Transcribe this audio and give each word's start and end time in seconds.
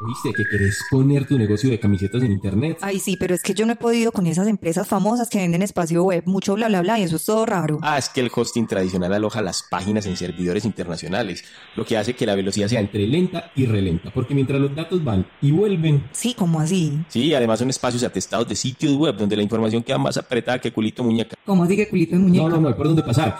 ¿Viste 0.00 0.32
que 0.32 0.44
querés 0.44 0.84
poner 0.90 1.26
tu 1.26 1.38
negocio 1.38 1.70
de 1.70 1.78
camisetas 1.78 2.20
en 2.24 2.32
internet? 2.32 2.78
Ay, 2.80 2.98
sí, 2.98 3.16
pero 3.16 3.32
es 3.32 3.42
que 3.42 3.54
yo 3.54 3.64
no 3.64 3.74
he 3.74 3.76
podido 3.76 4.10
con 4.10 4.26
esas 4.26 4.48
empresas 4.48 4.88
famosas 4.88 5.30
que 5.30 5.38
venden 5.38 5.62
espacio 5.62 6.02
web, 6.02 6.24
mucho 6.26 6.54
bla 6.54 6.66
bla 6.66 6.82
bla, 6.82 6.98
y 6.98 7.04
eso 7.04 7.14
es 7.14 7.24
todo 7.24 7.46
raro. 7.46 7.78
Ah, 7.80 7.96
es 7.96 8.08
que 8.08 8.20
el 8.20 8.30
hosting 8.34 8.66
tradicional 8.66 9.12
aloja 9.12 9.40
las 9.40 9.62
páginas 9.62 10.06
en 10.06 10.16
servidores 10.16 10.64
internacionales, 10.64 11.44
lo 11.76 11.84
que 11.84 11.96
hace 11.96 12.14
que 12.14 12.26
la 12.26 12.34
velocidad 12.34 12.66
sea 12.66 12.80
entre 12.80 13.06
lenta 13.06 13.52
y 13.54 13.66
relenta, 13.66 14.10
porque 14.12 14.34
mientras 14.34 14.60
los 14.60 14.74
datos 14.74 15.02
van 15.04 15.26
y 15.40 15.52
vuelven. 15.52 16.08
Sí, 16.10 16.34
¿cómo 16.36 16.58
así? 16.58 17.04
Sí, 17.08 17.32
además 17.32 17.60
son 17.60 17.70
espacios 17.70 18.02
atestados 18.02 18.48
de 18.48 18.56
sitios 18.56 18.96
web 18.96 19.16
donde 19.16 19.36
la 19.36 19.42
información 19.44 19.84
queda 19.84 19.98
más 19.98 20.16
apretada 20.16 20.58
que 20.58 20.72
culito 20.72 21.04
muñeca. 21.04 21.36
¿Cómo 21.46 21.62
así 21.62 21.76
que 21.76 21.88
culito 21.88 22.16
de 22.16 22.22
muñeca? 22.22 22.48
No, 22.48 22.56
no, 22.56 22.60
no, 22.62 22.68
hay 22.68 22.74
por 22.74 22.88
dónde 22.88 23.02
pasar. 23.04 23.38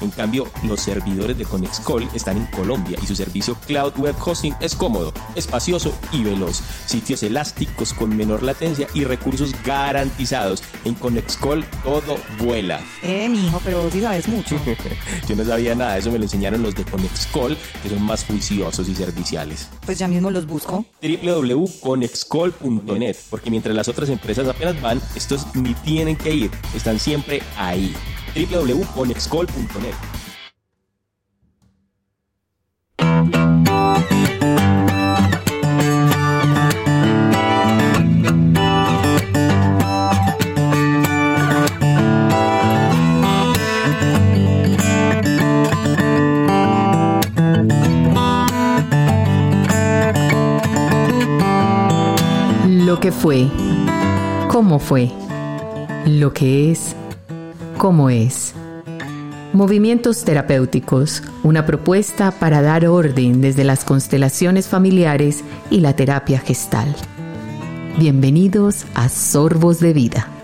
En 0.00 0.10
cambio, 0.10 0.46
los 0.64 0.80
servidores 0.80 1.38
de 1.38 1.44
Conexcall 1.44 2.08
están 2.14 2.36
en 2.36 2.46
Colombia 2.46 2.98
y 3.02 3.06
su 3.06 3.16
servicio 3.16 3.56
Cloud 3.66 3.94
Web 3.96 4.14
Hosting 4.24 4.54
es 4.60 4.74
cómodo, 4.74 5.12
espacioso 5.34 5.92
y 6.12 6.22
veloz. 6.22 6.60
Sitios 6.86 7.22
elásticos 7.22 7.94
con 7.94 8.14
menor 8.16 8.42
latencia 8.42 8.86
y 8.94 9.04
recursos 9.04 9.52
garantizados. 9.64 10.62
En 10.84 10.94
Conexcall 10.94 11.64
todo 11.82 12.16
vuela. 12.38 12.80
Eh, 13.02 13.28
mijo, 13.28 13.60
pero 13.64 13.82
vos 13.82 13.92
sí 13.92 14.00
sabes 14.00 14.28
mucho. 14.28 14.56
Yo 15.28 15.36
no 15.36 15.44
sabía 15.44 15.74
nada, 15.74 15.98
eso 15.98 16.10
me 16.10 16.18
lo 16.18 16.24
enseñaron 16.24 16.62
los 16.62 16.74
de 16.74 16.84
Conexcall, 16.84 17.56
que 17.82 17.88
son 17.88 18.02
más 18.02 18.24
juiciosos 18.24 18.88
y 18.88 18.94
serviciales. 18.94 19.68
Pues 19.84 19.98
ya 19.98 20.06
mismo 20.08 20.30
los 20.30 20.46
busco. 20.46 20.86
www.conexcall.net, 21.02 23.16
porque 23.30 23.50
mientras 23.50 23.74
las 23.74 23.88
otras 23.88 24.10
empresas 24.10 24.46
apenas 24.48 24.80
van, 24.80 25.00
estos 25.14 25.46
ni 25.54 25.74
tienen 25.74 26.16
que 26.16 26.34
ir, 26.34 26.50
están 26.74 26.98
siempre 26.98 27.42
ahí 27.56 27.94
www.conexcol.net. 28.36 29.94
Lo 52.84 53.00
que 53.00 53.10
fue, 53.12 53.48
cómo 54.48 54.78
fue, 54.78 55.10
lo 56.04 56.32
que 56.34 56.70
es, 56.70 56.94
cómo 57.78 58.10
es. 58.10 58.54
Movimientos 59.52 60.24
terapéuticos, 60.24 61.22
una 61.42 61.64
propuesta 61.64 62.30
para 62.30 62.60
dar 62.60 62.86
orden 62.86 63.40
desde 63.40 63.64
las 63.64 63.84
constelaciones 63.84 64.68
familiares 64.68 65.42
y 65.70 65.80
la 65.80 65.94
terapia 65.94 66.38
gestal. 66.38 66.94
Bienvenidos 67.98 68.84
a 68.94 69.08
Sorbos 69.08 69.80
de 69.80 69.92
Vida. 69.92 70.35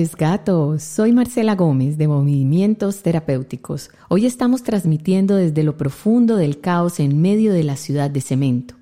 Noches 0.00 0.16
gatos, 0.16 0.82
soy 0.82 1.12
Marcela 1.12 1.54
Gómez 1.54 1.98
de 1.98 2.08
Movimientos 2.08 3.02
Terapéuticos. 3.02 3.90
Hoy 4.08 4.24
estamos 4.24 4.62
transmitiendo 4.62 5.36
desde 5.36 5.62
lo 5.62 5.76
profundo 5.76 6.36
del 6.36 6.58
caos 6.58 7.00
en 7.00 7.20
medio 7.20 7.52
de 7.52 7.64
la 7.64 7.76
ciudad 7.76 8.10
de 8.10 8.22
cemento, 8.22 8.76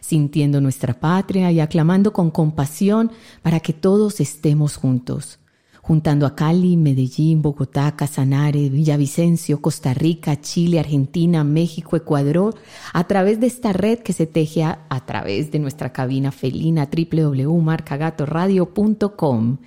sintiendo 0.00 0.60
nuestra 0.60 0.98
patria 0.98 1.52
y 1.52 1.60
aclamando 1.60 2.12
con 2.12 2.32
compasión 2.32 3.12
para 3.42 3.60
que 3.60 3.72
todos 3.72 4.18
estemos 4.18 4.76
juntos 4.76 5.38
juntando 5.80 6.26
a 6.26 6.34
Cali, 6.34 6.76
Medellín, 6.78 7.42
Bogotá, 7.42 7.94
Casanare, 7.94 8.70
Villavicencio, 8.70 9.60
Costa 9.60 9.92
Rica, 9.92 10.40
Chile, 10.40 10.80
Argentina, 10.80 11.44
México, 11.44 11.94
Ecuador, 11.94 12.54
a 12.94 13.04
través 13.04 13.38
de 13.38 13.48
esta 13.48 13.74
red 13.74 13.98
que 13.98 14.14
se 14.14 14.26
teje 14.26 14.64
a, 14.64 14.86
a 14.88 15.04
través 15.04 15.50
de 15.50 15.58
nuestra 15.58 15.92
cabina 15.92 16.32
felina 16.32 16.88
www.marcagatoradio.com. 16.90 19.58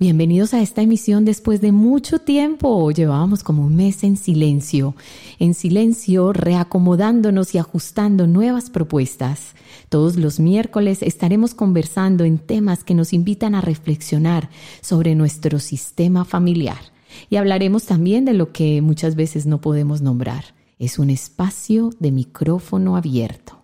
Bienvenidos 0.00 0.54
a 0.54 0.60
esta 0.60 0.82
emisión 0.82 1.24
después 1.24 1.60
de 1.60 1.70
mucho 1.70 2.18
tiempo. 2.18 2.90
Llevábamos 2.90 3.44
como 3.44 3.64
un 3.64 3.76
mes 3.76 4.02
en 4.02 4.16
silencio, 4.16 4.96
en 5.38 5.54
silencio 5.54 6.32
reacomodándonos 6.32 7.54
y 7.54 7.58
ajustando 7.58 8.26
nuevas 8.26 8.70
propuestas. 8.70 9.54
Todos 9.88 10.16
los 10.16 10.40
miércoles 10.40 11.00
estaremos 11.00 11.54
conversando 11.54 12.24
en 12.24 12.38
temas 12.38 12.82
que 12.82 12.94
nos 12.94 13.12
invitan 13.12 13.54
a 13.54 13.60
reflexionar 13.60 14.50
sobre 14.80 15.14
nuestro 15.14 15.60
sistema 15.60 16.24
familiar. 16.24 16.80
Y 17.30 17.36
hablaremos 17.36 17.84
también 17.84 18.24
de 18.24 18.34
lo 18.34 18.50
que 18.50 18.82
muchas 18.82 19.14
veces 19.14 19.46
no 19.46 19.60
podemos 19.60 20.02
nombrar. 20.02 20.56
Es 20.80 20.98
un 20.98 21.08
espacio 21.08 21.90
de 22.00 22.10
micrófono 22.10 22.96
abierto. 22.96 23.62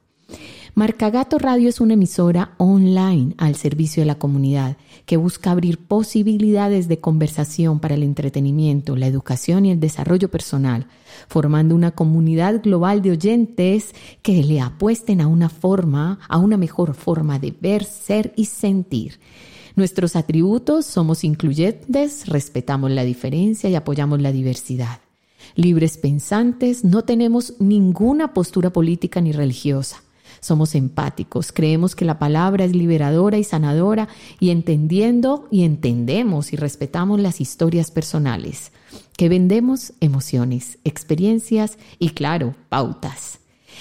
Marcagato 0.75 1.39
Radio 1.39 1.69
es 1.69 1.81
una 1.81 1.95
emisora 1.95 2.55
online 2.59 3.35
al 3.39 3.57
servicio 3.57 4.03
de 4.03 4.07
la 4.07 4.15
comunidad 4.15 4.77
que 5.11 5.17
busca 5.17 5.51
abrir 5.51 5.79
posibilidades 5.79 6.87
de 6.87 7.01
conversación 7.01 7.81
para 7.81 7.97
el 7.97 8.05
entretenimiento, 8.05 8.95
la 8.95 9.09
educación 9.09 9.67
y 9.67 9.73
el 9.73 9.81
desarrollo 9.81 10.31
personal, 10.31 10.87
formando 11.27 11.75
una 11.75 11.91
comunidad 11.91 12.63
global 12.63 13.03
de 13.03 13.11
oyentes 13.11 13.93
que 14.23 14.45
le 14.45 14.61
apuesten 14.61 15.21
a 15.21 15.27
una 15.27 15.49
forma, 15.49 16.21
a 16.29 16.39
una 16.39 16.57
mejor 16.57 16.95
forma 16.95 17.41
de 17.41 17.53
ver, 17.61 17.83
ser 17.83 18.33
y 18.37 18.45
sentir. 18.45 19.19
Nuestros 19.75 20.15
atributos 20.15 20.87
somos 20.87 21.25
incluyentes, 21.25 22.29
respetamos 22.29 22.93
la 22.93 23.03
diferencia 23.03 23.69
y 23.69 23.75
apoyamos 23.75 24.21
la 24.21 24.31
diversidad. 24.31 25.01
Libres 25.57 25.99
pensantes, 25.99 26.85
no 26.85 27.03
tenemos 27.03 27.55
ninguna 27.59 28.33
postura 28.33 28.71
política 28.71 29.21
ni 29.21 29.33
religiosa 29.33 30.05
somos 30.41 30.75
empáticos, 30.75 31.53
creemos 31.53 31.95
que 31.95 32.05
la 32.05 32.19
palabra 32.19 32.65
es 32.65 32.75
liberadora 32.75 33.39
y 33.39 33.45
sanadora 33.45 34.09
y 34.39 34.51
entendiendo 34.51 35.49
y 35.51 35.65
entendemos 35.65 36.53
y 36.53 36.57
respetamos 36.57 37.21
las 37.21 37.41
historias 37.41 37.91
personales, 37.91 38.73
que 39.17 39.29
vendemos 39.29 39.93
emociones, 40.01 40.79
experiencias 40.85 41.79
y 41.99 42.11
claro, 42.11 42.55
pautas. 42.69 43.41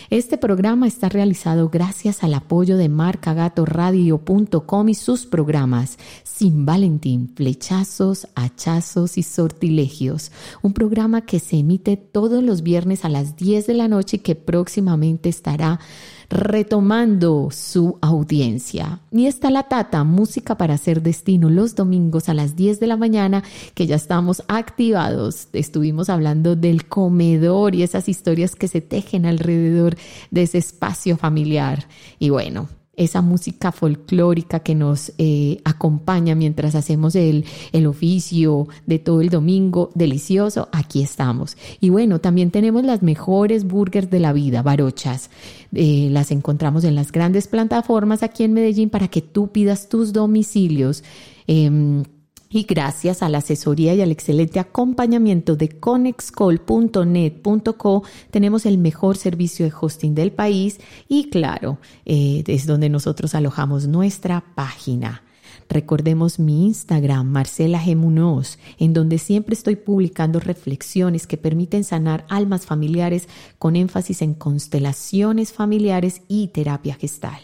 Este 0.10 0.38
programa 0.38 0.88
está 0.88 1.10
realizado 1.10 1.68
gracias 1.70 2.24
al 2.24 2.34
apoyo 2.34 2.78
de 2.78 2.88
marcagatoradio.com 2.90 4.90
y 4.90 4.96
sus 4.96 5.26
programas 5.26 5.98
Sin 6.24 6.66
Valentín, 6.66 7.32
Flechazos, 7.36 8.28
Hachazos 8.36 9.18
y 9.18 9.24
Sortilegios. 9.24 10.32
Un 10.62 10.74
programa 10.74 11.26
que 11.26 11.40
se 11.40 11.58
emite 11.58 11.98
todos 11.98 12.44
los 12.44 12.62
viernes 12.64 13.04
a 13.06 13.10
las 13.10 13.36
10 13.36 13.68
de 13.68 13.74
la 13.74 13.88
noche 13.88 14.18
y 14.18 14.22
que 14.22 14.36
próximamente 14.36 15.30
estará 15.30 15.80
retomando 16.30 17.50
su 17.52 17.98
audiencia. 18.02 19.00
Y 19.12 19.26
está 19.26 19.50
la 19.50 19.64
Tata, 19.64 20.04
música 20.04 20.56
para 20.56 20.76
hacer 20.76 21.02
destino, 21.02 21.50
los 21.50 21.76
domingos 21.76 22.30
a 22.30 22.34
las 22.34 22.56
10 22.56 22.80
de 22.80 22.88
la 22.88 22.98
mañana, 22.98 23.44
que 23.74 23.88
ya 23.88 23.96
estamos 23.96 24.44
activados. 24.48 25.48
Estuvimos 25.54 26.10
hablando 26.10 26.56
del 26.56 26.88
comedor 26.88 27.76
y 27.76 27.84
esas 27.84 28.08
historias 28.08 28.56
que 28.56 28.68
se 28.68 28.82
tejen 28.82 29.26
alrededor 29.26 29.96
de 30.32 30.44
ese 30.44 30.60
espacio 30.60 31.18
familiar. 31.18 31.88
Y 32.20 32.30
bueno, 32.30 32.70
esa 33.00 33.22
música 33.22 33.72
folclórica 33.72 34.60
que 34.60 34.76
nos 34.76 35.14
eh, 35.18 35.62
acompaña 35.64 36.36
mientras 36.36 36.76
hacemos 36.76 37.16
el, 37.16 37.46
el 37.72 37.88
oficio 37.88 38.68
de 38.86 39.00
todo 39.00 39.22
el 39.22 39.30
domingo, 39.30 39.90
delicioso, 39.96 40.68
aquí 40.74 41.02
estamos. 41.02 41.58
Y 41.80 41.90
bueno, 41.90 42.20
también 42.20 42.52
tenemos 42.52 42.84
las 42.84 43.02
mejores 43.02 43.64
burgers 43.66 44.10
de 44.10 44.20
la 44.20 44.34
vida, 44.34 44.62
barochas. 44.62 45.30
Eh, 45.74 46.10
las 46.12 46.32
encontramos 46.32 46.84
en 46.84 46.96
las 46.96 47.12
grandes 47.14 47.48
plataformas 47.48 48.22
aquí 48.22 48.44
en 48.44 48.54
Medellín 48.54 48.90
para 48.90 49.08
que 49.08 49.22
tú 49.22 49.48
pidas 49.48 49.88
tus 49.88 50.12
domicilios. 50.12 51.04
Em, 51.48 52.04
y 52.50 52.64
gracias 52.64 53.22
a 53.22 53.30
la 53.30 53.38
asesoría 53.40 53.94
y 53.94 54.02
al 54.02 54.12
excelente 54.12 54.60
acompañamiento 54.60 55.56
de 55.56 55.70
conexcall.net.co 55.70 58.04
tenemos 58.32 58.66
el 58.66 58.78
mejor 58.78 59.18
servicio 59.18 59.66
de 59.66 59.74
hosting 59.80 60.16
del 60.16 60.32
país 60.32 60.80
y 61.08 61.30
claro, 61.30 61.80
eh, 62.06 62.44
es 62.48 62.66
donde 62.66 62.90
nosotros 62.90 63.36
alojamos 63.36 63.88
nuestra 63.88 64.44
página. 64.56 65.24
Recordemos 65.70 66.40
mi 66.40 66.66
Instagram, 66.66 67.28
Marcela 67.28 67.80
G. 67.80 67.96
Munoz, 67.96 68.58
en 68.80 68.94
donde 68.94 69.20
siempre 69.20 69.54
estoy 69.54 69.76
publicando 69.76 70.40
reflexiones 70.40 71.28
que 71.28 71.38
permiten 71.38 71.84
sanar 71.84 72.26
almas 72.28 72.66
familiares 72.66 73.30
con 73.60 73.76
énfasis 73.76 74.24
en 74.24 74.34
constelaciones 74.34 75.54
familiares 75.54 76.24
y 76.28 76.48
terapia 76.48 76.96
gestal. 76.96 77.40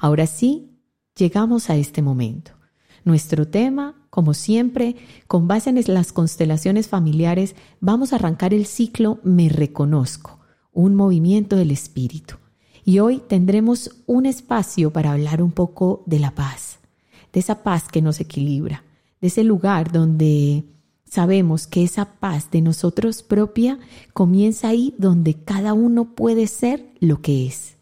Ahora 0.00 0.26
sí, 0.26 0.70
llegamos 1.16 1.70
a 1.70 1.76
este 1.76 2.02
momento. 2.02 2.52
Nuestro 3.04 3.48
tema, 3.48 4.05
como 4.16 4.32
siempre, 4.32 4.96
con 5.26 5.46
base 5.46 5.68
en 5.68 5.78
las 5.88 6.10
constelaciones 6.10 6.88
familiares, 6.88 7.54
vamos 7.80 8.14
a 8.14 8.16
arrancar 8.16 8.54
el 8.54 8.64
ciclo 8.64 9.20
Me 9.24 9.50
Reconozco, 9.50 10.40
un 10.72 10.94
movimiento 10.94 11.54
del 11.54 11.70
espíritu. 11.70 12.36
Y 12.82 13.00
hoy 13.00 13.20
tendremos 13.28 13.90
un 14.06 14.24
espacio 14.24 14.90
para 14.90 15.12
hablar 15.12 15.42
un 15.42 15.50
poco 15.52 16.02
de 16.06 16.18
la 16.18 16.34
paz, 16.34 16.78
de 17.30 17.40
esa 17.40 17.62
paz 17.62 17.88
que 17.88 18.00
nos 18.00 18.18
equilibra, 18.18 18.84
de 19.20 19.26
ese 19.26 19.44
lugar 19.44 19.92
donde 19.92 20.64
sabemos 21.04 21.66
que 21.66 21.84
esa 21.84 22.14
paz 22.14 22.50
de 22.50 22.62
nosotros 22.62 23.22
propia 23.22 23.78
comienza 24.14 24.68
ahí 24.68 24.94
donde 24.96 25.34
cada 25.34 25.74
uno 25.74 26.14
puede 26.14 26.46
ser 26.46 26.86
lo 27.00 27.20
que 27.20 27.46
es. 27.46 27.76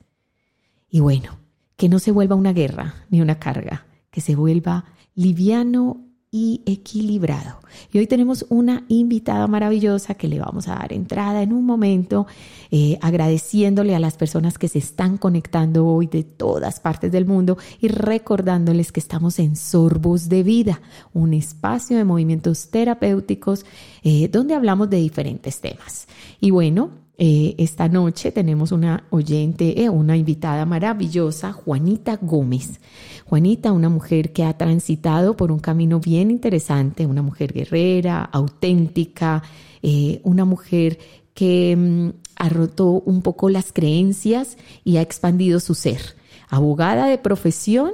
Y 0.91 0.99
bueno, 0.99 1.39
que 1.77 1.89
no 1.89 2.01
se 2.01 2.11
vuelva 2.11 2.35
una 2.35 2.53
guerra 2.53 3.07
ni 3.09 3.21
una 3.21 3.39
carga, 3.39 3.87
que 4.11 4.21
se 4.21 4.35
vuelva 4.35 4.87
liviano 5.15 6.01
y 6.37 6.63
equilibrado. 6.67 7.61
Y 7.93 7.99
hoy 7.99 8.09
tenemos 8.09 8.45
una 8.49 8.83
invitada 8.89 9.47
maravillosa 9.47 10.15
que 10.15 10.27
le 10.27 10.41
vamos 10.41 10.67
a 10.67 10.75
dar 10.75 10.93
entrada 10.93 11.43
en 11.43 11.53
un 11.53 11.65
momento, 11.65 12.27
eh, 12.73 12.99
agradeciéndole 13.03 13.95
a 13.95 14.01
las 14.01 14.17
personas 14.17 14.59
que 14.59 14.67
se 14.67 14.81
están 14.81 15.17
conectando 15.17 15.87
hoy 15.87 16.09
de 16.09 16.25
todas 16.25 16.81
partes 16.81 17.13
del 17.13 17.25
mundo 17.25 17.57
y 17.81 17.87
recordándoles 17.87 18.91
que 18.91 18.99
estamos 18.99 19.39
en 19.39 19.55
Sorbos 19.55 20.29
de 20.29 20.43
Vida, 20.43 20.81
un 21.13 21.35
espacio 21.35 21.97
de 21.97 22.05
movimientos 22.05 22.69
terapéuticos 22.69 23.65
eh, 24.03 24.27
donde 24.27 24.55
hablamos 24.55 24.91
de 24.91 24.97
diferentes 24.97 25.61
temas. 25.61 26.09
Y 26.41 26.51
bueno, 26.51 27.04
eh, 27.17 27.55
esta 27.59 27.89
noche 27.89 28.33
tenemos 28.33 28.73
una 28.73 29.05
oyente, 29.11 29.83
eh, 29.85 29.89
una 29.89 30.17
invitada 30.17 30.67
maravillosa, 30.67 31.53
Juanita 31.53 32.19
Gómez. 32.21 32.81
Juanita, 33.27 33.73
una 33.73 33.89
mujer 33.89 34.33
que 34.33 34.45
ha 34.45 34.57
transitado 34.57 35.37
por 35.37 35.53
un 35.53 35.61
camino 35.61 36.01
bien 36.01 36.31
interesante, 36.31 37.07
una 37.07 37.23
mujer 37.23 37.53
guerrera, 37.53 38.25
auténtica, 38.25 39.43
eh, 39.83 40.21
una 40.25 40.45
mujer 40.45 40.99
que 41.35 41.77
mm, 41.77 42.09
ha 42.37 42.49
roto 42.49 42.91
un 42.91 43.23
poco 43.23 43.49
las 43.49 43.73
creencias 43.73 44.57
y 44.83 44.97
ha 44.97 45.03
expandido 45.03 45.61
su 45.61 45.75
ser. 45.75 46.17
Abogada 46.49 47.07
de 47.07 47.19
profesión 47.19 47.93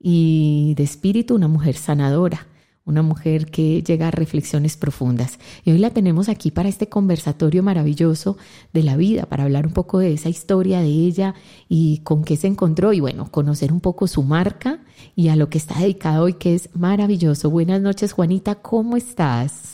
y 0.00 0.74
de 0.76 0.82
espíritu, 0.82 1.34
una 1.34 1.48
mujer 1.48 1.76
sanadora 1.76 2.46
una 2.84 3.02
mujer 3.02 3.46
que 3.46 3.82
llega 3.82 4.08
a 4.08 4.10
reflexiones 4.10 4.76
profundas. 4.76 5.38
Y 5.64 5.70
hoy 5.70 5.78
la 5.78 5.90
tenemos 5.90 6.28
aquí 6.28 6.50
para 6.50 6.68
este 6.68 6.88
conversatorio 6.88 7.62
maravilloso 7.62 8.36
de 8.72 8.82
la 8.82 8.96
vida, 8.96 9.26
para 9.26 9.44
hablar 9.44 9.66
un 9.66 9.72
poco 9.72 9.98
de 9.98 10.12
esa 10.12 10.28
historia 10.28 10.80
de 10.80 10.88
ella 10.88 11.34
y 11.68 11.98
con 11.98 12.24
qué 12.24 12.36
se 12.36 12.48
encontró 12.48 12.92
y 12.92 13.00
bueno, 13.00 13.30
conocer 13.30 13.72
un 13.72 13.80
poco 13.80 14.06
su 14.06 14.22
marca 14.22 14.80
y 15.14 15.28
a 15.28 15.36
lo 15.36 15.48
que 15.48 15.58
está 15.58 15.78
dedicado 15.78 16.24
hoy, 16.24 16.34
que 16.34 16.54
es 16.54 16.70
maravilloso. 16.74 17.50
Buenas 17.50 17.80
noches, 17.80 18.12
Juanita, 18.12 18.56
¿cómo 18.56 18.96
estás? 18.96 19.71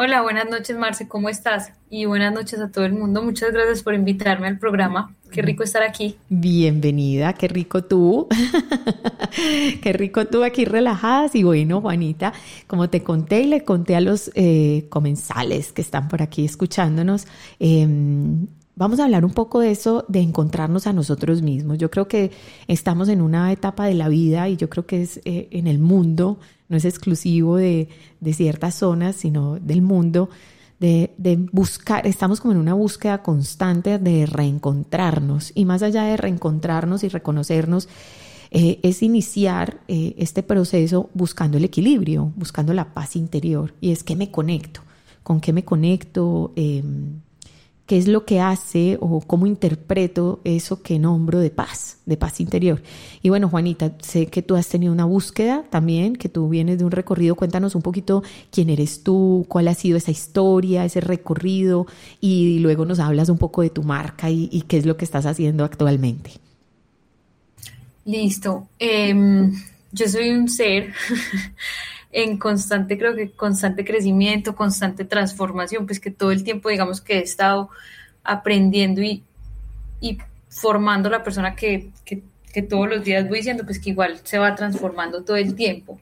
Hola, 0.00 0.22
buenas 0.22 0.48
noches, 0.48 0.78
Marce, 0.78 1.08
¿cómo 1.08 1.28
estás? 1.28 1.72
Y 1.90 2.04
buenas 2.04 2.32
noches 2.32 2.60
a 2.60 2.70
todo 2.70 2.84
el 2.84 2.92
mundo. 2.92 3.20
Muchas 3.20 3.50
gracias 3.50 3.82
por 3.82 3.94
invitarme 3.94 4.46
al 4.46 4.56
programa. 4.56 5.12
Qué 5.32 5.42
rico 5.42 5.64
estar 5.64 5.82
aquí. 5.82 6.16
Bienvenida, 6.28 7.32
qué 7.32 7.48
rico 7.48 7.82
tú. 7.82 8.28
qué 9.82 9.92
rico 9.92 10.26
tú 10.26 10.44
aquí 10.44 10.64
relajadas. 10.64 11.34
Y 11.34 11.42
bueno, 11.42 11.80
Juanita, 11.80 12.32
como 12.68 12.88
te 12.88 13.02
conté 13.02 13.40
y 13.40 13.46
le 13.48 13.64
conté 13.64 13.96
a 13.96 14.00
los 14.00 14.30
eh, 14.36 14.86
comensales 14.88 15.72
que 15.72 15.82
están 15.82 16.06
por 16.06 16.22
aquí 16.22 16.44
escuchándonos, 16.44 17.26
em, 17.58 18.46
Vamos 18.76 19.00
a 19.00 19.06
hablar 19.06 19.24
un 19.24 19.32
poco 19.32 19.58
de 19.58 19.72
eso, 19.72 20.04
de 20.06 20.20
encontrarnos 20.20 20.86
a 20.86 20.92
nosotros 20.92 21.42
mismos. 21.42 21.78
Yo 21.78 21.90
creo 21.90 22.06
que 22.06 22.30
estamos 22.68 23.08
en 23.08 23.20
una 23.20 23.50
etapa 23.50 23.86
de 23.86 23.94
la 23.94 24.08
vida 24.08 24.48
y 24.48 24.56
yo 24.56 24.70
creo 24.70 24.86
que 24.86 25.02
es 25.02 25.20
eh, 25.24 25.48
en 25.50 25.66
el 25.66 25.80
mundo, 25.80 26.38
no 26.68 26.76
es 26.76 26.84
exclusivo 26.84 27.56
de, 27.56 27.88
ciertas 28.32 28.74
zonas, 28.74 29.16
sino 29.16 29.58
del 29.58 29.82
mundo, 29.82 30.28
de, 30.78 31.10
buscar, 31.52 32.06
estamos 32.06 32.40
como 32.40 32.52
en 32.52 32.60
una 32.60 32.74
búsqueda 32.74 33.22
constante 33.22 33.98
de 33.98 34.26
reencontrarnos. 34.26 35.52
Y 35.54 35.64
más 35.64 35.82
allá 35.82 36.04
de 36.04 36.16
reencontrarnos 36.16 37.04
y 37.04 37.08
reconocernos, 37.08 37.88
eh, 38.50 38.80
es 38.82 39.02
iniciar 39.02 39.80
eh, 39.88 40.14
este 40.18 40.42
proceso 40.42 41.10
buscando 41.14 41.58
el 41.58 41.64
equilibrio, 41.64 42.32
buscando 42.36 42.72
la 42.72 42.94
paz 42.94 43.16
interior. 43.16 43.74
Y 43.80 43.92
es 43.92 44.02
que 44.02 44.16
me 44.16 44.30
conecto, 44.30 44.80
con 45.22 45.40
qué 45.40 45.52
me 45.52 45.64
conecto. 45.64 46.52
Em, 46.56 47.20
qué 47.88 47.96
es 47.96 48.06
lo 48.06 48.26
que 48.26 48.38
hace 48.38 48.98
o 49.00 49.22
cómo 49.22 49.46
interpreto 49.46 50.40
eso 50.44 50.82
que 50.82 50.98
nombro 50.98 51.40
de 51.40 51.48
paz, 51.48 51.96
de 52.04 52.18
paz 52.18 52.38
interior. 52.38 52.82
Y 53.22 53.30
bueno, 53.30 53.48
Juanita, 53.48 53.94
sé 54.02 54.26
que 54.26 54.42
tú 54.42 54.56
has 54.56 54.68
tenido 54.68 54.92
una 54.92 55.06
búsqueda 55.06 55.64
también, 55.70 56.14
que 56.14 56.28
tú 56.28 56.50
vienes 56.50 56.76
de 56.76 56.84
un 56.84 56.90
recorrido. 56.90 57.34
Cuéntanos 57.34 57.74
un 57.74 57.80
poquito 57.80 58.22
quién 58.52 58.68
eres 58.68 59.02
tú, 59.02 59.46
cuál 59.48 59.68
ha 59.68 59.74
sido 59.74 59.96
esa 59.96 60.10
historia, 60.10 60.84
ese 60.84 61.00
recorrido, 61.00 61.86
y 62.20 62.58
luego 62.58 62.84
nos 62.84 62.98
hablas 62.98 63.30
un 63.30 63.38
poco 63.38 63.62
de 63.62 63.70
tu 63.70 63.82
marca 63.82 64.28
y, 64.28 64.62
qué 64.68 64.76
es 64.76 64.84
lo 64.84 64.98
que 64.98 65.06
estás 65.06 65.24
haciendo 65.24 65.64
actualmente. 65.64 66.32
Listo. 68.04 68.68
Em, 68.78 69.50
yo 69.92 70.08
soy 70.08 70.28
un 70.28 70.46
ser 70.50 70.92
en 72.10 72.38
constante, 72.38 72.98
creo 72.98 73.14
que 73.14 73.30
constante 73.30 73.84
crecimiento, 73.84 74.54
constante 74.54 75.04
transformación, 75.04 75.86
pues 75.86 76.00
que 76.00 76.10
todo 76.10 76.30
el 76.30 76.42
tiempo 76.42 76.68
digamos 76.68 77.00
que 77.00 77.18
he 77.18 77.22
estado 77.22 77.70
aprendiendo 78.24 79.02
y, 79.02 79.24
y 80.00 80.18
formando 80.48 81.10
la 81.10 81.22
persona 81.22 81.54
que, 81.54 81.90
que, 82.04 82.22
todos 82.68 82.88
los 82.88 83.04
días 83.04 83.28
voy 83.28 83.38
diciendo, 83.38 83.64
pues 83.64 83.78
que 83.78 83.90
igual 83.90 84.18
se 84.24 84.36
va 84.36 84.52
transformando 84.56 85.22
todo 85.22 85.36
el 85.36 85.54
tiempo. 85.54 86.00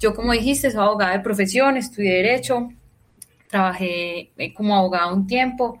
Yo, 0.00 0.14
como 0.14 0.32
dijiste, 0.32 0.70
soy 0.70 0.80
abogada 0.80 1.12
de 1.12 1.20
profesión, 1.20 1.76
estudié 1.76 2.14
Derecho, 2.14 2.70
trabajé 3.48 4.30
eh, 4.38 4.54
como 4.54 4.74
abogada 4.74 5.12
un 5.12 5.26
tiempo, 5.26 5.78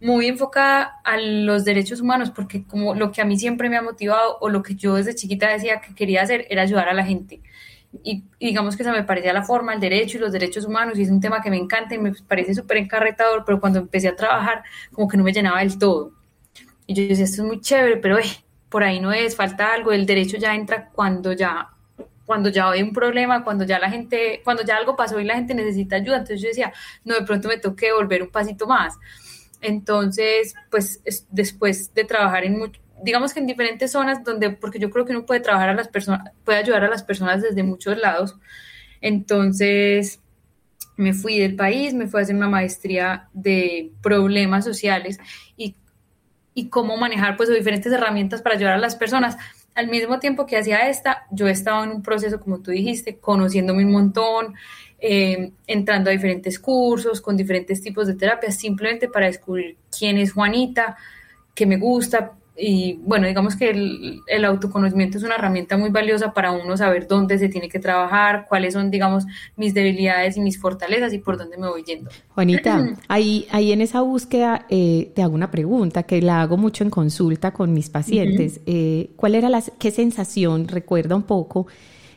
muy 0.00 0.28
enfocada 0.28 0.94
a 1.04 1.18
los 1.18 1.66
derechos 1.66 2.00
humanos, 2.00 2.30
porque 2.30 2.64
como 2.64 2.94
lo 2.94 3.12
que 3.12 3.20
a 3.20 3.26
mí 3.26 3.38
siempre 3.38 3.68
me 3.68 3.76
ha 3.76 3.82
motivado 3.82 4.38
o 4.40 4.48
lo 4.48 4.62
que 4.62 4.76
yo 4.76 4.94
desde 4.94 5.14
chiquita 5.14 5.50
decía 5.50 5.82
que 5.82 5.94
quería 5.94 6.22
hacer 6.22 6.46
era 6.48 6.62
ayudar 6.62 6.88
a 6.88 6.94
la 6.94 7.04
gente 7.04 7.42
y, 8.02 8.24
digamos 8.40 8.76
que 8.76 8.82
esa 8.82 8.92
me 8.92 9.04
parecía 9.04 9.32
la 9.32 9.44
forma, 9.44 9.74
el 9.74 9.80
derecho 9.80 10.16
y 10.16 10.20
los 10.20 10.32
derechos 10.32 10.64
humanos, 10.64 10.98
y 10.98 11.02
es 11.02 11.10
un 11.10 11.20
tema 11.20 11.40
que 11.40 11.50
me 11.50 11.56
encanta 11.56 11.94
y 11.94 11.98
me 11.98 12.12
parece 12.26 12.54
súper 12.54 12.78
encarretador, 12.78 13.44
pero 13.44 13.60
cuando 13.60 13.78
empecé 13.78 14.08
a 14.08 14.16
trabajar, 14.16 14.64
como 14.92 15.08
que 15.08 15.16
no 15.16 15.24
me 15.24 15.32
llenaba 15.32 15.60
del 15.60 15.78
todo. 15.78 16.12
Y 16.86 16.94
yo 16.94 17.06
decía, 17.06 17.24
esto 17.24 17.42
es 17.42 17.48
muy 17.48 17.60
chévere, 17.60 17.96
pero 17.98 18.18
eh, 18.18 18.24
por 18.68 18.84
ahí 18.84 19.00
no 19.00 19.12
es, 19.12 19.36
falta 19.36 19.72
algo, 19.72 19.92
el 19.92 20.06
derecho 20.06 20.36
ya 20.36 20.54
entra 20.54 20.90
cuando 20.90 21.32
ya 21.32 21.70
cuando 22.26 22.48
ya 22.48 22.70
hay 22.70 22.82
un 22.82 22.92
problema, 22.92 23.44
cuando 23.44 23.64
ya 23.64 23.78
la 23.78 23.90
gente, 23.90 24.40
cuando 24.44 24.64
ya 24.64 24.76
algo 24.76 24.96
pasó 24.96 25.20
y 25.20 25.24
la 25.24 25.34
gente 25.34 25.54
necesita 25.54 25.96
ayuda, 25.96 26.16
entonces 26.16 26.40
yo 26.40 26.48
decía, 26.48 26.72
no, 27.04 27.14
de 27.14 27.22
pronto 27.22 27.48
me 27.48 27.58
toque 27.58 27.92
volver 27.92 28.22
un 28.22 28.30
pasito 28.30 28.66
más. 28.66 28.94
Entonces, 29.60 30.54
pues 30.70 31.02
después 31.30 31.92
de 31.94 32.04
trabajar 32.04 32.44
en 32.44 32.58
mucho, 32.58 32.80
digamos 33.04 33.34
que 33.34 33.40
en 33.40 33.46
diferentes 33.46 33.92
zonas 33.92 34.24
donde, 34.24 34.50
porque 34.50 34.78
yo 34.78 34.90
creo 34.90 35.04
que 35.04 35.12
uno 35.12 35.26
puede 35.26 35.40
trabajar 35.40 35.68
a 35.68 35.74
las 35.74 35.88
personas, 35.88 36.32
puede 36.44 36.58
ayudar 36.58 36.84
a 36.84 36.88
las 36.88 37.02
personas 37.02 37.42
desde 37.42 37.62
muchos 37.62 37.98
lados. 37.98 38.36
Entonces, 39.00 40.20
me 40.96 41.12
fui 41.12 41.38
del 41.38 41.54
país, 41.54 41.92
me 41.92 42.06
fui 42.06 42.20
a 42.20 42.22
hacer 42.22 42.34
una 42.34 42.48
maestría 42.48 43.28
de 43.32 43.92
problemas 44.02 44.64
sociales 44.64 45.18
y, 45.56 45.76
y 46.54 46.68
cómo 46.68 46.96
manejar 46.96 47.36
pues 47.36 47.48
diferentes 47.50 47.92
herramientas 47.92 48.40
para 48.40 48.56
ayudar 48.56 48.74
a 48.74 48.78
las 48.78 48.96
personas. 48.96 49.36
Al 49.74 49.88
mismo 49.88 50.18
tiempo 50.20 50.46
que 50.46 50.56
hacía 50.56 50.88
esta, 50.88 51.26
yo 51.30 51.48
estaba 51.48 51.84
en 51.84 51.90
un 51.90 52.02
proceso, 52.02 52.40
como 52.40 52.60
tú 52.60 52.70
dijiste, 52.70 53.18
conociéndome 53.18 53.84
un 53.84 53.92
montón, 53.92 54.54
eh, 55.00 55.50
entrando 55.66 56.08
a 56.08 56.12
diferentes 56.12 56.58
cursos, 56.58 57.20
con 57.20 57.36
diferentes 57.36 57.82
tipos 57.82 58.06
de 58.06 58.14
terapias, 58.14 58.56
simplemente 58.56 59.08
para 59.08 59.26
descubrir 59.26 59.76
quién 59.96 60.16
es 60.16 60.32
Juanita, 60.32 60.96
qué 61.54 61.66
me 61.66 61.76
gusta, 61.76 62.32
y 62.56 63.00
bueno, 63.02 63.26
digamos 63.26 63.56
que 63.56 63.70
el, 63.70 64.44
autoconocimiento 64.44 65.18
es 65.18 65.24
una 65.24 65.34
herramienta 65.34 65.76
muy 65.76 65.90
valiosa 65.90 66.32
para 66.32 66.52
uno 66.52 66.76
saber 66.76 67.08
dónde 67.08 67.36
se 67.38 67.48
tiene 67.48 67.68
que 67.68 67.80
trabajar, 67.80 68.46
cuáles 68.48 68.74
son, 68.74 68.92
digamos, 68.92 69.24
mis 69.56 69.74
debilidades 69.74 70.36
y 70.36 70.40
mis 70.40 70.60
fortalezas 70.60 71.12
y 71.12 71.18
por 71.18 71.36
dónde 71.36 71.56
me 71.56 71.68
voy 71.68 71.82
yendo. 71.82 72.10
Juanita, 72.34 72.94
ahí, 73.08 73.46
ahí 73.50 73.72
en 73.72 73.80
esa 73.80 74.02
búsqueda 74.02 74.66
eh, 74.68 75.10
te 75.14 75.22
hago 75.22 75.34
una 75.34 75.50
pregunta 75.50 76.04
que 76.04 76.22
la 76.22 76.42
hago 76.42 76.56
mucho 76.56 76.84
en 76.84 76.90
consulta 76.90 77.52
con 77.52 77.72
mis 77.72 77.90
pacientes. 77.90 78.60
Eh, 78.66 79.10
¿Cuál 79.16 79.34
era 79.34 79.48
la, 79.48 79.62
qué 79.80 79.90
sensación, 79.90 80.68
recuerda 80.68 81.16
un 81.16 81.24
poco, 81.24 81.66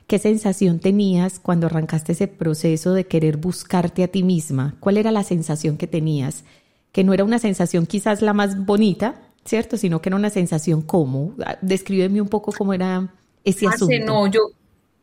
qué 0.05 0.19
sensación 0.19 0.79
tenías 0.79 1.39
cuando 1.39 1.65
arrancaste 1.65 2.11
ese 2.11 2.27
proceso 2.27 2.93
de 2.93 3.07
querer 3.07 3.37
buscarte 3.37 4.03
a 4.03 4.07
ti 4.07 4.21
misma? 4.21 4.75
¿Cuál 4.79 4.97
era 4.97 5.09
la 5.09 5.23
sensación 5.23 5.77
que 5.77 5.87
tenías? 5.87 6.43
Que 6.91 7.03
no 7.03 7.13
era 7.13 7.23
una 7.23 7.39
sensación 7.39 7.87
quizás 7.87 8.21
la 8.21 8.33
más 8.33 8.65
bonita, 8.65 9.26
¿cierto? 9.47 9.77
Sino 9.77 10.01
que 10.01 10.09
era 10.09 10.15
una 10.15 10.29
sensación 10.29 10.81
como, 10.81 11.33
ah, 11.45 11.57
descríbeme 11.61 12.21
un 12.21 12.27
poco 12.27 12.51
cómo 12.51 12.73
era 12.73 13.07
ese 13.43 13.67
asunto. 13.67 14.05
No, 14.05 14.27
yo, 14.27 14.51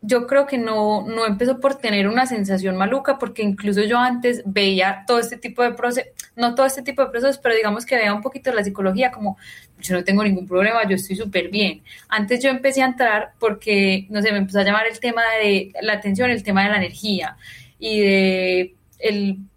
yo 0.02 0.26
creo 0.26 0.46
que 0.46 0.58
no, 0.58 1.06
no 1.06 1.26
empezó 1.26 1.60
por 1.60 1.76
tener 1.76 2.08
una 2.08 2.26
sensación 2.26 2.76
maluca, 2.76 3.18
porque 3.18 3.42
incluso 3.42 3.82
yo 3.82 3.98
antes 3.98 4.42
veía 4.44 5.04
todo 5.06 5.18
este 5.18 5.38
tipo 5.38 5.62
de 5.62 5.72
procesos, 5.72 6.12
no 6.36 6.54
todo 6.54 6.66
este 6.66 6.82
tipo 6.82 7.02
de 7.02 7.10
procesos, 7.10 7.38
pero 7.38 7.54
digamos 7.54 7.86
que 7.86 7.96
veía 7.96 8.12
un 8.12 8.20
poquito 8.20 8.52
la 8.52 8.62
psicología 8.62 9.10
como, 9.10 9.38
yo 9.80 9.96
no 9.96 10.04
tengo 10.04 10.22
ningún 10.22 10.46
problema, 10.46 10.86
yo 10.86 10.96
estoy 10.96 11.16
súper 11.16 11.48
bien. 11.48 11.82
Antes 12.08 12.42
yo 12.42 12.50
empecé 12.50 12.82
a 12.82 12.86
entrar 12.86 13.32
porque, 13.38 14.06
no 14.10 14.20
sé, 14.20 14.30
me 14.30 14.38
empezó 14.38 14.60
a 14.60 14.64
llamar 14.64 14.86
el 14.86 15.00
tema 15.00 15.22
de 15.42 15.72
la 15.80 15.94
atención, 15.94 16.30
el 16.30 16.42
tema 16.42 16.64
de 16.64 16.70
la 16.70 16.76
energía 16.76 17.36
y 17.78 18.00
de 18.00 18.74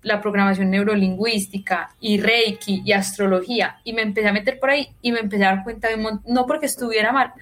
la 0.02 0.22
programación 0.22 0.70
neurolingüística 0.72 1.90
y 2.02 2.20
Reiki 2.20 2.82
y 2.84 2.92
astrología 2.92 3.80
y 3.84 3.94
me 3.94 4.02
empecé 4.02 4.28
a 4.28 4.34
meter 4.34 4.60
por 4.60 4.72
ahí 4.72 4.90
y 5.02 5.12
me 5.12 5.20
empecé 5.20 5.46
a 5.46 5.56
dar 5.56 5.64
cuenta 5.64 5.88
de 5.88 5.96
un 5.96 6.22
no 6.28 6.46
porque 6.46 6.66
estuviera 6.66 7.14
mal, 7.14 7.34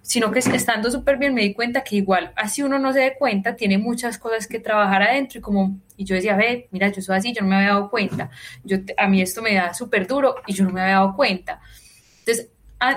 sino 0.00 0.30
que 0.30 0.38
estando 0.38 0.90
súper 0.90 1.18
bien 1.18 1.34
me 1.34 1.42
di 1.42 1.52
cuenta 1.52 1.84
que 1.84 1.96
igual, 1.96 2.32
así 2.36 2.62
uno 2.62 2.78
no 2.78 2.92
se 2.92 3.00
dé 3.00 3.16
cuenta, 3.18 3.54
tiene 3.54 3.76
muchas 3.76 4.16
cosas 4.16 4.46
que 4.46 4.60
trabajar 4.60 5.02
adentro 5.02 5.40
y 5.40 5.42
como, 5.42 5.78
y 5.96 6.04
yo 6.04 6.14
decía, 6.14 6.36
ve, 6.36 6.68
mira, 6.70 6.88
yo 6.88 7.02
soy 7.02 7.16
así, 7.16 7.34
yo 7.34 7.42
no 7.42 7.48
me 7.48 7.56
había 7.56 7.68
dado 7.68 7.90
cuenta, 7.90 8.30
yo, 8.64 8.78
a 8.96 9.06
mí 9.08 9.20
esto 9.20 9.42
me 9.42 9.54
da 9.54 9.74
súper 9.74 10.06
duro 10.06 10.36
y 10.46 10.54
yo 10.54 10.64
no 10.64 10.70
me 10.70 10.80
había 10.80 10.94
dado 10.94 11.14
cuenta. 11.14 11.60
Entonces, 12.20 12.48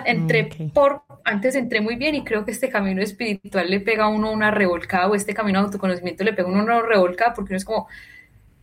entré 0.05 0.49
por, 0.73 1.03
antes 1.25 1.55
entré 1.55 1.81
muy 1.81 1.95
bien 1.95 2.15
y 2.15 2.23
creo 2.23 2.45
que 2.45 2.51
este 2.51 2.69
camino 2.69 3.01
espiritual 3.01 3.69
le 3.69 3.81
pega 3.81 4.05
a 4.05 4.07
uno 4.07 4.31
una 4.31 4.49
revolcada 4.49 5.07
o 5.07 5.15
este 5.15 5.33
camino 5.33 5.59
de 5.59 5.65
autoconocimiento 5.65 6.23
le 6.23 6.33
pega 6.33 6.47
a 6.47 6.51
uno 6.51 6.63
una 6.63 6.81
revolcada 6.81 7.33
porque 7.33 7.51
uno 7.51 7.57
es 7.57 7.65
como, 7.65 7.87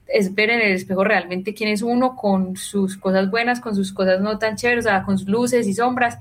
es 0.06 0.34
ver 0.34 0.50
en 0.50 0.60
el 0.60 0.72
espejo 0.72 1.04
realmente 1.04 1.54
quién 1.54 1.70
es 1.70 1.82
uno 1.82 2.16
con 2.16 2.56
sus 2.56 2.96
cosas 2.96 3.30
buenas, 3.30 3.60
con 3.60 3.74
sus 3.74 3.92
cosas 3.92 4.20
no 4.20 4.38
tan 4.38 4.56
chéveres, 4.56 4.86
o 4.86 4.88
sea, 4.88 5.04
con 5.04 5.18
sus 5.18 5.28
luces 5.28 5.66
y 5.66 5.74
sombras 5.74 6.18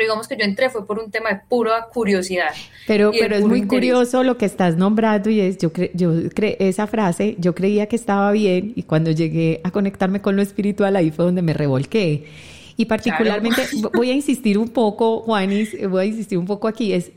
pero 0.00 0.06
digamos 0.06 0.28
que 0.28 0.36
yo 0.36 0.44
entré 0.44 0.70
fue 0.70 0.86
por 0.86 0.98
un 0.98 1.10
tema 1.10 1.30
de 1.30 1.40
pura 1.48 1.86
curiosidad. 1.92 2.52
Pero, 2.86 3.10
pero 3.18 3.36
es 3.36 3.44
muy 3.44 3.66
curioso 3.66 4.22
lo 4.22 4.38
que 4.38 4.46
estás 4.46 4.76
nombrando 4.76 5.30
y 5.30 5.40
es, 5.40 5.58
yo, 5.58 5.70
yo 5.94 6.14
esa 6.58 6.86
frase, 6.86 7.36
yo 7.38 7.54
creía 7.54 7.86
que 7.86 7.96
estaba 7.96 8.30
bien 8.32 8.72
y 8.76 8.84
cuando 8.84 9.10
llegué 9.10 9.60
a 9.64 9.70
conectarme 9.70 10.22
con 10.22 10.36
lo 10.36 10.42
espiritual 10.42 10.96
ahí 10.96 11.10
fue 11.10 11.26
donde 11.26 11.42
me 11.42 11.52
revolqué. 11.52 12.24
Y 12.76 12.86
particularmente 12.86 13.62
voy 13.92 14.10
a 14.10 14.14
insistir 14.14 14.56
un 14.56 14.70
poco, 14.70 15.20
Juanis, 15.20 15.76
voy 15.88 16.02
a 16.02 16.06
insistir 16.06 16.38
un 16.38 16.46
poco 16.46 16.66
aquí, 16.66 16.94
es 16.94 17.12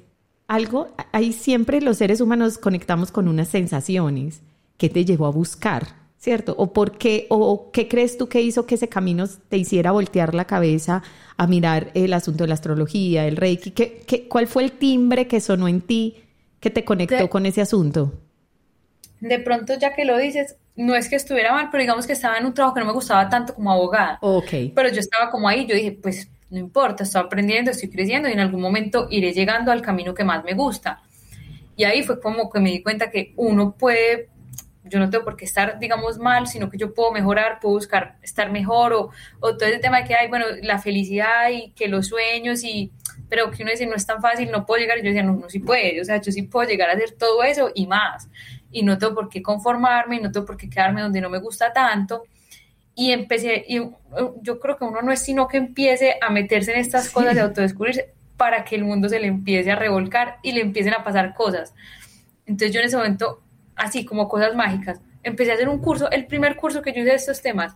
algo, 0.47 0.89
ahí 1.13 1.31
siempre 1.31 1.79
los 1.79 1.97
seres 1.97 2.19
humanos 2.19 2.57
conectamos 2.57 3.11
con 3.11 3.29
unas 3.29 3.47
sensaciones 3.47 4.41
que 4.77 4.89
te 4.89 5.05
llevó 5.05 5.27
a 5.27 5.31
buscar 5.31 6.03
¿cierto? 6.23 6.55
¿O 6.57 6.71
por 6.71 6.97
qué, 6.97 7.27
o 7.27 7.69
qué 7.73 7.89
crees 7.89 8.17
tú 8.17 8.29
que 8.29 8.41
hizo 8.41 8.65
que 8.65 8.75
ese 8.75 8.87
camino 8.87 9.25
te 9.49 9.57
hiciera 9.57 9.91
voltear 9.91 10.33
la 10.33 10.45
cabeza 10.45 11.03
a 11.35 11.47
mirar 11.47 11.91
el 11.95 12.13
asunto 12.13 12.45
de 12.45 12.47
la 12.47 12.53
astrología, 12.53 13.27
el 13.27 13.35
reiki? 13.35 13.71
¿Qué, 13.71 14.03
qué, 14.07 14.29
cuál 14.29 14.47
fue 14.47 14.63
el 14.63 14.71
timbre 14.71 15.27
que 15.27 15.41
sonó 15.41 15.67
en 15.67 15.81
ti 15.81 16.23
que 16.61 16.69
te 16.69 16.85
conectó 16.85 17.29
con 17.29 17.45
ese 17.45 17.59
asunto? 17.59 18.13
De 19.19 19.37
pronto, 19.39 19.77
ya 19.77 19.93
que 19.93 20.05
lo 20.05 20.17
dices, 20.17 20.55
no 20.77 20.95
es 20.95 21.09
que 21.09 21.17
estuviera 21.17 21.51
mal, 21.51 21.67
pero 21.69 21.81
digamos 21.81 22.07
que 22.07 22.13
estaba 22.13 22.37
en 22.37 22.45
un 22.45 22.53
trabajo 22.53 22.75
que 22.75 22.79
no 22.79 22.85
me 22.85 22.93
gustaba 22.93 23.27
tanto 23.27 23.53
como 23.53 23.73
abogada. 23.73 24.17
Ok. 24.21 24.71
Pero 24.73 24.89
yo 24.93 25.01
estaba 25.01 25.29
como 25.29 25.49
ahí, 25.49 25.65
yo 25.67 25.75
dije, 25.75 25.91
pues 25.91 26.29
no 26.49 26.57
importa, 26.57 27.03
estoy 27.03 27.21
aprendiendo, 27.21 27.71
estoy 27.71 27.89
creciendo 27.89 28.29
y 28.29 28.31
en 28.31 28.39
algún 28.39 28.61
momento 28.61 29.07
iré 29.09 29.33
llegando 29.33 29.73
al 29.73 29.81
camino 29.81 30.13
que 30.13 30.23
más 30.23 30.41
me 30.45 30.53
gusta. 30.53 31.01
Y 31.75 31.83
ahí 31.83 32.01
fue 32.01 32.21
como 32.21 32.49
que 32.49 32.61
me 32.61 32.71
di 32.71 32.81
cuenta 32.81 33.11
que 33.11 33.33
uno 33.35 33.75
puede 33.77 34.29
yo 34.85 34.99
no 34.99 35.09
tengo 35.09 35.23
por 35.23 35.37
qué 35.37 35.45
estar, 35.45 35.79
digamos, 35.79 36.17
mal, 36.17 36.47
sino 36.47 36.69
que 36.69 36.77
yo 36.77 36.93
puedo 36.93 37.11
mejorar, 37.11 37.59
puedo 37.61 37.75
buscar 37.75 38.17
estar 38.21 38.51
mejor, 38.51 38.93
o, 38.93 39.11
o 39.39 39.57
todo 39.57 39.69
ese 39.69 39.79
tema 39.79 40.01
de 40.01 40.03
que 40.05 40.15
hay, 40.15 40.27
bueno, 40.27 40.45
la 40.61 40.79
felicidad 40.79 41.49
y 41.49 41.71
que 41.71 41.87
los 41.87 42.07
sueños, 42.07 42.63
y 42.63 42.91
pero 43.29 43.49
que 43.49 43.63
uno 43.63 43.71
dice, 43.71 43.85
no 43.85 43.95
es 43.95 44.05
tan 44.05 44.21
fácil, 44.21 44.51
no 44.51 44.65
puedo 44.65 44.81
llegar, 44.81 44.97
y 44.97 45.01
yo 45.01 45.07
decía, 45.07 45.23
no, 45.23 45.33
no 45.33 45.49
sí 45.49 45.59
puede, 45.59 45.99
o 46.01 46.05
sea, 46.05 46.21
yo 46.21 46.31
sí 46.31 46.43
puedo 46.43 46.67
llegar 46.67 46.89
a 46.89 46.93
hacer 46.93 47.11
todo 47.11 47.43
eso 47.43 47.71
y 47.73 47.87
más, 47.87 48.29
y 48.71 48.83
no 48.83 48.97
tengo 48.97 49.15
por 49.15 49.29
qué 49.29 49.41
conformarme, 49.41 50.17
y 50.17 50.19
no 50.19 50.31
tengo 50.31 50.45
por 50.45 50.57
qué 50.57 50.69
quedarme 50.69 51.01
donde 51.01 51.21
no 51.21 51.29
me 51.29 51.39
gusta 51.39 51.71
tanto, 51.71 52.23
y 52.95 53.11
empecé, 53.11 53.65
y 53.67 53.81
yo 54.41 54.59
creo 54.59 54.77
que 54.77 54.85
uno 54.85 55.01
no 55.01 55.11
es 55.11 55.21
sino 55.21 55.47
que 55.47 55.57
empiece 55.57 56.15
a 56.21 56.29
meterse 56.29 56.73
en 56.73 56.79
estas 56.79 57.09
cosas 57.09 57.33
de 57.33 57.41
autodescubrirse 57.41 58.13
para 58.37 58.63
que 58.63 58.75
el 58.75 58.83
mundo 58.83 59.09
se 59.09 59.19
le 59.19 59.27
empiece 59.27 59.71
a 59.71 59.75
revolcar 59.75 60.37
y 60.43 60.51
le 60.51 60.61
empiecen 60.61 60.93
a 60.93 61.03
pasar 61.03 61.33
cosas. 61.33 61.73
Entonces 62.45 62.73
yo 62.73 62.81
en 62.81 62.87
ese 62.87 62.97
momento 62.97 63.42
así 63.75 64.05
como 64.05 64.27
cosas 64.27 64.55
mágicas. 64.55 65.01
Empecé 65.23 65.51
a 65.51 65.55
hacer 65.55 65.69
un 65.69 65.79
curso, 65.79 66.09
el 66.11 66.25
primer 66.27 66.55
curso 66.55 66.81
que 66.81 66.91
yo 66.91 67.01
hice 67.01 67.11
de 67.11 67.15
estos 67.15 67.41
temas. 67.41 67.75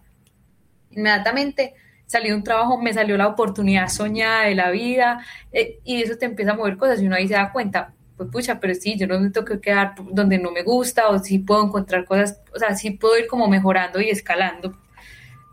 Inmediatamente 0.92 1.74
salí 2.06 2.30
de 2.30 2.36
un 2.36 2.44
trabajo, 2.44 2.78
me 2.78 2.94
salió 2.94 3.18
la 3.18 3.28
oportunidad 3.28 3.90
soñada 3.90 4.46
de 4.46 4.56
la 4.56 4.72
vida 4.72 5.24
eh, 5.52 5.80
y 5.84 6.02
eso 6.02 6.18
te 6.18 6.26
empieza 6.26 6.52
a 6.52 6.56
mover 6.56 6.78
cosas 6.78 7.02
y 7.02 7.06
uno 7.06 7.16
ahí 7.16 7.28
se 7.28 7.34
da 7.34 7.52
cuenta, 7.52 7.94
pues 8.16 8.30
pucha, 8.30 8.60
pero 8.60 8.74
sí, 8.74 8.98
yo 8.98 9.08
no 9.08 9.20
me 9.20 9.30
tengo 9.30 9.46
que 9.46 9.60
quedar 9.60 9.94
donde 10.12 10.40
no 10.40 10.52
me 10.52 10.64
gusta 10.64 11.10
o 11.10 11.20
sí 11.20 11.40
puedo 11.40 11.66
encontrar 11.66 12.06
cosas, 12.06 12.42
o 12.56 12.60
sea, 12.60 12.76
sí 12.76 12.92
puedo 12.92 13.18
ir 13.18 13.28
como 13.28 13.48
mejorando 13.48 14.02
y 14.02 14.10
escalando. 14.10 14.76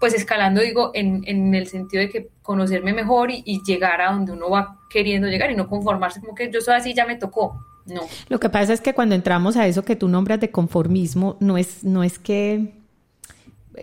Pues 0.00 0.14
escalando 0.14 0.60
digo 0.60 0.90
en, 0.94 1.22
en 1.26 1.54
el 1.54 1.66
sentido 1.66 2.02
de 2.02 2.10
que 2.10 2.28
conocerme 2.42 2.92
mejor 2.92 3.30
y, 3.30 3.42
y 3.46 3.62
llegar 3.64 4.00
a 4.02 4.12
donde 4.12 4.32
uno 4.32 4.50
va 4.50 4.78
queriendo 4.90 5.28
llegar 5.28 5.50
y 5.50 5.56
no 5.56 5.68
conformarse 5.68 6.20
como 6.20 6.34
que 6.34 6.50
yo 6.50 6.60
soy 6.60 6.74
así, 6.74 6.94
ya 6.94 7.06
me 7.06 7.16
tocó 7.16 7.64
no. 7.86 8.02
Lo 8.28 8.40
que 8.40 8.48
pasa 8.48 8.72
es 8.72 8.80
que 8.80 8.94
cuando 8.94 9.14
entramos 9.14 9.56
a 9.56 9.66
eso 9.66 9.84
que 9.84 9.96
tú 9.96 10.08
nombras 10.08 10.40
de 10.40 10.50
conformismo, 10.50 11.36
no 11.40 11.58
es, 11.58 11.84
no 11.84 12.02
es 12.02 12.18
que 12.18 12.72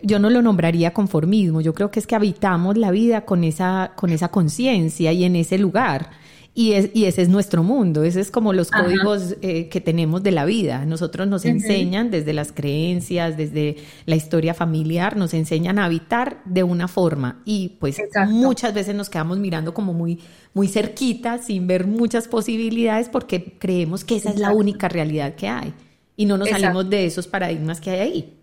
yo 0.04 0.20
no 0.20 0.30
lo 0.30 0.42
nombraría 0.42 0.94
conformismo, 0.94 1.62
yo 1.62 1.74
creo 1.74 1.92
que 1.92 2.00
es 2.00 2.08
que 2.08 2.16
habitamos 2.16 2.78
la 2.78 2.92
vida 2.92 3.26
con 3.26 3.44
esa, 3.44 3.92
con 3.96 4.12
esa 4.12 4.30
conciencia 4.30 5.12
y 5.12 5.24
en 5.24 5.36
ese 5.36 5.58
lugar. 5.58 6.12
Y, 6.54 6.74
es, 6.74 6.90
y 6.94 7.06
ese 7.06 7.22
es 7.22 7.30
nuestro 7.30 7.64
mundo, 7.64 8.04
ese 8.04 8.20
es 8.20 8.30
como 8.30 8.52
los 8.52 8.72
códigos 8.72 9.38
eh, 9.42 9.70
que 9.70 9.80
tenemos 9.80 10.22
de 10.22 10.32
la 10.32 10.44
vida. 10.44 10.86
Nosotros 10.86 11.26
nos 11.30 11.46
enseñan 11.46 12.12
desde 12.12 12.34
las 12.34 12.52
creencias, 12.52 13.38
desde 13.38 13.78
la 14.06 14.18
historia 14.18 14.54
familiar, 14.54 15.16
nos 15.16 15.34
enseñan 15.34 15.80
a 15.80 15.86
habitar 15.86 16.42
de 16.44 16.64
una 16.64 16.90
forma. 16.90 17.42
Y 17.46 17.78
pues 17.80 18.02
muchas 18.28 18.74
veces 18.74 18.96
nos 18.96 19.10
quedamos 19.10 19.40
mirando 19.40 19.74
como 19.74 19.94
muy, 19.94 20.20
muy 20.54 20.68
cerquita 20.68 21.38
sin 21.38 21.68
ver 21.68 21.88
muchas 21.88 22.28
posibilidades 22.28 23.08
porque 23.08 23.56
creemos 23.58 24.04
que 24.04 24.18
esa 24.18 24.32
es 24.32 24.38
la 24.38 24.52
única 24.52 24.90
realidad 24.90 25.36
que 25.36 25.48
hay. 25.48 25.74
Y 26.18 26.26
no 26.26 26.38
nos 26.38 26.50
salimos 26.50 26.90
de 26.90 27.06
esos 27.06 27.28
paradigmas 27.28 27.80
que 27.80 27.92
hay 27.92 28.00
ahí. 28.00 28.41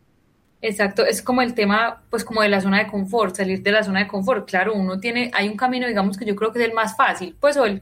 Exacto, 0.61 1.05
es 1.07 1.23
como 1.23 1.41
el 1.41 1.55
tema, 1.55 2.03
pues 2.11 2.25
como 2.25 2.43
de 2.43 2.49
la 2.49 2.61
zona 2.61 2.79
de 2.79 2.91
confort, 2.91 3.37
salir 3.37 3.63
de 3.63 3.71
la 3.71 3.85
zona 3.85 4.01
de 4.01 4.09
confort. 4.09 4.49
Claro, 4.49 4.75
uno 4.75 4.99
tiene, 4.99 5.31
hay 5.33 5.49
un 5.49 5.57
camino, 5.57 5.87
digamos 5.87 6.19
que 6.19 6.25
yo 6.25 6.35
creo 6.35 6.53
que 6.53 6.59
es 6.61 6.69
el 6.69 6.75
más 6.75 6.97
fácil, 6.97 7.37
pues 7.39 7.57
el, 7.57 7.81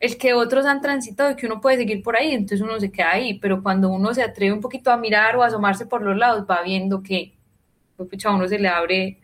el 0.00 0.16
que 0.16 0.32
otros 0.32 0.64
han 0.64 0.80
transitado 0.80 1.32
y 1.32 1.36
que 1.36 1.46
uno 1.46 1.60
puede 1.60 1.76
seguir 1.76 2.02
por 2.02 2.16
ahí, 2.16 2.32
entonces 2.32 2.62
uno 2.62 2.80
se 2.80 2.90
queda 2.90 3.10
ahí, 3.12 3.38
pero 3.38 3.62
cuando 3.62 3.90
uno 3.90 4.14
se 4.14 4.22
atreve 4.22 4.52
un 4.52 4.60
poquito 4.60 4.90
a 4.90 4.96
mirar 4.96 5.36
o 5.36 5.42
a 5.42 5.46
asomarse 5.48 5.84
por 5.84 6.02
los 6.02 6.16
lados, 6.16 6.46
va 6.50 6.62
viendo 6.62 7.02
que, 7.02 7.34
pues, 7.96 8.24
a 8.24 8.30
uno 8.30 8.48
se 8.48 8.58
le 8.58 8.68
abre 8.68 9.18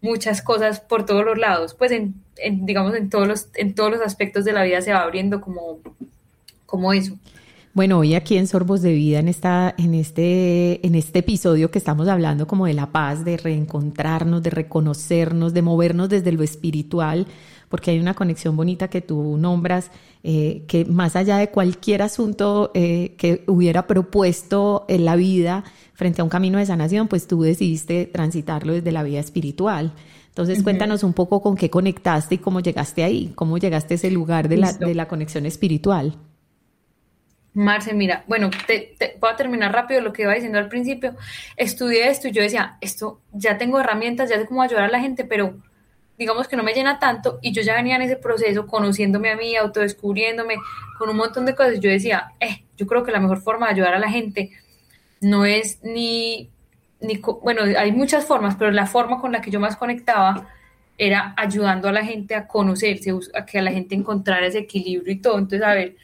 muchas 0.00 0.42
cosas 0.42 0.80
por 0.80 1.06
todos 1.06 1.24
los 1.24 1.38
lados, 1.38 1.74
pues 1.74 1.92
en, 1.92 2.14
digamos 2.66 2.94
en 2.94 3.10
todos 3.10 3.26
los, 3.26 3.48
en 3.54 3.74
todos 3.74 3.90
los 3.90 4.00
aspectos 4.00 4.44
de 4.44 4.52
la 4.52 4.64
vida 4.64 4.82
se 4.82 4.92
va 4.92 5.00
abriendo 5.00 5.40
como, 5.40 5.78
como 6.66 6.92
eso. 6.92 7.16
Bueno, 7.74 7.98
hoy 7.98 8.14
aquí 8.14 8.36
en 8.36 8.46
Sorbos 8.46 8.82
de 8.82 8.92
Vida, 8.92 9.18
en, 9.18 9.28
esta, 9.28 9.74
en, 9.78 9.94
este, 9.94 10.84
en 10.86 10.94
este 10.94 11.20
episodio 11.20 11.70
que 11.70 11.78
estamos 11.78 12.08
hablando 12.08 12.46
como 12.46 12.66
de 12.66 12.74
la 12.74 12.90
paz, 12.90 13.24
de 13.24 13.36
reencontrarnos, 13.36 14.42
de 14.42 14.50
reconocernos, 14.50 15.54
de 15.54 15.62
movernos 15.62 16.08
desde 16.08 16.32
lo 16.32 16.42
espiritual, 16.42 17.26
porque 17.68 17.90
hay 17.90 18.00
una 18.00 18.14
conexión 18.14 18.56
bonita 18.56 18.88
que 18.88 19.02
tú 19.02 19.36
nombras, 19.36 19.90
eh, 20.24 20.64
que 20.66 20.86
más 20.86 21.14
allá 21.14 21.36
de 21.36 21.50
cualquier 21.50 22.02
asunto 22.02 22.72
eh, 22.74 23.14
que 23.18 23.44
hubiera 23.46 23.86
propuesto 23.86 24.86
en 24.88 25.04
la 25.04 25.14
vida 25.14 25.62
frente 25.92 26.22
a 26.22 26.24
un 26.24 26.30
camino 26.30 26.58
de 26.58 26.66
sanación, 26.66 27.06
pues 27.06 27.26
tú 27.26 27.42
decidiste 27.42 28.06
transitarlo 28.06 28.72
desde 28.72 28.92
la 28.92 29.02
vida 29.02 29.20
espiritual. 29.20 29.92
Entonces, 30.28 30.62
cuéntanos 30.62 31.02
un 31.02 31.12
poco 31.12 31.42
con 31.42 31.56
qué 31.56 31.68
conectaste 31.68 32.36
y 32.36 32.38
cómo 32.38 32.60
llegaste 32.60 33.02
ahí, 33.02 33.32
cómo 33.34 33.58
llegaste 33.58 33.94
a 33.94 33.96
ese 33.96 34.10
lugar 34.10 34.48
de 34.48 34.56
la, 34.56 34.72
de 34.72 34.94
la 34.94 35.08
conexión 35.08 35.46
espiritual. 35.46 36.16
Marce, 37.54 37.92
mira, 37.94 38.24
bueno, 38.28 38.50
te, 38.66 38.94
voy 39.20 39.30
a 39.30 39.36
terminar 39.36 39.72
rápido 39.72 40.00
lo 40.00 40.12
que 40.12 40.22
iba 40.22 40.34
diciendo 40.34 40.58
al 40.58 40.68
principio. 40.68 41.16
Estudié 41.56 42.08
esto 42.08 42.28
y 42.28 42.32
yo 42.32 42.42
decía, 42.42 42.76
esto 42.80 43.20
ya 43.32 43.58
tengo 43.58 43.80
herramientas, 43.80 44.30
ya 44.30 44.38
sé 44.38 44.46
cómo 44.46 44.62
ayudar 44.62 44.84
a 44.84 44.88
la 44.88 45.00
gente, 45.00 45.24
pero 45.24 45.56
digamos 46.18 46.48
que 46.48 46.56
no 46.56 46.62
me 46.62 46.74
llena 46.74 46.98
tanto 46.98 47.38
y 47.40 47.52
yo 47.52 47.62
ya 47.62 47.74
venía 47.74 47.96
en 47.96 48.02
ese 48.02 48.16
proceso 48.16 48.66
conociéndome 48.66 49.30
a 49.30 49.36
mí, 49.36 49.56
autodescubriéndome 49.56 50.56
con 50.98 51.08
un 51.08 51.16
montón 51.16 51.46
de 51.46 51.54
cosas. 51.54 51.80
Yo 51.80 51.90
decía, 51.90 52.32
eh, 52.40 52.64
yo 52.76 52.86
creo 52.86 53.04
que 53.04 53.12
la 53.12 53.20
mejor 53.20 53.40
forma 53.40 53.66
de 53.66 53.72
ayudar 53.72 53.94
a 53.94 53.98
la 53.98 54.10
gente 54.10 54.50
no 55.20 55.44
es 55.44 55.82
ni, 55.82 56.50
ni, 57.00 57.20
bueno, 57.42 57.62
hay 57.62 57.92
muchas 57.92 58.24
formas, 58.24 58.56
pero 58.56 58.70
la 58.70 58.86
forma 58.86 59.20
con 59.20 59.32
la 59.32 59.40
que 59.40 59.50
yo 59.50 59.60
más 59.60 59.76
conectaba 59.76 60.48
era 60.96 61.32
ayudando 61.36 61.88
a 61.88 61.92
la 61.92 62.04
gente 62.04 62.34
a 62.34 62.48
conocerse, 62.48 63.12
a 63.34 63.46
que 63.46 63.62
la 63.62 63.70
gente 63.70 63.94
encontrara 63.94 64.46
ese 64.46 64.58
equilibrio 64.58 65.12
y 65.12 65.20
todo. 65.20 65.38
Entonces, 65.38 65.62
a 65.62 65.74
ver, 65.74 65.96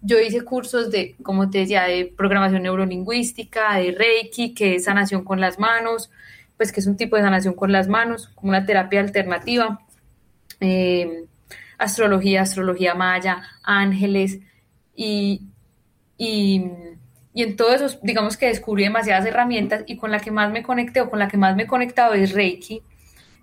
yo 0.00 0.18
hice 0.18 0.42
cursos 0.42 0.90
de, 0.90 1.16
como 1.22 1.50
te 1.50 1.58
decía, 1.58 1.84
de 1.84 2.12
programación 2.16 2.62
neurolingüística, 2.62 3.76
de 3.76 3.92
Reiki, 3.92 4.54
que 4.54 4.76
es 4.76 4.84
sanación 4.84 5.24
con 5.24 5.40
las 5.40 5.58
manos, 5.58 6.10
pues 6.56 6.72
que 6.72 6.80
es 6.80 6.86
un 6.86 6.96
tipo 6.96 7.16
de 7.16 7.22
sanación 7.22 7.54
con 7.54 7.72
las 7.72 7.88
manos, 7.88 8.28
como 8.34 8.50
una 8.50 8.64
terapia 8.64 9.00
alternativa, 9.00 9.80
eh, 10.60 11.24
astrología, 11.78 12.42
astrología 12.42 12.94
maya, 12.94 13.42
ángeles, 13.62 14.40
y, 14.94 15.42
y, 16.16 16.64
y, 17.34 17.42
en 17.42 17.56
todo 17.56 17.74
eso, 17.74 17.98
digamos 18.02 18.38
que 18.38 18.46
descubrí 18.46 18.84
demasiadas 18.84 19.26
herramientas 19.26 19.84
y 19.86 19.98
con 19.98 20.10
la 20.10 20.20
que 20.20 20.30
más 20.30 20.50
me 20.50 20.62
conecté 20.62 21.02
o 21.02 21.10
con 21.10 21.18
la 21.18 21.28
que 21.28 21.36
más 21.36 21.54
me 21.54 21.64
he 21.64 21.66
conectado 21.66 22.14
es 22.14 22.32
Reiki, 22.32 22.82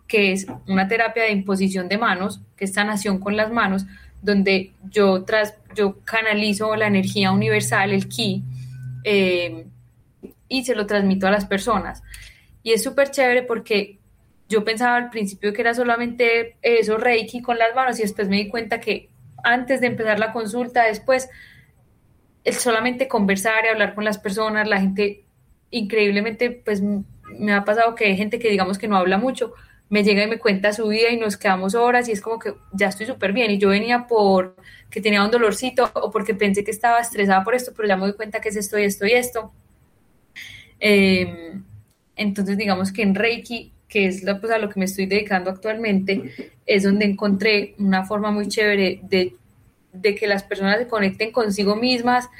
que 0.07 0.31
es 0.31 0.47
una 0.67 0.87
terapia 0.87 1.23
de 1.23 1.31
imposición 1.31 1.87
de 1.87 1.99
manos, 1.99 2.41
que 2.55 2.65
es 2.65 2.73
sanación 2.73 3.19
con 3.19 3.37
las 3.37 3.51
manos, 3.51 3.85
donde 4.23 4.73
yo, 4.89 5.23
tras, 5.23 5.55
yo 5.73 5.99
canalizo 6.03 6.75
la 6.75 6.87
energía 6.87 7.31
universal, 7.31 7.91
el 7.91 8.07
ki, 8.07 8.43
eh, 9.03 9.65
y 10.47 10.63
se 10.63 10.75
lo 10.75 10.85
transmito 10.85 11.27
a 11.27 11.31
las 11.31 11.45
personas. 11.45 12.03
Y 12.61 12.71
es 12.71 12.83
súper 12.83 13.11
chévere 13.11 13.43
porque 13.43 13.99
yo 14.49 14.63
pensaba 14.63 14.97
al 14.97 15.09
principio 15.09 15.51
que 15.53 15.61
era 15.61 15.73
solamente 15.73 16.57
eso, 16.61 16.97
Reiki 16.97 17.41
con 17.41 17.57
las 17.57 17.75
manos, 17.75 17.99
y 17.99 18.03
después 18.03 18.29
me 18.29 18.37
di 18.37 18.49
cuenta 18.49 18.79
que 18.79 19.09
antes 19.43 19.81
de 19.81 19.87
empezar 19.87 20.19
la 20.19 20.31
consulta, 20.31 20.83
después, 20.83 21.29
el 22.43 22.53
solamente 22.53 23.07
conversar 23.07 23.65
y 23.65 23.69
hablar 23.69 23.95
con 23.95 24.05
las 24.05 24.17
personas, 24.17 24.67
la 24.67 24.79
gente 24.79 25.25
increíblemente, 25.69 26.51
pues 26.51 26.81
me 26.81 27.53
ha 27.53 27.65
pasado 27.65 27.95
que 27.95 28.05
hay 28.05 28.17
gente 28.17 28.39
que 28.39 28.49
digamos 28.49 28.77
que 28.77 28.87
no 28.87 28.95
habla 28.95 29.17
mucho, 29.17 29.53
me 29.93 30.03
llega 30.03 30.23
y 30.23 30.27
me 30.27 30.39
cuenta 30.39 30.73
su 30.73 30.87
vida 30.87 31.11
y 31.11 31.17
nos 31.17 31.37
quedamos 31.37 31.75
horas 31.75 32.09
y 32.09 32.13
es 32.13 32.21
como 32.21 32.39
que 32.39 32.55
ya 32.71 32.87
estoy 32.87 33.05
súper 33.05 33.31
bien 33.31 33.51
y 33.51 33.59
yo 33.59 33.69
venía 33.69 34.07
por 34.07 34.55
que 34.89 35.01
tenía 35.01 35.23
un 35.23 35.29
dolorcito 35.29 35.87
o 35.93 36.09
porque 36.09 36.33
pensé 36.33 36.63
que 36.63 36.71
estaba 36.71 36.99
estresada 36.99 37.43
por 37.43 37.53
esto, 37.53 37.73
pero 37.75 37.87
ya 37.87 37.95
me 37.95 38.07
doy 38.07 38.13
cuenta 38.13 38.41
que 38.41 38.49
es 38.49 38.55
esto 38.55 38.79
y 38.79 38.85
esto 38.85 39.05
y 39.05 39.11
esto. 39.11 39.53
Em, 40.79 41.63
entonces 42.15 42.57
digamos 42.57 42.91
que 42.91 43.03
en 43.03 43.13
Reiki, 43.13 43.71
que 43.87 44.07
es 44.07 44.23
la, 44.23 44.39
pues, 44.41 44.51
a 44.51 44.57
lo 44.57 44.67
que 44.67 44.79
me 44.79 44.85
estoy 44.85 45.05
dedicando 45.05 45.51
actualmente, 45.51 46.23
es 46.65 46.81
donde 46.81 47.05
encontré 47.05 47.75
una 47.77 48.03
forma 48.03 48.31
muy 48.31 48.47
chévere 48.47 48.99
de, 49.03 49.35
de 49.91 50.15
que 50.15 50.25
las 50.25 50.41
personas 50.41 50.79
se 50.79 50.87
conecten 50.87 51.31
consigo 51.31 51.75
mismas 51.75 52.31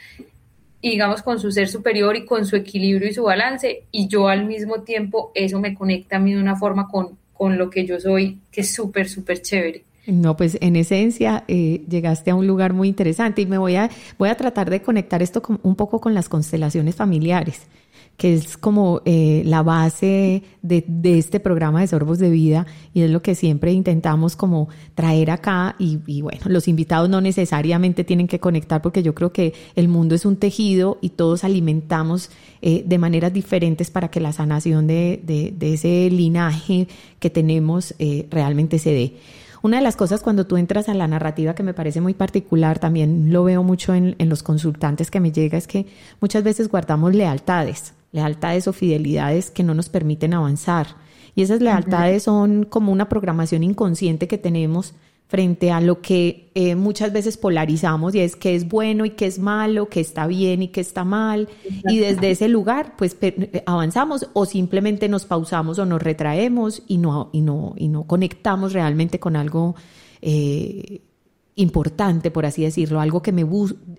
y 0.81 0.89
digamos 0.89 1.21
con 1.21 1.39
su 1.39 1.51
ser 1.51 1.67
superior 1.67 2.15
y 2.15 2.25
con 2.25 2.47
su 2.47 2.55
equilibrio 2.55 3.07
y 3.07 3.13
su 3.13 3.21
balance 3.21 3.83
y 3.91 4.07
yo 4.07 4.27
al 4.27 4.45
mismo 4.45 4.81
tiempo 4.81 5.31
eso 5.35 5.59
me 5.59 5.75
conecta 5.75 6.15
a 6.15 6.19
mí 6.19 6.33
de 6.33 6.41
una 6.41 6.55
forma 6.55 6.87
con, 6.87 7.21
con 7.43 7.57
lo 7.57 7.69
que 7.69 7.85
yo 7.85 7.99
soy, 7.99 8.39
que 8.49 8.61
es 8.61 8.73
súper, 8.73 9.09
súper 9.09 9.41
chévere. 9.41 9.83
No, 10.07 10.37
pues 10.37 10.57
en 10.61 10.77
esencia 10.77 11.43
eh, 11.49 11.83
llegaste 11.89 12.31
a 12.31 12.35
un 12.35 12.47
lugar 12.47 12.71
muy 12.71 12.87
interesante 12.87 13.41
y 13.41 13.45
me 13.45 13.57
voy 13.57 13.75
a, 13.75 13.89
voy 14.17 14.29
a 14.29 14.35
tratar 14.35 14.69
de 14.69 14.81
conectar 14.81 15.21
esto 15.21 15.43
un 15.61 15.75
poco 15.75 15.99
con 15.99 16.13
las 16.13 16.29
constelaciones 16.29 16.95
familiares 16.95 17.67
que 18.17 18.35
es 18.35 18.57
como 18.57 19.01
eh, 19.05 19.41
la 19.45 19.63
base 19.63 20.43
de, 20.61 20.85
este 21.03 21.39
programa 21.39 21.81
de 21.81 21.87
Sorbos 21.87 22.19
de 22.19 22.29
Vida 22.29 22.67
y 22.93 23.01
es 23.01 23.09
lo 23.09 23.21
que 23.21 23.35
siempre 23.35 23.71
intentamos 23.73 24.35
como 24.35 24.69
traer 24.95 25.31
acá 25.31 25.75
y, 25.79 26.21
bueno, 26.21 26.39
los 26.45 26.67
invitados 26.67 27.09
no 27.09 27.21
necesariamente 27.21 28.03
tienen 28.03 28.27
que 28.27 28.39
conectar 28.39 28.81
porque 28.81 29.03
yo 29.03 29.15
creo 29.15 29.33
que 29.33 29.53
el 29.75 29.87
mundo 29.87 30.15
es 30.15 30.25
un 30.25 30.37
tejido 30.37 30.99
y 31.01 31.09
todos 31.09 31.43
alimentamos 31.43 32.29
eh, 32.61 32.83
de 32.85 32.97
maneras 32.97 33.33
diferentes 33.33 33.89
para 33.89 34.09
que 34.09 34.19
la 34.19 34.31
sanación 34.31 34.87
de 34.87 35.53
ese 35.59 36.09
linaje 36.09 36.87
que 37.19 37.29
tenemos 37.29 37.95
eh, 37.99 38.27
realmente 38.29 38.79
se 38.79 38.91
dé. 38.91 39.13
Una 39.63 39.77
de 39.77 39.83
las 39.83 39.95
cosas 39.95 40.21
cuando 40.21 40.45
tú 40.45 40.57
entras 40.57 40.89
a 40.89 40.93
la 40.93 41.07
narrativa 41.07 41.55
que 41.55 41.63
me 41.63 41.73
parece 41.73 42.01
muy 42.01 42.13
particular, 42.13 42.79
también 42.79 43.31
lo 43.31 43.45
veo 43.45 43.63
mucho 43.63 43.93
en, 43.93 44.13
en 44.19 44.27
los 44.27 44.43
consultantes 44.43 45.09
que 45.09 45.21
me 45.21 45.31
llega, 45.31 45.57
es 45.57 45.67
que 45.67 45.85
muchas 46.19 46.43
veces 46.43 46.67
guardamos 46.67 47.15
lealtades 47.15 47.93
lealtades 48.13 48.67
o 48.67 48.73
fidelidades 48.73 49.51
que 49.51 49.63
no 49.63 49.73
nos 49.73 49.89
permiten 49.89 50.33
avanzar. 50.33 50.95
Y 51.35 51.41
esas 51.41 51.61
lealtades 51.61 52.23
son 52.23 52.63
como 52.63 52.91
una 52.91 53.09
programación 53.09 53.63
inconsciente 53.63 54.27
que 54.27 54.37
tenemos 54.37 54.93
frente 55.27 55.71
a 55.71 55.81
lo 55.81 55.99
que 55.99 56.51
eh, 56.53 56.75
muchas 56.75 57.11
veces 57.11 57.37
polarizamos 57.37 58.13
y 58.13 58.19
es 58.19 58.35
que 58.35 58.53
es 58.53 58.67
bueno 58.67 59.03
y 59.03 59.11
que 59.11 59.25
es 59.25 59.39
malo, 59.39 59.89
que 59.89 59.99
está 59.99 60.27
bien 60.27 60.61
y 60.61 60.67
que 60.67 60.79
está 60.79 61.03
mal. 61.03 61.49
Y 61.85 61.97
desde 61.97 62.29
ese 62.29 62.47
lugar 62.47 62.95
pues 62.97 63.17
eh, 63.21 63.63
avanzamos 63.65 64.29
o 64.33 64.45
simplemente 64.45 65.09
nos 65.09 65.25
pausamos 65.25 65.79
o 65.79 65.87
nos 65.87 66.03
retraemos 66.03 66.83
y 66.87 66.99
no, 66.99 67.31
y 67.33 67.41
no, 67.41 67.73
y 67.77 67.87
no 67.87 68.03
conectamos 68.03 68.73
realmente 68.73 69.19
con 69.19 69.35
algo 69.35 69.73
eh, 70.21 71.01
importante, 71.55 72.29
por 72.29 72.45
así 72.45 72.61
decirlo, 72.61 73.01
algo 73.01 73.23
que 73.23 73.31
me 73.31 73.43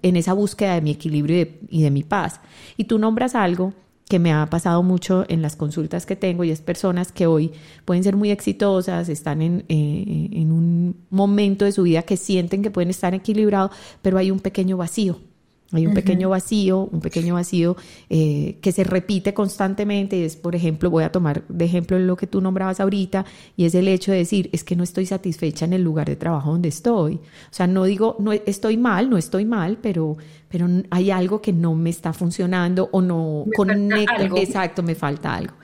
en 0.02 0.16
esa 0.16 0.34
búsqueda 0.34 0.74
de 0.74 0.82
mi 0.82 0.92
equilibrio 0.92 1.36
y 1.36 1.44
de, 1.44 1.60
y 1.68 1.82
de 1.82 1.90
mi 1.90 2.04
paz. 2.04 2.40
Y 2.76 2.84
tú 2.84 3.00
nombras 3.00 3.34
algo 3.34 3.72
que 4.08 4.18
me 4.18 4.32
ha 4.32 4.46
pasado 4.46 4.82
mucho 4.82 5.24
en 5.28 5.42
las 5.42 5.56
consultas 5.56 6.06
que 6.06 6.16
tengo 6.16 6.44
y 6.44 6.50
es 6.50 6.60
personas 6.60 7.10
que 7.10 7.26
hoy 7.26 7.52
pueden 7.84 8.04
ser 8.04 8.16
muy 8.16 8.30
exitosas, 8.30 9.08
están 9.08 9.40
en, 9.42 9.64
eh, 9.68 10.28
en 10.32 10.52
un 10.52 10.96
momento 11.10 11.64
de 11.64 11.72
su 11.72 11.84
vida 11.84 12.02
que 12.02 12.16
sienten 12.16 12.62
que 12.62 12.70
pueden 12.70 12.90
estar 12.90 13.14
equilibrados, 13.14 13.70
pero 14.02 14.18
hay 14.18 14.30
un 14.30 14.40
pequeño 14.40 14.76
vacío 14.76 15.18
hay 15.78 15.86
un 15.86 15.94
pequeño 15.94 16.30
vacío, 16.30 16.88
un 16.90 17.00
pequeño 17.00 17.34
vacío 17.34 17.76
eh, 18.08 18.58
que 18.60 18.72
se 18.72 18.84
repite 18.84 19.34
constantemente 19.34 20.16
y 20.16 20.22
es, 20.22 20.36
por 20.36 20.54
ejemplo, 20.54 20.90
voy 20.90 21.04
a 21.04 21.12
tomar 21.12 21.46
de 21.48 21.64
ejemplo 21.64 21.98
lo 21.98 22.16
que 22.16 22.26
tú 22.26 22.40
nombrabas 22.40 22.80
ahorita 22.80 23.24
y 23.56 23.64
es 23.64 23.74
el 23.74 23.88
hecho 23.88 24.12
de 24.12 24.18
decir, 24.18 24.50
es 24.52 24.64
que 24.64 24.76
no 24.76 24.84
estoy 24.84 25.06
satisfecha 25.06 25.64
en 25.64 25.72
el 25.72 25.82
lugar 25.82 26.06
de 26.06 26.16
trabajo 26.16 26.52
donde 26.52 26.68
estoy. 26.68 27.14
O 27.14 27.52
sea, 27.52 27.66
no 27.66 27.84
digo, 27.84 28.16
no 28.18 28.32
estoy 28.32 28.76
mal, 28.76 29.10
no 29.10 29.18
estoy 29.18 29.44
mal, 29.44 29.78
pero, 29.80 30.16
pero 30.48 30.68
hay 30.90 31.10
algo 31.10 31.40
que 31.40 31.52
no 31.52 31.74
me 31.74 31.90
está 31.90 32.12
funcionando 32.12 32.88
o 32.92 33.00
no 33.00 33.46
conecta. 33.56 34.24
Exacto, 34.36 34.82
me 34.82 34.94
falta 34.94 35.34
algo. 35.34 35.54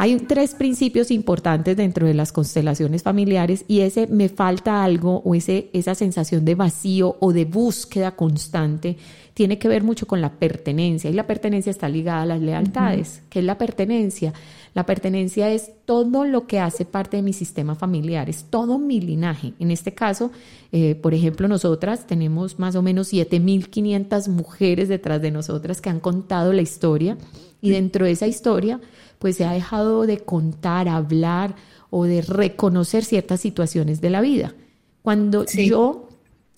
Hay 0.00 0.16
tres 0.20 0.54
principios 0.54 1.10
importantes 1.10 1.76
dentro 1.76 2.06
de 2.06 2.14
las 2.14 2.30
constelaciones 2.30 3.02
familiares 3.02 3.64
y 3.66 3.80
ese 3.80 4.06
me 4.06 4.28
falta 4.28 4.84
algo 4.84 5.22
o 5.24 5.34
ese, 5.34 5.70
esa 5.72 5.96
sensación 5.96 6.44
de 6.44 6.54
vacío 6.54 7.16
o 7.18 7.32
de 7.32 7.44
búsqueda 7.44 8.14
constante 8.14 8.96
tiene 9.38 9.56
que 9.56 9.68
ver 9.68 9.84
mucho 9.84 10.08
con 10.08 10.20
la 10.20 10.32
pertenencia 10.32 11.08
y 11.08 11.12
la 11.12 11.28
pertenencia 11.28 11.70
está 11.70 11.88
ligada 11.88 12.22
a 12.22 12.26
las 12.26 12.40
lealtades. 12.40 13.22
¿Qué 13.30 13.38
es 13.38 13.44
la 13.44 13.56
pertenencia? 13.56 14.34
La 14.74 14.84
pertenencia 14.84 15.48
es 15.48 15.70
todo 15.84 16.24
lo 16.24 16.48
que 16.48 16.58
hace 16.58 16.84
parte 16.84 17.18
de 17.18 17.22
mi 17.22 17.32
sistema 17.32 17.76
familiar, 17.76 18.28
es 18.28 18.46
todo 18.50 18.80
mi 18.80 19.00
linaje. 19.00 19.52
En 19.60 19.70
este 19.70 19.94
caso, 19.94 20.32
eh, 20.72 20.96
por 20.96 21.14
ejemplo, 21.14 21.46
nosotras 21.46 22.04
tenemos 22.08 22.58
más 22.58 22.74
o 22.74 22.82
menos 22.82 23.12
7.500 23.12 24.26
mujeres 24.26 24.88
detrás 24.88 25.22
de 25.22 25.30
nosotras 25.30 25.80
que 25.80 25.90
han 25.90 26.00
contado 26.00 26.52
la 26.52 26.62
historia 26.62 27.16
y 27.62 27.70
dentro 27.70 28.06
de 28.06 28.10
esa 28.10 28.26
historia 28.26 28.80
pues 29.20 29.36
se 29.36 29.44
ha 29.44 29.52
dejado 29.52 30.04
de 30.04 30.18
contar, 30.18 30.88
hablar 30.88 31.54
o 31.90 32.06
de 32.06 32.22
reconocer 32.22 33.04
ciertas 33.04 33.40
situaciones 33.40 34.00
de 34.00 34.10
la 34.10 34.20
vida. 34.20 34.56
Cuando 35.02 35.44
yo 35.44 36.07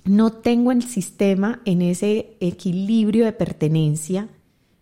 no 0.04 0.32
tengo 0.32 0.72
el 0.72 0.82
sistema 0.82 1.60
en 1.64 1.82
ese 1.82 2.36
equilibrio 2.40 3.24
de 3.24 3.32
pertenencia, 3.32 4.28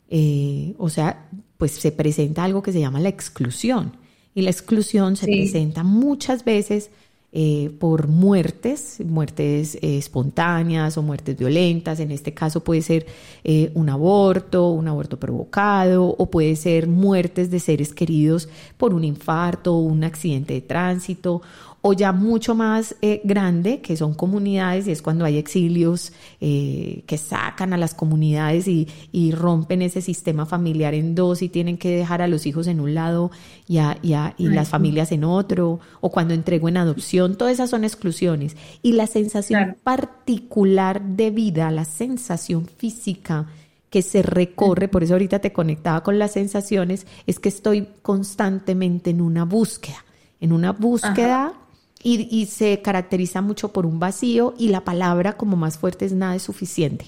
eh, 0.08 0.74
o 0.78 0.88
sea, 0.88 1.28
pues 1.56 1.72
se 1.72 1.92
presenta 1.92 2.44
algo 2.44 2.62
que 2.62 2.72
se 2.72 2.80
llama 2.80 3.00
la 3.00 3.08
exclusión. 3.08 3.96
Y 4.34 4.42
la 4.42 4.50
exclusión 4.50 5.16
se 5.16 5.26
presenta 5.26 5.82
muchas 5.82 6.44
veces 6.44 6.90
eh, 7.30 7.70
por 7.78 8.08
muertes, 8.08 9.02
muertes 9.04 9.74
eh, 9.74 9.98
espontáneas 9.98 10.96
o 10.96 11.02
muertes 11.02 11.36
violentas. 11.36 12.00
En 12.00 12.10
este 12.10 12.32
caso 12.32 12.64
puede 12.64 12.80
ser 12.80 13.06
eh, 13.44 13.70
un 13.74 13.90
aborto, 13.90 14.70
un 14.70 14.88
aborto 14.88 15.18
provocado, 15.18 16.06
o 16.06 16.30
puede 16.30 16.56
ser 16.56 16.86
muertes 16.86 17.50
de 17.50 17.60
seres 17.60 17.92
queridos 17.92 18.48
por 18.78 18.94
un 18.94 19.04
infarto, 19.04 19.76
un 19.76 20.04
accidente 20.04 20.54
de 20.54 20.62
tránsito, 20.62 21.42
o 21.80 21.92
ya 21.92 22.12
mucho 22.12 22.54
más 22.54 22.96
eh, 23.02 23.20
grande, 23.24 23.80
que 23.80 23.96
son 23.96 24.14
comunidades, 24.14 24.88
y 24.88 24.90
es 24.90 25.00
cuando 25.00 25.24
hay 25.24 25.38
exilios 25.38 26.12
eh, 26.40 27.04
que 27.06 27.18
sacan 27.18 27.72
a 27.72 27.76
las 27.76 27.94
comunidades 27.94 28.66
y, 28.66 28.88
y, 29.12 29.30
rompen 29.30 29.82
ese 29.82 30.00
sistema 30.00 30.44
familiar 30.44 30.94
en 30.94 31.14
dos 31.14 31.40
y 31.40 31.48
tienen 31.48 31.78
que 31.78 31.96
dejar 31.96 32.20
a 32.20 32.28
los 32.28 32.46
hijos 32.46 32.66
en 32.66 32.80
un 32.80 32.94
lado 32.94 33.30
y, 33.68 33.78
y 34.02 34.48
las 34.48 34.68
familias 34.68 35.12
en 35.12 35.22
otro, 35.22 35.78
o 36.00 36.10
cuando 36.10 36.34
entrego 36.34 36.68
en 36.68 36.78
adopción, 36.78 37.36
todas 37.36 37.54
esas 37.54 37.70
son 37.70 37.84
exclusiones. 37.84 38.56
Y 38.82 38.92
la 38.92 39.06
sensación 39.06 39.76
particular 39.84 41.00
de 41.00 41.30
vida, 41.30 41.70
la 41.70 41.84
sensación 41.84 42.66
física, 42.66 43.46
que 43.90 44.02
se 44.02 44.22
recorre, 44.22 44.88
por 44.88 45.02
eso 45.02 45.14
ahorita 45.14 45.38
te 45.38 45.52
conectaba 45.52 46.02
con 46.02 46.18
las 46.18 46.32
sensaciones, 46.32 47.06
es 47.26 47.38
que 47.38 47.48
estoy 47.48 47.88
constantemente 48.02 49.10
en 49.10 49.22
una 49.22 49.44
búsqueda, 49.44 50.04
en 50.40 50.52
una 50.52 50.72
búsqueda 50.72 51.54
y, 52.02 52.46
se 52.46 52.80
caracteriza 52.80 53.40
mucho 53.40 53.72
por 53.72 53.84
un 53.84 53.98
vacío 53.98 54.54
y 54.56 54.68
la 54.68 54.84
palabra 54.84 55.36
como 55.36 55.56
más 55.56 55.78
fuerte 55.78 56.04
es 56.04 56.12
nada 56.12 56.36
es 56.36 56.42
suficiente. 56.42 57.06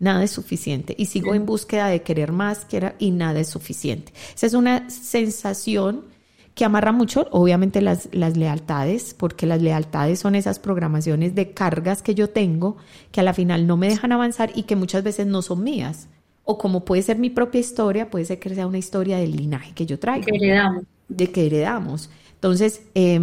Nada 0.00 0.24
es 0.24 0.32
suficiente. 0.32 0.94
Y 0.98 1.06
sigo 1.06 1.34
en 1.34 1.46
búsqueda 1.46 1.86
de 1.86 2.02
querer 2.02 2.32
más 2.32 2.66
y 2.98 3.12
nada 3.12 3.38
es 3.40 3.48
suficiente. 3.48 4.12
Esa 4.34 4.46
es 4.46 4.54
una 4.54 4.90
sensación 4.90 6.02
que 6.54 6.64
amarra 6.64 6.92
mucho, 6.92 7.26
obviamente, 7.30 7.80
las, 7.80 8.08
las 8.12 8.36
lealtades, 8.36 9.14
porque 9.14 9.46
las 9.46 9.62
lealtades 9.62 10.20
son 10.20 10.34
esas 10.34 10.58
programaciones 10.58 11.34
de 11.34 11.52
cargas 11.52 12.02
que 12.02 12.14
yo 12.14 12.30
tengo 12.30 12.76
que 13.12 13.20
a 13.20 13.24
la 13.24 13.34
final 13.34 13.66
no 13.66 13.76
me 13.76 13.88
dejan 13.88 14.12
avanzar 14.12 14.50
y 14.54 14.64
que 14.64 14.76
muchas 14.76 15.04
veces 15.04 15.26
no 15.26 15.42
son 15.42 15.62
mías. 15.62 16.08
O 16.44 16.58
como 16.58 16.84
puede 16.84 17.02
ser 17.02 17.18
mi 17.18 17.30
propia 17.30 17.60
historia, 17.60 18.10
puede 18.10 18.24
ser 18.24 18.38
que 18.38 18.54
sea 18.54 18.66
una 18.66 18.78
historia 18.78 19.16
del 19.16 19.36
linaje 19.36 19.72
que 19.74 19.86
yo 19.86 19.98
traigo. 19.98 20.26
Que 20.26 20.36
heredamos. 20.36 20.84
De 21.08 21.30
que 21.30 21.46
heredamos. 21.46 22.10
Entonces, 22.34 22.82
eh, 22.94 23.18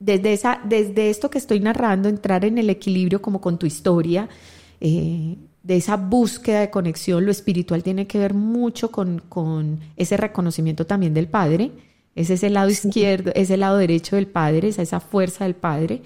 desde, 0.00 0.32
esa, 0.32 0.60
desde 0.64 1.10
esto 1.10 1.30
que 1.30 1.38
estoy 1.38 1.60
narrando, 1.60 2.08
entrar 2.08 2.44
en 2.44 2.58
el 2.58 2.70
equilibrio 2.70 3.22
como 3.22 3.40
con 3.40 3.58
tu 3.58 3.66
historia, 3.66 4.28
eh, 4.80 5.36
de 5.62 5.76
esa 5.76 5.96
búsqueda 5.96 6.60
de 6.60 6.70
conexión, 6.70 7.24
lo 7.24 7.30
espiritual 7.30 7.82
tiene 7.82 8.06
que 8.06 8.18
ver 8.18 8.32
mucho 8.32 8.90
con, 8.90 9.22
con 9.28 9.80
ese 9.96 10.16
reconocimiento 10.16 10.86
también 10.86 11.12
del 11.12 11.28
Padre, 11.28 11.70
es 12.14 12.30
ese 12.30 12.50
lado 12.50 12.70
izquierdo, 12.70 13.30
ese 13.34 13.56
lado 13.56 13.76
derecho 13.76 14.16
del 14.16 14.26
Padre, 14.26 14.68
es 14.68 14.78
esa 14.78 15.00
fuerza 15.00 15.44
del 15.44 15.54
Padre. 15.54 16.02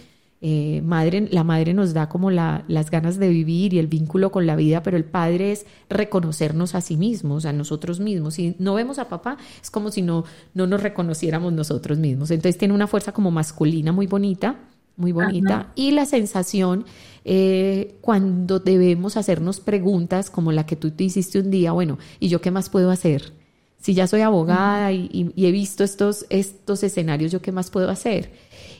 Eh, 0.46 0.82
madre, 0.82 1.26
la 1.30 1.42
madre 1.42 1.72
nos 1.72 1.94
da 1.94 2.10
como 2.10 2.30
la, 2.30 2.66
las 2.68 2.90
ganas 2.90 3.18
de 3.18 3.30
vivir 3.30 3.72
y 3.72 3.78
el 3.78 3.86
vínculo 3.86 4.30
con 4.30 4.46
la 4.46 4.56
vida, 4.56 4.82
pero 4.82 4.98
el 4.98 5.06
padre 5.06 5.52
es 5.52 5.64
reconocernos 5.88 6.74
a 6.74 6.82
sí 6.82 6.98
mismos, 6.98 7.46
a 7.46 7.54
nosotros 7.54 7.98
mismos. 7.98 8.34
Si 8.34 8.54
no 8.58 8.74
vemos 8.74 8.98
a 8.98 9.08
papá, 9.08 9.38
es 9.62 9.70
como 9.70 9.90
si 9.90 10.02
no, 10.02 10.26
no 10.52 10.66
nos 10.66 10.82
reconociéramos 10.82 11.54
nosotros 11.54 11.96
mismos. 11.96 12.30
Entonces 12.30 12.58
tiene 12.58 12.74
una 12.74 12.86
fuerza 12.86 13.12
como 13.12 13.30
masculina 13.30 13.90
muy 13.90 14.06
bonita, 14.06 14.56
muy 14.98 15.12
bonita. 15.12 15.72
Y 15.76 15.92
la 15.92 16.04
sensación 16.04 16.84
eh, 17.24 17.96
cuando 18.02 18.58
debemos 18.58 19.16
hacernos 19.16 19.60
preguntas 19.60 20.28
como 20.28 20.52
la 20.52 20.66
que 20.66 20.76
tú 20.76 20.90
te 20.90 21.04
hiciste 21.04 21.38
un 21.38 21.50
día, 21.50 21.72
bueno, 21.72 21.96
¿y 22.20 22.28
yo 22.28 22.42
qué 22.42 22.50
más 22.50 22.68
puedo 22.68 22.90
hacer? 22.90 23.32
Si 23.78 23.94
ya 23.94 24.06
soy 24.06 24.20
abogada 24.20 24.92
y, 24.92 25.32
he 25.36 25.52
visto 25.52 25.84
estos, 25.84 26.26
estos 26.28 26.82
escenarios, 26.82 27.32
¿yo 27.32 27.40
qué 27.40 27.50
más 27.50 27.70
puedo 27.70 27.88
hacer? 27.88 28.30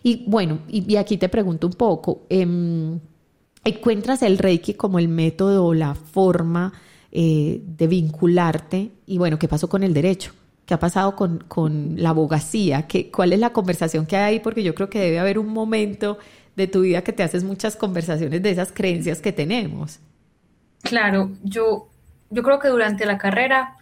Y 0.07 0.23
bueno, 0.27 0.59
y, 0.69 0.97
aquí 0.97 1.17
te 1.17 1.31
pregunto 1.31 1.67
un 1.67 1.73
poco, 1.73 2.27
em, 2.29 3.01
¿encuentras 3.65 4.23
el 4.23 4.37
Reiki 4.37 4.75
como 4.75 4.99
el 4.99 5.09
método 5.09 5.65
o 5.65 5.73
la 5.73 5.95
forma 5.95 6.75
eh, 7.11 7.63
de 7.67 7.87
vincularte? 7.87 8.91
Y 9.07 9.17
bueno, 9.17 9.39
¿qué 9.39 9.49
pasó 9.49 9.67
con 9.67 9.83
el 9.83 9.95
derecho? 9.95 10.33
¿Qué 10.67 10.75
ha 10.75 10.79
pasado 10.79 11.17
con, 11.17 11.39
con 11.49 11.95
la 11.97 12.11
abogacía? 12.11 12.87
¿Qué, 12.87 13.11
¿Cuál 13.11 13.33
es 13.33 13.39
la 13.39 13.55
conversación 13.55 14.05
que 14.05 14.19
hay 14.19 14.35
ahí? 14.35 14.41
Porque 14.41 14.63
yo 14.63 14.75
creo 14.75 14.91
que 14.91 15.01
debe 15.01 15.19
haber 15.19 15.39
un 15.39 15.49
momento 15.49 16.19
de 16.55 16.67
tu 16.67 16.83
vida 16.83 17.03
que 17.03 17.15
te 17.15 17.23
haces 17.23 17.43
muchas 17.43 17.75
conversaciones 17.75 18.43
de 18.43 18.51
esas 18.51 18.73
creencias 18.73 19.23
que 19.23 19.33
tenemos. 19.33 20.01
Claro, 20.83 21.31
yo, 21.43 21.89
yo 22.29 22.43
creo 22.43 22.59
que 22.59 22.69
durante 22.69 23.07
la 23.07 23.17
carrera, 23.17 23.79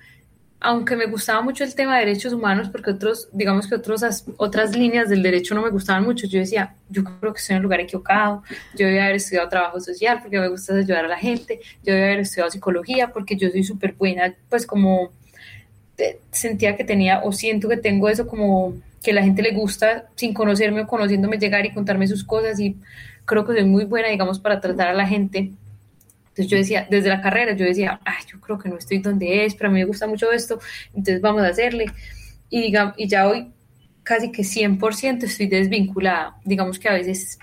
aunque 0.63 0.97
me 0.97 1.07
gustaba 1.07 1.43
mucho 1.43 1.65
el 1.65 1.75
tema 1.75 1.95
de 1.95 2.07
derechos 2.07 2.33
humanos, 2.33 2.69
porque 2.71 2.91
otros, 2.91 3.29
digamos 3.33 3.67
que 3.67 3.75
otros, 3.75 4.03
otras 4.37 4.77
líneas 4.77 5.09
del 5.09 5.23
derecho 5.23 5.55
no 5.55 5.63
me 5.63 5.71
gustaban 5.71 6.05
mucho, 6.05 6.27
yo 6.27 6.39
decía, 6.39 6.75
yo 6.89 7.05
creo 7.05 7.33
que 7.33 7.41
estoy 7.41 7.55
en 7.55 7.59
el 7.59 7.63
lugar 7.63 7.81
equivocado, 7.81 8.43
yo 8.77 8.87
debía 8.87 9.05
haber 9.05 9.17
estudiado 9.17 9.49
trabajo 9.49 9.81
social 9.81 10.21
porque 10.23 10.39
me 10.39 10.49
gusta 10.49 10.75
ayudar 10.75 11.05
a 11.05 11.09
la 11.09 11.19
gente, 11.19 11.61
yo 11.83 11.93
debía 11.93 12.07
haber 12.07 12.21
estudiado 12.21 12.51
psicología 12.51 13.13
porque 13.13 13.37
yo 13.37 13.51
soy 13.51 13.65
súper 13.65 13.95
buena, 13.95 14.35
pues 14.49 14.67
como 14.67 15.11
eh, 15.99 16.21
sentía 16.31 16.77
que 16.77 16.85
tenía 16.85 17.21
o 17.23 17.33
siento 17.33 17.69
que 17.69 17.77
tengo 17.77 18.09
eso 18.09 18.27
como 18.27 18.75
que 19.03 19.13
la 19.13 19.23
gente 19.23 19.43
le 19.43 19.53
gusta 19.53 20.07
sin 20.15 20.33
conocerme 20.33 20.83
o 20.83 20.87
conociéndome 20.87 21.39
llegar 21.39 21.67
y 21.67 21.73
contarme 21.73 22.07
sus 22.07 22.25
cosas. 22.25 22.59
Y 22.61 22.77
creo 23.25 23.45
que 23.45 23.53
soy 23.53 23.65
muy 23.65 23.85
buena, 23.85 24.09
digamos, 24.09 24.39
para 24.39 24.61
tratar 24.61 24.89
a 24.89 24.95
la 24.95 25.07
gente. 25.07 25.53
Entonces 26.33 26.49
yo 26.49 26.57
decía, 26.57 26.87
desde 26.91 27.11
la 27.11 27.21
carrera, 27.21 27.55
yo 27.55 27.67
decía, 27.67 28.01
ay, 28.05 28.25
yo 28.27 28.41
creo 28.41 28.59
que 28.59 28.71
no 28.71 28.79
estoy 28.79 28.99
donde 28.99 29.45
es, 29.45 29.55
pero 29.55 29.69
a 29.69 29.73
mí 29.73 29.81
me 29.81 29.85
gusta 29.85 30.07
mucho 30.07 30.33
esto, 30.33 30.59
entonces 30.89 31.21
vamos 31.21 31.43
a 31.43 31.49
hacerle. 31.49 31.87
Y, 32.49 32.63
digamos, 32.63 32.95
y 32.97 33.07
ya 33.07 33.29
hoy 33.29 33.53
casi 34.03 34.33
que 34.33 34.43
100% 34.43 35.25
estoy 35.25 35.47
desvinculada. 35.47 36.37
Digamos 36.45 36.79
que 36.79 36.89
a 36.89 36.95
veces 36.95 37.39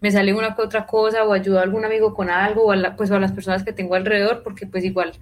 me 0.00 0.10
sale 0.10 0.34
una 0.34 0.54
que 0.54 0.62
otra 0.62 0.86
cosa 0.86 1.24
o 1.24 1.32
ayudo 1.32 1.60
a 1.60 1.62
algún 1.62 1.84
amigo 1.84 2.14
con 2.14 2.28
algo 2.28 2.64
o 2.64 2.72
a, 2.72 2.96
pues, 2.96 3.10
a 3.10 3.18
las 3.18 3.32
personas 3.32 3.62
que 3.62 3.72
tengo 3.72 3.94
alrededor 3.94 4.42
porque 4.42 4.66
pues 4.66 4.84
igual 4.84 5.12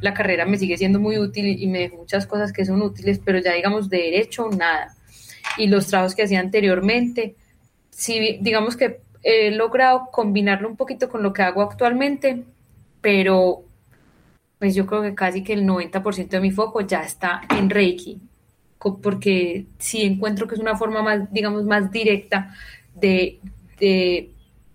la 0.00 0.14
carrera 0.14 0.46
me 0.46 0.56
sigue 0.56 0.76
siendo 0.78 1.00
muy 1.00 1.18
útil 1.18 1.46
y 1.46 1.66
me 1.66 1.80
dejo 1.80 1.96
muchas 1.96 2.26
cosas 2.26 2.52
que 2.52 2.64
son 2.64 2.80
útiles, 2.82 3.20
pero 3.24 3.38
ya 3.38 3.52
digamos 3.52 3.88
de 3.88 3.98
derecho, 3.98 4.48
nada 4.50 4.94
y 5.56 5.66
los 5.66 5.86
trabajos 5.86 6.14
que 6.14 6.22
hacía 6.22 6.40
anteriormente. 6.40 7.36
Sí, 7.90 8.38
digamos 8.40 8.76
que 8.76 9.00
he 9.24 9.50
logrado 9.50 10.08
combinarlo 10.12 10.68
un 10.68 10.76
poquito 10.76 11.08
con 11.08 11.22
lo 11.22 11.32
que 11.32 11.42
hago 11.42 11.62
actualmente, 11.62 12.44
pero 13.00 13.64
pues 14.58 14.74
yo 14.74 14.86
creo 14.86 15.02
que 15.02 15.14
casi 15.14 15.42
que 15.42 15.54
el 15.54 15.66
90% 15.66 16.28
de 16.28 16.40
mi 16.40 16.50
foco 16.50 16.82
ya 16.82 17.02
está 17.02 17.40
en 17.50 17.70
Reiki, 17.70 18.20
porque 19.02 19.66
sí 19.78 20.02
encuentro 20.02 20.46
que 20.46 20.54
es 20.54 20.60
una 20.60 20.76
forma 20.76 21.02
más, 21.02 21.32
digamos, 21.32 21.64
más 21.64 21.90
directa 21.90 22.54
de, 22.94 23.40
de, 23.78 24.30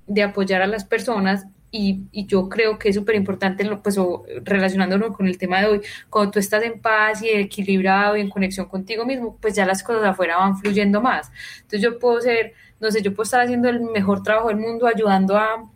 de 0.08 0.24
apoyar 0.24 0.62
a 0.62 0.68
las 0.68 0.84
personas 0.84 1.46
y, 1.72 2.26
yo 2.26 2.50
creo 2.50 2.80
que 2.80 2.90
es 2.90 2.96
súper 2.96 3.16
importante, 3.16 3.64
pues, 3.84 3.98
relacionándonos 4.44 5.16
con 5.16 5.28
el 5.28 5.38
tema 5.38 5.62
de 5.62 5.68
hoy, 5.68 5.82
cuando 6.10 6.32
tú 6.32 6.40
estás 6.40 6.64
en 6.64 6.82
paz 6.82 7.22
y 7.22 7.30
equilibrado 7.30 8.18
y 8.18 8.22
en 8.22 8.30
conexión 8.30 8.68
contigo 8.68 9.06
mismo, 9.06 9.38
pues 9.40 9.56
ya 9.56 9.66
las 9.66 9.84
cosas 9.84 10.04
afuera 10.04 10.38
van 10.38 10.58
fluyendo 10.58 11.02
más. 11.02 11.32
Entonces 11.58 11.82
yo 11.82 12.00
puedo 12.00 12.20
ser, 12.22 12.54
no 12.80 12.92
sé, 12.92 13.02
yo 13.02 13.14
puedo 13.14 13.24
estar 13.24 13.42
haciendo 13.42 13.70
el 13.70 13.82
mejor 13.82 14.24
trabajo 14.24 14.48
del 14.50 14.58
mundo, 14.58 14.88
ayudando 14.88 15.38
a 15.38 15.70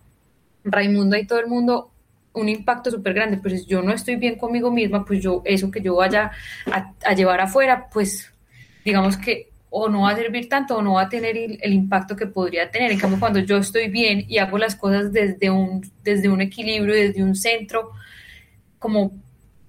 Raimundo 0.63 1.17
y 1.17 1.27
todo 1.27 1.39
el 1.39 1.47
mundo, 1.47 1.91
un 2.33 2.49
impacto 2.49 2.89
súper 2.89 3.13
grande, 3.13 3.39
pero 3.41 3.55
si 3.55 3.65
yo 3.65 3.83
no 3.83 3.93
estoy 3.93 4.15
bien 4.15 4.37
conmigo 4.37 4.71
misma, 4.71 5.05
pues 5.05 5.21
yo, 5.21 5.43
eso 5.45 5.69
que 5.69 5.81
yo 5.81 5.95
vaya 5.95 6.31
a 7.05 7.13
llevar 7.13 7.41
afuera, 7.41 7.87
pues 7.91 8.33
digamos 8.83 9.17
que 9.17 9.52
o 9.75 9.89
no 9.89 10.01
va 10.01 10.11
a 10.11 10.15
servir 10.15 10.47
tanto 10.47 10.77
o 10.77 10.83
no 10.83 10.93
va 10.93 11.01
a 11.01 11.09
tener 11.09 11.35
el, 11.35 11.73
impacto 11.73 12.15
que 12.15 12.27
podría 12.27 12.69
tener. 12.69 12.91
En 12.91 12.99
cambio, 12.99 13.19
cuando 13.19 13.39
yo 13.39 13.57
estoy 13.57 13.89
bien 13.89 14.23
y 14.27 14.37
hago 14.37 14.59
las 14.59 14.75
cosas 14.75 15.11
desde 15.11 15.49
un, 15.49 15.81
desde 16.03 16.29
un 16.29 16.41
equilibrio, 16.41 16.93
desde 16.93 17.23
un 17.23 17.35
centro, 17.35 17.89
como 18.77 19.11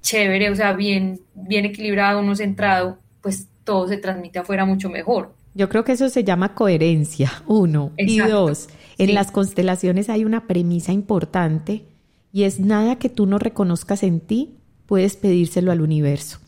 chévere, 0.03 0.51
o 0.51 0.55
sea, 0.55 0.75
bien, 0.75 1.21
bien 1.33 1.65
equilibrado, 1.65 2.21
uno 2.21 2.37
centrado, 2.37 2.99
pues 3.23 3.49
todo 3.65 3.89
se 3.89 3.97
transmite 3.97 4.39
afuera 4.39 4.67
mucho 4.67 4.91
mejor. 4.91 5.33
Yo 5.55 5.71
creo 5.71 5.85
que 5.85 5.93
eso 5.93 6.11
se 6.11 6.23
llama 6.23 6.55
coherencia, 6.55 7.33
uno. 7.47 7.93
Y 7.97 8.19
dos, 8.19 8.69
en 8.99 9.15
las 9.15 9.31
constelaciones 9.31 10.11
hay 10.11 10.27
una 10.27 10.47
premisa 10.47 10.93
importante 10.93 11.87
y 12.31 12.43
es 12.43 12.61
nada 12.61 12.97
que 12.97 13.09
tú 13.09 13.25
no 13.25 13.39
reconozcas 13.39 14.03
en 14.03 14.21
ti, 14.21 14.59
puedes 14.85 15.17
pedírselo 15.17 15.73
al 15.73 15.81
universo. 15.81 16.41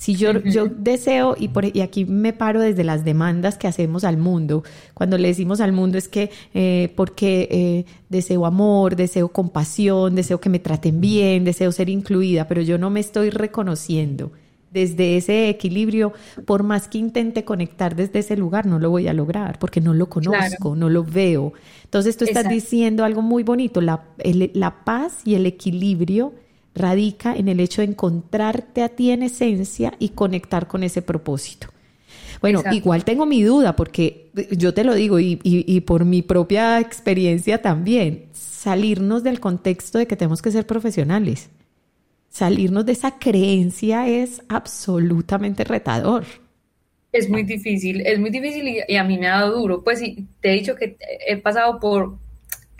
Si 0.00 0.14
yo, 0.14 0.32
yo 0.40 0.64
deseo, 0.64 1.36
y, 1.38 1.48
por, 1.48 1.76
y 1.76 1.82
aquí 1.82 2.06
me 2.06 2.32
paro 2.32 2.62
desde 2.62 2.84
las 2.84 3.04
demandas 3.04 3.58
que 3.58 3.68
hacemos 3.68 4.02
al 4.02 4.16
mundo, 4.16 4.64
cuando 4.94 5.18
le 5.18 5.28
decimos 5.28 5.60
al 5.60 5.72
mundo 5.72 5.98
es 5.98 6.08
que 6.08 6.30
eh, 6.54 6.90
porque 6.96 7.46
eh, 7.50 7.84
deseo 8.08 8.46
amor, 8.46 8.96
deseo 8.96 9.28
compasión, 9.28 10.14
deseo 10.14 10.40
que 10.40 10.48
me 10.48 10.58
traten 10.58 11.02
bien, 11.02 11.44
deseo 11.44 11.70
ser 11.70 11.90
incluida, 11.90 12.48
pero 12.48 12.62
yo 12.62 12.78
no 12.78 12.88
me 12.88 13.00
estoy 13.00 13.28
reconociendo 13.28 14.32
desde 14.70 15.18
ese 15.18 15.50
equilibrio, 15.50 16.14
por 16.46 16.62
más 16.62 16.88
que 16.88 16.96
intente 16.96 17.44
conectar 17.44 17.94
desde 17.94 18.20
ese 18.20 18.38
lugar, 18.38 18.64
no 18.64 18.78
lo 18.78 18.88
voy 18.88 19.06
a 19.06 19.12
lograr 19.12 19.58
porque 19.58 19.82
no 19.82 19.92
lo 19.92 20.08
conozco, 20.08 20.76
no 20.76 20.88
lo 20.88 21.04
veo. 21.04 21.52
Entonces 21.84 22.16
tú 22.16 22.24
estás 22.24 22.48
diciendo 22.48 23.04
algo 23.04 23.20
muy 23.20 23.42
bonito, 23.42 23.82
la, 23.82 24.04
la 24.54 24.82
paz 24.82 25.18
y 25.26 25.34
el 25.34 25.44
equilibrio 25.44 26.32
radica 26.74 27.34
en 27.34 27.48
el 27.48 27.60
hecho 27.60 27.82
de 27.82 27.88
encontrarte 27.88 28.82
a 28.82 28.90
ti 28.90 29.10
en 29.10 29.22
esencia 29.22 29.94
y 29.98 30.10
conectar 30.10 30.66
con 30.66 30.82
ese 30.82 31.02
propósito. 31.02 31.68
Bueno, 32.40 32.62
igual 32.72 33.04
tengo 33.04 33.26
mi 33.26 33.42
duda 33.42 33.76
porque 33.76 34.30
yo 34.52 34.72
te 34.72 34.84
lo 34.84 34.94
digo 34.94 35.18
y, 35.20 35.84
por 35.86 36.04
mi 36.04 36.22
propia 36.22 36.80
experiencia 36.80 37.60
también, 37.60 38.26
salirnos 38.32 39.22
del 39.22 39.40
contexto 39.40 39.98
de 39.98 40.06
que 40.06 40.16
tenemos 40.16 40.40
que 40.40 40.50
ser 40.50 40.66
profesionales, 40.66 41.50
salirnos 42.30 42.86
de 42.86 42.92
esa 42.92 43.18
creencia 43.18 44.08
es 44.08 44.42
absolutamente 44.48 45.64
retador. 45.64 46.24
Es 47.12 47.28
muy 47.28 47.42
difícil, 47.42 48.06
es 48.06 48.18
muy 48.20 48.30
difícil 48.30 48.68
y, 48.68 48.78
y 48.86 48.96
a 48.96 49.04
mí 49.04 49.18
me 49.18 49.26
ha 49.26 49.40
dado 49.40 49.58
duro. 49.58 49.82
Pues 49.82 49.98
sí, 49.98 50.28
te 50.40 50.50
he 50.50 50.54
dicho 50.54 50.76
que 50.76 50.96
he 51.26 51.36
pasado 51.36 51.80
por 51.80 52.18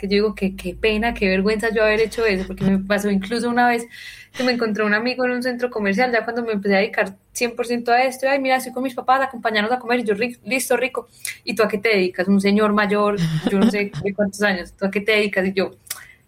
que 0.01 0.09
yo 0.09 0.15
digo 0.15 0.35
que 0.35 0.57
qué 0.57 0.75
pena, 0.75 1.13
qué 1.13 1.29
vergüenza 1.29 1.69
yo 1.73 1.83
haber 1.83 2.01
hecho 2.01 2.25
eso, 2.25 2.47
porque 2.47 2.65
me 2.65 2.79
pasó 2.79 3.11
incluso 3.11 3.51
una 3.51 3.69
vez 3.69 3.87
que 4.33 4.43
me 4.43 4.53
encontré 4.53 4.83
un 4.85 4.95
amigo 4.95 5.25
en 5.27 5.33
un 5.33 5.43
centro 5.43 5.69
comercial, 5.71 6.11
ya 6.11 6.25
cuando 6.25 6.43
me 6.43 6.53
empecé 6.53 6.77
a 6.77 6.79
dedicar 6.79 7.17
100% 7.35 7.89
a 7.91 8.05
esto, 8.05 8.29
ay, 8.29 8.41
mira, 8.41 8.57
estoy 8.57 8.73
con 8.73 8.83
mis 8.83 8.95
papás, 8.95 9.21
acompañarnos 9.21 9.73
a 9.73 9.79
comer, 9.79 10.01
y 10.01 10.05
yo, 10.05 10.15
listo, 10.45 10.77
rico, 10.77 11.09
¿y 11.45 11.55
tú 11.55 11.63
a 11.63 11.69
qué 11.69 11.79
te 11.79 11.91
dedicas? 11.91 12.29
Un 12.29 12.41
señor 12.41 12.73
mayor, 12.73 13.19
yo 13.51 13.59
no 13.59 13.71
sé 13.71 13.93
cuántos 14.17 14.41
años, 14.43 14.73
¿tú 14.73 14.87
a 14.87 14.91
qué 14.91 15.03
te 15.03 15.13
dedicas? 15.13 15.47
Y 15.47 15.53
yo, 15.53 15.73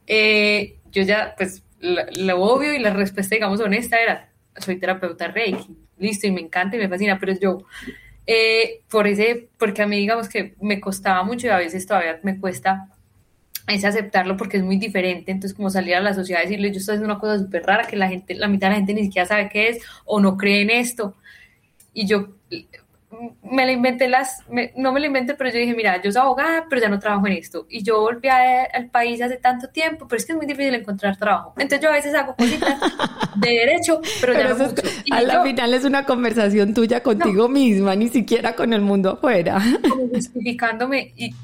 eh, 0.07 0.77
yo 0.91 1.03
ya, 1.03 1.35
pues, 1.37 1.63
lo 1.81 2.43
obvio 2.43 2.75
y 2.75 2.79
la 2.79 2.93
respuesta, 2.93 3.35
digamos, 3.35 3.61
honesta 3.61 3.99
era, 4.01 4.29
soy 4.59 4.77
terapeuta 4.77 5.29
Reiki, 5.29 5.77
listo, 5.99 6.27
y 6.27 6.33
me 6.33 6.43
encanta 6.43 6.77
y 6.77 6.79
me 6.79 6.89
fascina, 6.89 7.19
pero 7.19 7.33
yo, 7.33 7.65
eh, 8.27 8.83
por 8.91 9.07
ese, 9.07 9.49
porque 9.59 9.83
a 9.83 9.87
mí, 9.87 9.99
digamos 9.99 10.29
que 10.29 10.55
me 10.61 10.81
costaba 10.81 11.23
mucho 11.23 11.47
y 11.47 11.51
a 11.51 11.57
veces 11.57 11.87
todavía 11.87 12.21
me 12.23 12.39
cuesta 12.39 12.89
es 13.69 13.85
aceptarlo 13.85 14.37
porque 14.37 14.57
es 14.57 14.63
muy 14.63 14.77
diferente, 14.77 15.31
entonces 15.31 15.57
como 15.57 15.71
salir 15.71 15.95
a 15.95 16.01
la 16.01 16.15
sociedad 16.15 16.41
y 16.41 16.45
decirle 16.45 16.73
yo 16.73 16.79
estoy 16.79 16.95
haciendo 16.95 17.13
una 17.13 17.21
cosa 17.21 17.39
súper 17.39 17.65
rara 17.65 17.87
que 17.87 17.97
la 17.97 18.09
gente, 18.09 18.35
la 18.35 18.49
mitad 18.49 18.69
de 18.69 18.73
la 18.73 18.77
gente 18.77 18.95
ni 18.95 19.05
siquiera 19.05 19.27
sabe 19.27 19.49
qué 19.49 19.69
es 19.69 19.79
o 20.05 20.21
no 20.21 20.37
cree 20.37 20.63
en 20.63 20.71
esto. 20.71 21.15
Y 21.95 22.07
yo 22.07 22.29
me 23.43 23.67
la 23.67 23.73
inventé 23.73 24.09
las, 24.09 24.43
no 24.77 24.93
me 24.93 25.01
la 25.01 25.07
inventé, 25.07 25.35
pero 25.35 25.51
yo 25.51 25.59
dije, 25.59 25.75
mira, 25.75 26.01
yo 26.03 26.11
soy 26.11 26.23
abogada, 26.23 26.67
pero 26.69 26.81
ya 26.81 26.89
no 26.89 26.99
trabajo 26.99 27.27
en 27.27 27.35
esto. 27.35 27.67
Y 27.69 27.83
yo 27.83 28.01
volví 28.01 28.29
al 28.29 28.87
país 28.91 29.21
hace 29.21 29.37
tanto 29.37 29.69
tiempo, 29.69 30.07
pero 30.09 30.19
es 30.19 30.27
que 30.27 30.33
es 30.33 30.37
muy 30.37 30.47
difícil 30.47 30.75
encontrar 30.75 31.17
trabajo. 31.17 31.53
Entonces 31.59 31.81
yo 31.83 31.91
a 31.91 31.93
veces 31.93 32.15
hago 32.15 32.35
cositas 32.35 32.81
de 33.37 33.51
derecho, 33.51 34.01
pero, 34.21 34.33
ya 34.33 34.55
no 34.55 34.73
A 35.11 35.21
la 35.21 35.43
final 35.43 35.75
es 35.75 35.85
una 35.85 36.05
conversación 36.05 36.73
tuya 36.75 37.03
contigo 37.03 37.49
misma, 37.49 37.95
ni 37.95 38.09
siquiera 38.09 38.55
con 38.55 38.73
el 38.73 38.81
mundo 38.81 39.11
afuera. 39.11 39.61
Como 39.89 40.09
justificándome 40.09 41.13
y 41.17 41.35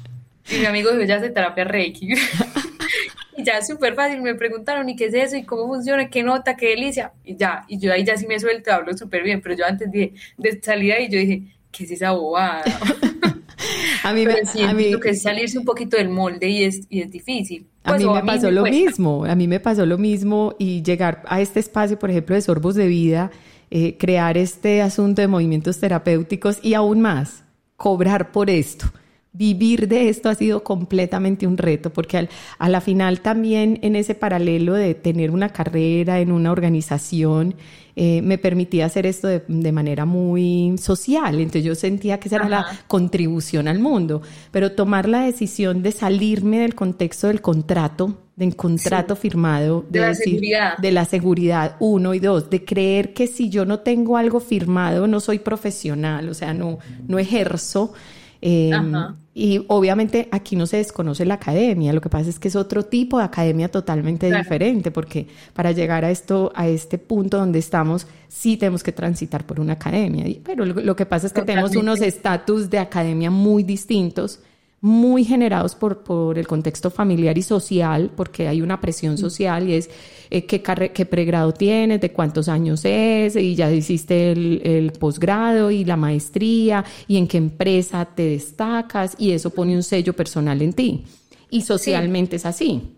y 0.51 0.59
mi 0.59 0.65
amigo 0.65 0.91
dijo, 0.91 1.03
ya 1.03 1.17
hace 1.17 1.29
terapia 1.29 1.63
Reiki. 1.63 2.13
y 3.37 3.43
ya 3.43 3.57
es 3.59 3.67
súper 3.67 3.95
fácil, 3.95 4.21
me 4.21 4.35
preguntaron, 4.35 4.89
¿y 4.89 4.95
qué 4.95 5.05
es 5.05 5.13
eso? 5.13 5.35
¿Y 5.35 5.43
cómo 5.43 5.67
funciona? 5.67 6.09
¿Qué 6.09 6.23
nota? 6.23 6.55
¿Qué 6.55 6.69
delicia? 6.69 7.13
Y 7.23 7.35
ya, 7.35 7.63
y 7.67 7.79
yo 7.79 7.93
ahí 7.93 8.03
ya 8.03 8.17
sí 8.17 8.27
me 8.27 8.39
suelto, 8.39 8.71
hablo 8.71 8.97
súper 8.97 9.23
bien, 9.23 9.41
pero 9.41 9.55
yo 9.55 9.65
antes 9.65 9.91
de, 9.91 10.13
de 10.37 10.61
salir 10.61 10.93
ahí 10.93 11.09
yo 11.09 11.19
dije, 11.19 11.43
¿qué 11.71 11.83
es 11.83 11.91
esa 11.91 12.11
bobada? 12.11 12.63
a 14.03 14.13
mí, 14.13 14.25
me, 14.25 14.63
a 14.63 14.73
mí 14.73 14.99
que 14.99 15.09
es 15.09 15.21
salirse 15.21 15.57
un 15.57 15.65
poquito 15.65 15.97
del 15.97 16.09
molde 16.09 16.49
y 16.49 16.63
es, 16.63 16.81
y 16.89 17.01
es 17.01 17.11
difícil. 17.11 17.67
a 17.83 17.97
mí 17.97 18.05
pues, 18.05 18.15
me 18.15 18.27
pasó 18.27 18.51
lo 18.51 18.63
mismo, 18.63 19.25
a 19.25 19.35
mí 19.35 19.47
me 19.47 19.59
pasó 19.59 19.85
lo 19.85 19.97
mismo 19.97 20.55
y 20.57 20.81
llegar 20.81 21.23
a 21.27 21.41
este 21.41 21.59
espacio, 21.59 21.99
por 21.99 22.09
ejemplo, 22.09 22.35
de 22.35 22.41
sorbos 22.41 22.75
de 22.75 22.87
vida, 22.87 23.31
eh, 23.71 23.97
crear 23.97 24.37
este 24.37 24.81
asunto 24.81 25.21
de 25.21 25.27
movimientos 25.27 25.79
terapéuticos 25.79 26.59
y 26.63 26.73
aún 26.73 27.01
más, 27.01 27.43
cobrar 27.77 28.31
por 28.31 28.49
esto 28.49 28.91
vivir 29.31 29.87
de 29.87 30.09
esto 30.09 30.29
ha 30.29 30.35
sido 30.35 30.63
completamente 30.63 31.45
un 31.45 31.57
reto, 31.57 31.91
porque 31.91 32.27
a 32.57 32.69
la 32.69 32.81
final 32.81 33.21
también 33.21 33.79
en 33.83 33.95
ese 33.95 34.15
paralelo 34.15 34.73
de 34.73 34.95
tener 34.95 35.31
una 35.31 35.49
carrera 35.49 36.19
en 36.19 36.31
una 36.31 36.51
organización, 36.51 37.55
eh, 38.01 38.21
me 38.21 38.37
permitía 38.37 38.85
hacer 38.85 39.05
esto 39.05 39.27
de, 39.27 39.71
manera 39.73 40.05
muy 40.05 40.75
social. 40.77 41.35
Entonces 41.35 41.65
yo 41.65 41.75
sentía 41.75 42.17
que 42.17 42.29
esa 42.29 42.37
era 42.37 42.47
la 42.47 42.65
contribución 42.87 43.67
al 43.67 43.79
mundo. 43.79 44.21
Pero 44.51 44.71
tomar 44.71 45.09
la 45.09 45.23
decisión 45.23 45.83
de 45.83 45.91
salirme 45.91 46.59
del 46.59 46.75
contexto 46.75 47.27
del 47.27 47.41
contrato, 47.41 48.17
del 48.37 48.55
contrato 48.55 49.17
firmado, 49.17 49.85
de, 49.89 49.99
la 49.99 50.15
seguridad. 50.15 50.77
de 50.77 50.91
la 50.93 51.03
seguridad, 51.03 51.75
uno 51.81 52.13
y 52.13 52.19
dos, 52.19 52.49
de 52.49 52.63
creer 52.63 53.13
que 53.13 53.27
si 53.27 53.49
yo 53.49 53.65
no 53.65 53.79
tengo 53.79 54.15
algo 54.15 54.39
firmado, 54.39 55.05
no 55.05 55.19
soy 55.19 55.39
profesional, 55.39 56.29
o 56.29 56.33
sea, 56.33 56.53
no, 56.53 56.79
no 57.05 57.19
ejerzo. 57.19 57.91
Em, 58.41 58.93
y 59.33 59.63
obviamente 59.67 60.27
aquí 60.31 60.55
no 60.55 60.65
se 60.65 60.77
desconoce 60.77 61.25
la 61.25 61.35
academia, 61.35 61.93
lo 61.93 62.01
que 62.01 62.09
pasa 62.09 62.29
es 62.29 62.39
que 62.39 62.47
es 62.47 62.55
otro 62.55 62.85
tipo 62.85 63.17
de 63.17 63.25
academia 63.25 63.69
totalmente 63.69 64.33
diferente, 64.35 64.91
porque 64.91 65.27
para 65.53 65.71
llegar 65.71 66.03
a 66.03 66.11
esto, 66.11 66.51
a 66.55 66.67
este 66.67 66.97
punto 66.97 67.37
donde 67.37 67.59
estamos, 67.59 68.07
sí 68.27 68.57
tenemos 68.57 68.83
que 68.83 68.91
transitar 68.91 69.45
por 69.45 69.59
una 69.59 69.73
academia. 69.73 70.25
Pero 70.43 70.65
lo, 70.65 70.95
que 70.95 71.05
pasa 71.05 71.27
es 71.27 71.33
que 71.33 71.41
tenemos 71.41 71.75
unos 71.75 72.01
estatus 72.01 72.69
de 72.69 72.79
academia 72.79 73.31
muy 73.31 73.63
distintos 73.63 74.39
muy 74.81 75.25
generados 75.25 75.75
por, 75.75 76.03
por 76.03 76.37
el 76.37 76.47
contexto 76.47 76.89
familiar 76.89 77.37
y 77.37 77.41
social, 77.41 78.11
porque 78.15 78.47
hay 78.47 78.61
una 78.61 78.79
presión 78.79 79.17
social 79.17 79.67
y 79.67 79.73
es 79.73 79.89
eh, 80.31 80.45
qué, 80.45 80.61
qué 80.61 81.05
pregrado 81.05 81.53
tienes, 81.53 81.99
de 81.99 82.11
cuántos 82.11 82.47
años 82.47 82.85
es, 82.85 83.35
y 83.35 83.55
ya 83.55 83.71
hiciste 83.71 84.31
el, 84.31 84.91
posgrado 84.99 85.71
y 85.71 85.85
la 85.85 85.97
maestría, 85.97 86.85
y 87.07 87.17
en 87.17 87.27
qué 87.27 87.37
empresa 87.37 88.05
te 88.05 88.23
destacas, 88.23 89.15
y 89.17 89.31
eso 89.31 89.49
pone 89.49 89.75
un 89.75 89.83
sello 89.83 90.13
personal 90.13 90.61
en 90.61 90.73
ti. 90.73 91.05
Y 91.49 91.61
socialmente 91.61 92.35
es 92.35 92.45
así. 92.45 92.95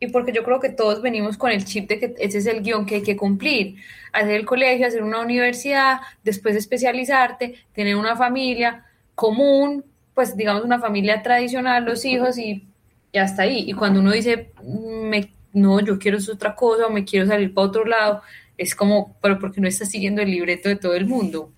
Y 0.00 0.08
porque 0.08 0.32
yo 0.32 0.42
creo 0.42 0.58
que 0.58 0.68
todos 0.68 1.00
venimos 1.00 1.38
con 1.38 1.52
el 1.52 1.64
chip 1.64 1.88
de 1.88 1.98
que 2.00 2.14
ese 2.18 2.38
es 2.38 2.46
el 2.46 2.62
guion 2.62 2.84
que 2.84 2.96
hay 2.96 3.02
que 3.02 3.16
cumplir. 3.16 3.76
Hacer 4.12 4.32
el 4.32 4.44
colegio, 4.44 4.86
hacer 4.86 5.02
una 5.02 5.20
universidad, 5.20 6.00
después 6.24 6.56
especializarte, 6.56 7.54
tener 7.72 7.94
una 7.94 8.16
familia 8.16 8.84
común, 9.14 9.84
pues 10.14 10.36
digamos 10.36 10.64
una 10.64 10.78
familia 10.78 11.22
tradicional, 11.22 11.84
los 11.84 12.04
hijos 12.04 12.38
y, 12.38 12.64
ya 13.12 13.22
hasta 13.22 13.42
ahí. 13.42 13.64
Y 13.66 13.72
cuando 13.72 14.00
uno 14.00 14.12
dice, 14.12 14.50
me, 14.62 15.32
no, 15.52 15.80
yo 15.80 15.98
quiero 15.98 16.18
otra 16.32 16.54
cosa 16.54 16.86
o 16.86 16.90
me 16.90 17.04
quiero 17.04 17.26
salir 17.26 17.54
para 17.54 17.68
otro 17.68 17.84
lado, 17.84 18.22
es 18.58 18.74
como, 18.74 19.16
pero 19.22 19.38
porque 19.38 19.60
no 19.60 19.68
estás 19.68 19.90
siguiendo 19.90 20.20
el 20.20 20.30
libreto 20.30 20.68
de 20.68 20.76
todo 20.76 20.94
el 20.94 21.06
mundo. 21.06 21.50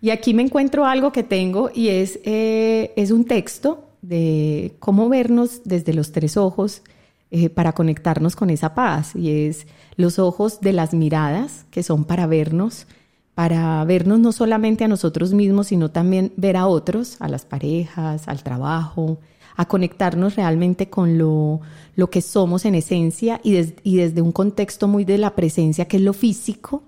Y 0.00 0.10
aquí 0.10 0.34
me 0.34 0.42
encuentro 0.42 0.84
algo 0.84 1.12
que 1.12 1.22
tengo 1.22 1.70
y 1.72 1.88
es, 1.88 2.18
eh, 2.24 2.92
es 2.96 3.10
un 3.10 3.24
texto 3.24 3.88
de 4.02 4.74
cómo 4.78 5.08
vernos 5.08 5.62
desde 5.64 5.94
los 5.94 6.12
tres 6.12 6.36
ojos 6.36 6.82
eh, 7.30 7.48
para 7.48 7.72
conectarnos 7.72 8.36
con 8.36 8.50
esa 8.50 8.74
paz. 8.74 9.16
Y 9.16 9.46
es 9.46 9.66
los 9.96 10.18
ojos 10.18 10.60
de 10.60 10.72
las 10.72 10.92
miradas, 10.92 11.64
que 11.70 11.82
son 11.82 12.04
para 12.04 12.26
vernos, 12.26 12.86
para 13.34 13.84
vernos 13.84 14.20
no 14.20 14.32
solamente 14.32 14.84
a 14.84 14.88
nosotros 14.88 15.32
mismos, 15.32 15.68
sino 15.68 15.90
también 15.90 16.32
ver 16.36 16.56
a 16.56 16.66
otros, 16.66 17.16
a 17.20 17.28
las 17.28 17.44
parejas, 17.44 18.28
al 18.28 18.42
trabajo, 18.42 19.18
a 19.56 19.66
conectarnos 19.66 20.36
realmente 20.36 20.88
con 20.88 21.18
lo, 21.18 21.60
lo 21.96 22.10
que 22.10 22.20
somos 22.22 22.64
en 22.64 22.74
esencia 22.74 23.40
y, 23.42 23.56
y, 23.82 23.96
desde 23.96 24.20
un 24.20 24.32
contexto 24.32 24.88
muy 24.88 25.04
de 25.04 25.18
la 25.18 25.34
presencia 25.34 25.86
que 25.86 25.96
es 25.96 26.02
lo 26.02 26.12
físico, 26.12 26.82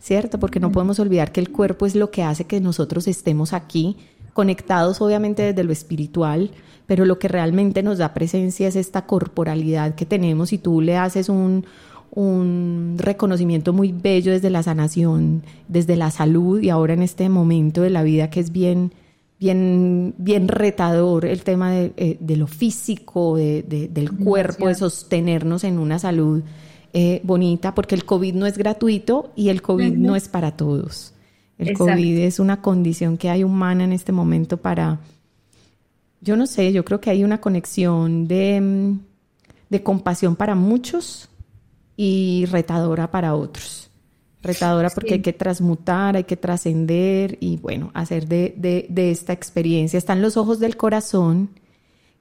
¿cierto? 0.00 0.38
Porque 0.38 0.60
no 0.60 0.72
podemos 0.72 0.98
olvidar 1.00 1.32
que 1.32 1.40
el 1.40 1.50
cuerpo 1.50 1.86
es 1.86 1.94
lo 1.94 2.10
que 2.10 2.22
hace 2.22 2.44
que 2.44 2.60
nosotros 2.60 3.08
estemos 3.08 3.52
aquí, 3.52 3.96
conectados 4.32 5.00
obviamente 5.00 5.42
desde 5.42 5.64
lo 5.64 5.72
espiritual, 5.72 6.50
pero 6.86 7.04
lo 7.04 7.18
que 7.18 7.28
realmente 7.28 7.82
nos 7.82 7.98
da 7.98 8.14
presencia 8.14 8.68
es 8.68 8.76
esta 8.76 9.06
corporalidad 9.06 9.94
que 9.94 10.06
tenemos 10.06 10.52
y 10.52 10.58
tú 10.58 10.80
le 10.80 10.96
haces 10.96 11.28
un, 11.28 11.64
un 12.12 12.96
reconocimiento 12.98 13.72
muy 13.72 13.92
bello 13.92 14.32
desde 14.32 14.50
la 14.50 14.62
sanación, 14.62 15.42
desde 15.68 15.96
la 15.96 16.10
salud 16.10 16.60
y 16.60 16.70
ahora 16.70 16.94
en 16.94 17.02
este 17.02 17.28
momento 17.28 17.82
de 17.82 17.90
la 17.90 18.02
vida 18.02 18.30
que 18.30 18.40
es 18.40 18.50
bien, 18.50 18.92
bien, 19.38 20.14
bien 20.18 20.48
retador 20.48 21.24
el 21.24 21.42
tema 21.42 21.70
de, 21.70 21.92
eh, 21.96 22.36
lo 22.36 22.46
físico, 22.46 23.36
de, 23.36 23.62
del 23.62 24.12
cuerpo, 24.12 24.68
de 24.68 24.74
sostenernos 24.74 25.64
en 25.64 25.78
una 25.78 25.98
salud 25.98 26.42
eh, 26.92 27.20
bonita, 27.22 27.74
porque 27.74 27.94
el 27.94 28.04
COVID 28.04 28.34
no 28.34 28.46
es 28.46 28.58
gratuito 28.58 29.32
y 29.36 29.50
el 29.50 29.62
COVID 29.62 29.92
no 29.92 30.16
es 30.16 30.28
para 30.28 30.56
todos. 30.56 31.14
El 31.58 31.76
COVID 31.76 32.20
es 32.20 32.40
una 32.40 32.62
condición 32.62 33.18
que 33.18 33.28
hay 33.28 33.44
humana 33.44 33.84
en 33.84 33.92
este 33.92 34.12
momento 34.12 34.56
para, 34.56 34.98
yo 36.22 36.36
no 36.36 36.46
sé, 36.46 36.72
yo 36.72 36.84
creo 36.86 37.00
que 37.00 37.10
hay 37.10 37.22
una 37.22 37.38
conexión 37.38 38.26
de, 38.26 38.96
de 39.68 39.82
compasión 39.82 40.36
para 40.36 40.54
muchos 40.54 41.28
y 42.02 42.46
retadora 42.46 43.10
para 43.10 43.34
otros. 43.34 43.90
Retadora 44.42 44.88
porque 44.88 45.12
hay 45.12 45.20
que 45.20 45.34
transmutar, 45.34 46.16
hay 46.16 46.24
que 46.24 46.38
trascender 46.38 47.36
y 47.40 47.58
bueno, 47.58 47.90
hacer 47.92 48.26
de, 48.26 48.54
de, 48.88 49.10
esta 49.10 49.34
experiencia. 49.34 49.98
Están 49.98 50.22
los 50.22 50.38
ojos 50.38 50.60
del 50.60 50.78
corazón, 50.78 51.50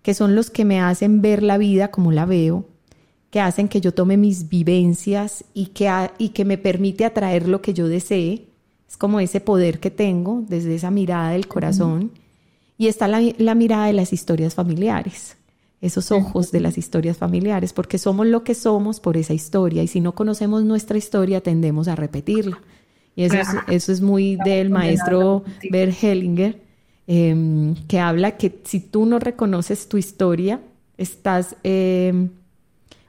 que 0.02 0.14
son 0.14 0.36
los 0.36 0.50
que 0.50 0.66
me 0.66 0.82
hacen 0.82 1.22
ver 1.22 1.44
la 1.44 1.58
vida 1.58 1.92
como 1.92 2.12
la 2.12 2.26
veo, 2.26 2.66
que 3.30 3.40
hacen 3.40 3.70
que 3.70 3.80
yo 3.80 3.94
tome 3.94 4.18
mis 4.18 4.50
vivencias 4.50 5.46
y 5.54 5.68
que, 5.68 5.90
y 6.18 6.30
que 6.30 6.44
me 6.44 6.58
permite 6.58 7.06
atraer 7.06 7.48
lo 7.48 7.62
que 7.62 7.74
yo 7.74 7.88
desee. 7.88 8.48
Es 8.86 8.98
como 8.98 9.22
ese 9.22 9.40
poder 9.40 9.80
que 9.80 9.92
tengo 9.92 10.44
desde 10.46 10.76
esa 10.76 10.92
mirada 10.92 11.32
del 11.32 11.48
corazón. 11.48 12.12
Y 12.78 12.88
está 12.88 13.08
la, 13.08 13.22
la 13.38 13.56
mirada 13.56 13.86
de 13.86 13.94
las 13.94 14.12
historias 14.12 14.56
familiares 14.56 15.38
esos 15.82 16.12
ojos 16.12 16.52
de 16.52 16.60
las 16.60 16.78
historias 16.78 17.18
familiares, 17.18 17.74
porque 17.74 17.98
somos 17.98 18.28
lo 18.28 18.44
que 18.44 18.54
somos 18.54 19.00
por 19.00 19.16
esa 19.16 19.34
historia 19.34 19.82
y 19.82 19.88
si 19.88 20.02
no 20.02 20.14
conocemos 20.14 20.64
nuestra 20.64 20.98
historia 20.98 21.42
tendemos 21.42 21.88
a 21.88 21.96
repetirla. 21.96 22.60
Y 23.16 23.24
eso, 23.24 23.38
es, 23.38 23.48
eso 23.68 23.92
es 23.92 24.02
muy 24.02 24.38
del 24.46 24.70
maestro 24.70 25.44
Bert 25.72 25.96
Hellinger, 26.02 26.62
em, 27.08 27.76
que 27.88 28.00
habla 28.00 28.38
que 28.38 28.62
si 28.64 28.80
tú 28.80 29.06
no 29.06 29.20
reconoces 29.20 29.90
tu 29.90 29.98
historia, 29.98 30.62
estás 30.98 31.56
em, 31.64 32.30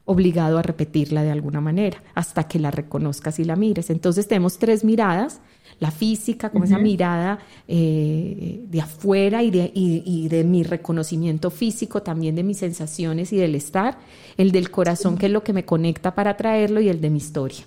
obligado 0.04 0.59
a 0.59 0.62
repetirla 0.62 1.22
de 1.22 1.30
alguna 1.30 1.61
manera 1.61 2.02
hasta 2.14 2.48
que 2.48 2.59
la 2.59 2.70
reconozcas 2.70 3.38
y 3.38 3.44
la 3.44 3.56
mires. 3.56 3.90
Entonces 3.90 4.26
tenemos 4.26 4.59
tres 4.59 4.85
miradas 4.85 5.40
la 5.80 5.90
física, 5.90 6.50
como 6.50 6.64
esa 6.64 6.78
mirada 6.78 7.38
eh, 7.66 8.62
de 8.68 8.80
afuera 8.82 9.42
y 9.42 9.50
de, 9.50 9.72
y, 9.74 10.28
de, 10.28 10.44
mi 10.44 10.62
reconocimiento 10.62 11.50
físico, 11.50 12.02
también 12.02 12.34
de 12.34 12.42
mis 12.42 12.58
sensaciones 12.58 13.32
y 13.32 13.38
del 13.38 13.54
estar, 13.54 13.98
el 14.36 14.52
del 14.52 14.70
corazón, 14.70 15.16
que 15.16 15.26
es 15.26 15.32
lo 15.32 15.42
que 15.42 15.54
me 15.54 15.64
conecta 15.64 16.14
para 16.14 16.36
traerlo, 16.36 16.82
y 16.82 16.90
el 16.90 17.00
de 17.00 17.08
mi 17.08 17.16
historia. 17.16 17.64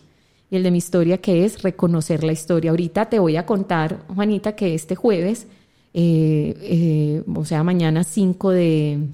Y 0.52 0.56
el 0.56 0.64
de 0.64 0.70
mi 0.70 0.78
historia, 0.78 1.18
que 1.18 1.44
es 1.44 1.64
reconocer 1.64 2.24
la 2.24 2.32
historia. 2.32 2.70
Ahorita 2.70 3.10
te 3.10 3.18
voy 3.18 3.36
a 3.36 3.48
contar, 3.48 4.06
Juanita, 4.14 4.56
que 4.56 4.76
este 4.76 4.96
jueves, 4.96 5.48
eh, 5.96 6.56
eh, 6.62 7.24
o 7.36 7.46
sea, 7.46 7.64
mañana 7.64 8.04
5 8.04 8.52
de, 8.52 9.08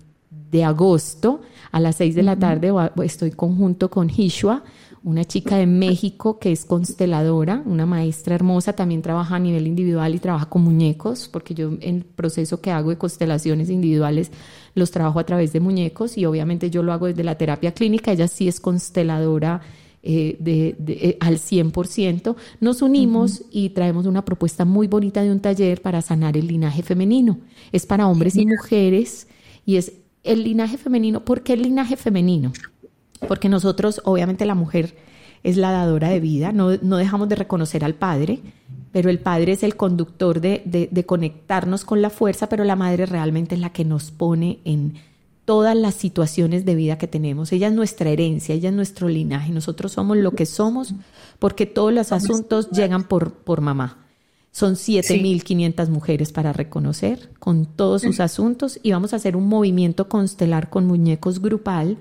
de 0.51 0.63
agosto, 0.65 1.39
a 1.71 1.79
las 1.79 1.95
6 1.95 2.15
de 2.15 2.23
la 2.23 2.37
tarde, 2.37 2.73
estoy 3.03 3.31
conjunto 3.31 3.89
con 3.89 4.09
Hishua, 4.09 4.63
una 5.03 5.25
chica 5.25 5.57
de 5.57 5.65
México 5.65 6.39
que 6.39 6.51
es 6.51 6.65
consteladora, 6.65 7.63
una 7.65 7.85
maestra 7.85 8.35
hermosa, 8.35 8.73
también 8.73 9.01
trabaja 9.01 9.35
a 9.35 9.39
nivel 9.39 9.67
individual 9.67 10.13
y 10.13 10.19
trabaja 10.19 10.47
con 10.47 10.63
muñecos, 10.63 11.29
porque 11.31 11.53
yo 11.53 11.71
en 11.81 11.97
el 11.97 12.05
proceso 12.05 12.61
que 12.61 12.71
hago 12.71 12.89
de 12.89 12.97
constelaciones 12.97 13.69
individuales 13.69 14.31
los 14.75 14.91
trabajo 14.91 15.19
a 15.19 15.25
través 15.25 15.53
de 15.53 15.59
muñecos 15.59 16.17
y 16.17 16.25
obviamente 16.25 16.69
yo 16.69 16.83
lo 16.83 16.93
hago 16.93 17.07
desde 17.07 17.23
la 17.23 17.37
terapia 17.37 17.73
clínica, 17.73 18.11
ella 18.11 18.27
sí 18.27 18.47
es 18.47 18.59
consteladora. 18.59 19.61
Eh, 20.01 20.37
de, 20.39 20.77
eh, 20.87 21.17
al 21.19 21.39
100%, 21.39 22.37
nos 22.61 22.81
unimos 22.81 23.43
y 23.51 23.71
traemos 23.71 24.05
una 24.05 24.23
propuesta 24.23 24.63
muy 24.63 24.87
bonita 24.87 25.21
de 25.21 25.29
un 25.29 25.41
taller 25.41 25.81
para 25.81 26.01
sanar 26.01 26.37
el 26.37 26.47
linaje 26.47 26.83
femenino. 26.83 27.39
Es 27.73 27.85
para 27.85 28.07
hombres 28.07 28.37
y 28.37 28.45
mujeres 28.45 29.27
y 29.65 29.75
es 29.75 29.91
el 30.23 30.45
linaje 30.45 30.77
femenino. 30.77 31.25
¿Por 31.25 31.43
qué 31.43 31.51
el 31.51 31.63
linaje 31.63 31.97
femenino? 31.97 32.53
Porque 33.27 33.49
nosotros, 33.49 34.01
obviamente 34.05 34.45
la 34.45 34.55
mujer 34.55 34.95
es 35.43 35.57
la 35.57 35.71
dadora 35.71 36.09
de 36.09 36.19
vida, 36.19 36.51
no, 36.51 36.69
dejamos 36.69 37.29
de 37.29 37.35
reconocer 37.35 37.83
al 37.83 37.95
padre, 37.95 38.39
pero 38.91 39.09
el 39.09 39.19
padre 39.19 39.53
es 39.53 39.63
el 39.63 39.75
conductor 39.75 40.41
de, 40.41 40.89
de, 40.91 41.05
conectarnos 41.05 41.85
con 41.85 42.01
la 42.01 42.09
fuerza, 42.09 42.49
pero 42.49 42.63
la 42.63 42.75
madre 42.75 43.05
realmente 43.05 43.55
es 43.55 43.61
la 43.61 43.71
que 43.71 43.85
nos 43.85 44.11
pone 44.11 44.59
en 44.65 44.95
todas 45.45 45.75
las 45.75 45.95
situaciones 45.95 46.65
de 46.65 46.75
vida 46.75 46.97
que 46.97 47.07
tenemos. 47.07 47.51
Ella 47.51 47.67
es 47.67 47.73
nuestra 47.73 48.09
herencia, 48.09 48.53
ella 48.53 48.69
es 48.69 48.75
nuestro 48.75 49.07
linaje, 49.07 49.51
nosotros 49.51 49.93
somos 49.93 50.17
lo 50.17 50.31
que 50.31 50.45
somos 50.45 50.93
porque 51.39 51.65
todos 51.65 51.93
los 51.93 52.11
asuntos 52.11 52.69
llegan 52.69 53.07
por, 53.07 53.33
por 53.33 53.61
mamá. 53.61 53.97
Son 54.51 54.73
7.500 54.73 55.89
mujeres 55.89 56.31
para 56.31 56.53
reconocer 56.53 57.31
con 57.39 57.65
todos 57.65 58.01
sus 58.01 58.19
asuntos 58.19 58.79
y 58.81 58.91
vamos 58.91 59.13
a 59.13 59.17
hacer 59.17 59.35
un 59.35 59.47
movimiento 59.47 60.09
constelar 60.09 60.69
con 60.69 60.85
muñecos 60.85 61.39
grupal. 61.39 61.97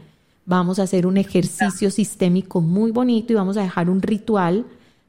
Vamos 0.48 0.78
a 0.78 0.84
hacer 0.84 1.06
un 1.06 1.18
ejercicio 1.18 1.90
sistémico 1.90 2.62
muy 2.62 2.90
bonito 2.90 3.34
y 3.34 3.36
vamos 3.36 3.58
a 3.58 3.62
dejar 3.62 3.90
un 3.90 4.00
ritual 4.00 4.64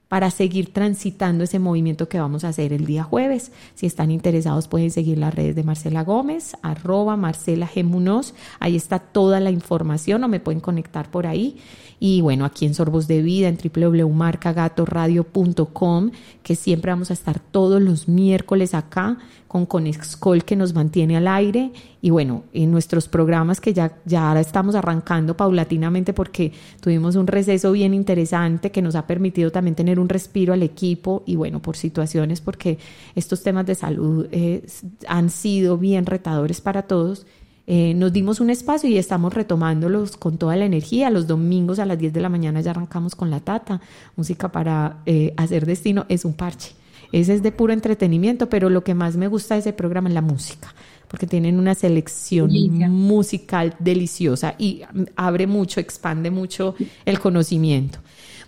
para 0.10 0.32
seguir 0.32 0.74
transitando 0.74 1.46
ese 1.46 1.60
movimiento 1.60 2.10
que 2.10 2.20
vamos 2.20 2.44
a 2.44 2.50
hacer 2.50 2.74
el 2.74 2.86
día 2.86 3.06
jueves. 3.06 3.54
Si 3.74 3.86
están 3.86 4.12
interesados 4.12 4.68
pueden 4.68 4.92
seguir 4.92 5.18
las 5.18 5.34
redes 5.34 5.56
de 5.56 5.64
Marcela 5.64 6.04
Gómez, 6.04 6.58
arroba 6.62 7.16
Marcela 7.16 7.70
G. 7.70 7.86
Munoz. 7.86 8.34
Ahí 8.60 8.76
está 8.76 9.00
toda 9.00 9.40
la 9.40 9.50
información 9.50 10.22
o 10.26 10.28
me 10.28 10.42
pueden 10.42 10.60
conectar 10.60 11.10
por 11.10 11.26
ahí. 11.26 11.56
Y 12.02 12.20
bueno, 12.20 12.44
aquí 12.44 12.66
en 12.66 12.74
Sorbos 12.74 13.08
de 13.08 13.22
Vida, 13.22 13.48
en 13.48 13.58
www.marcagatoradio.com, 13.58 16.12
que 16.44 16.56
siempre 16.58 16.92
vamos 16.92 17.12
a 17.12 17.14
estar 17.14 17.40
todos 17.40 17.82
los 17.82 18.10
miércoles 18.10 18.74
acá 18.74 19.20
con 19.50 19.66
Conexcol 19.66 20.46
que 20.46 20.56
nos 20.56 20.74
mantiene 20.74 21.18
al 21.18 21.28
aire. 21.28 21.74
Y 22.02 22.12
bueno, 22.12 22.44
en 22.54 22.72
nuestros 22.72 23.10
programas 23.10 23.60
que 23.60 23.74
ya, 23.74 23.98
ya 24.06 24.30
ahora 24.30 24.40
estamos 24.40 24.76
arrancando 24.76 25.36
paulatinamente 25.36 26.14
porque 26.14 26.54
tuvimos 26.80 27.18
un 27.18 27.28
receso 27.28 27.74
bien 27.74 27.94
interesante 27.94 28.72
que 28.72 28.82
nos 28.82 28.96
ha 28.96 29.06
permitido 29.06 29.52
también 29.52 29.76
tener 29.76 30.00
un 30.00 30.08
respiro 30.08 30.54
al 30.54 30.64
equipo 30.64 31.24
y 31.26 31.36
bueno, 31.36 31.62
por 31.62 31.76
situaciones, 31.76 32.40
porque 32.40 32.78
estos 33.16 33.44
temas 33.44 33.66
de 33.66 33.76
salud 33.76 34.28
eh, 34.32 34.66
han 35.08 35.30
sido 35.30 35.78
bien 35.78 36.06
retadores 36.06 36.62
para 36.62 36.84
todos 36.84 37.26
eh, 37.72 37.94
nos 37.94 38.12
dimos 38.12 38.40
un 38.40 38.50
espacio 38.50 38.90
y 38.90 38.98
estamos 38.98 39.32
retomándolos 39.32 40.18
con 40.18 40.40
toda 40.40 40.56
la 40.56 40.66
energía. 40.66 41.12
Los 41.12 41.28
domingos 41.28 41.78
a 41.78 41.86
las 41.86 42.00
10 42.00 42.14
de 42.14 42.20
la 42.20 42.28
mañana 42.28 42.62
ya 42.62 42.72
arrancamos 42.72 43.14
con 43.14 43.30
la 43.30 43.42
tata. 43.42 43.80
Música 44.16 44.52
para 44.52 45.04
eh, 45.06 45.36
hacer 45.38 45.68
destino 45.68 46.08
es 46.10 46.26
un 46.26 46.34
parche. 46.34 46.79
Ese 47.12 47.34
es 47.34 47.44
de 47.44 47.52
puro 47.52 47.74
entretenimiento, 47.74 48.50
pero 48.50 48.70
lo 48.70 48.84
que 48.84 48.94
más 48.94 49.18
me 49.18 49.28
gusta 49.28 49.56
de 49.56 49.62
ese 49.62 49.74
programa 49.74 50.10
es 50.10 50.16
la 50.16 50.22
música, 50.22 50.74
porque 51.08 51.28
tienen 51.28 51.58
una 51.58 51.76
selección 51.76 52.52
musical 52.92 53.76
deliciosa 53.80 54.56
y 54.58 54.82
abre 55.16 55.48
mucho, 55.48 55.80
expande 55.80 56.30
mucho 56.30 56.76
el 57.06 57.20
conocimiento. 57.20 58.00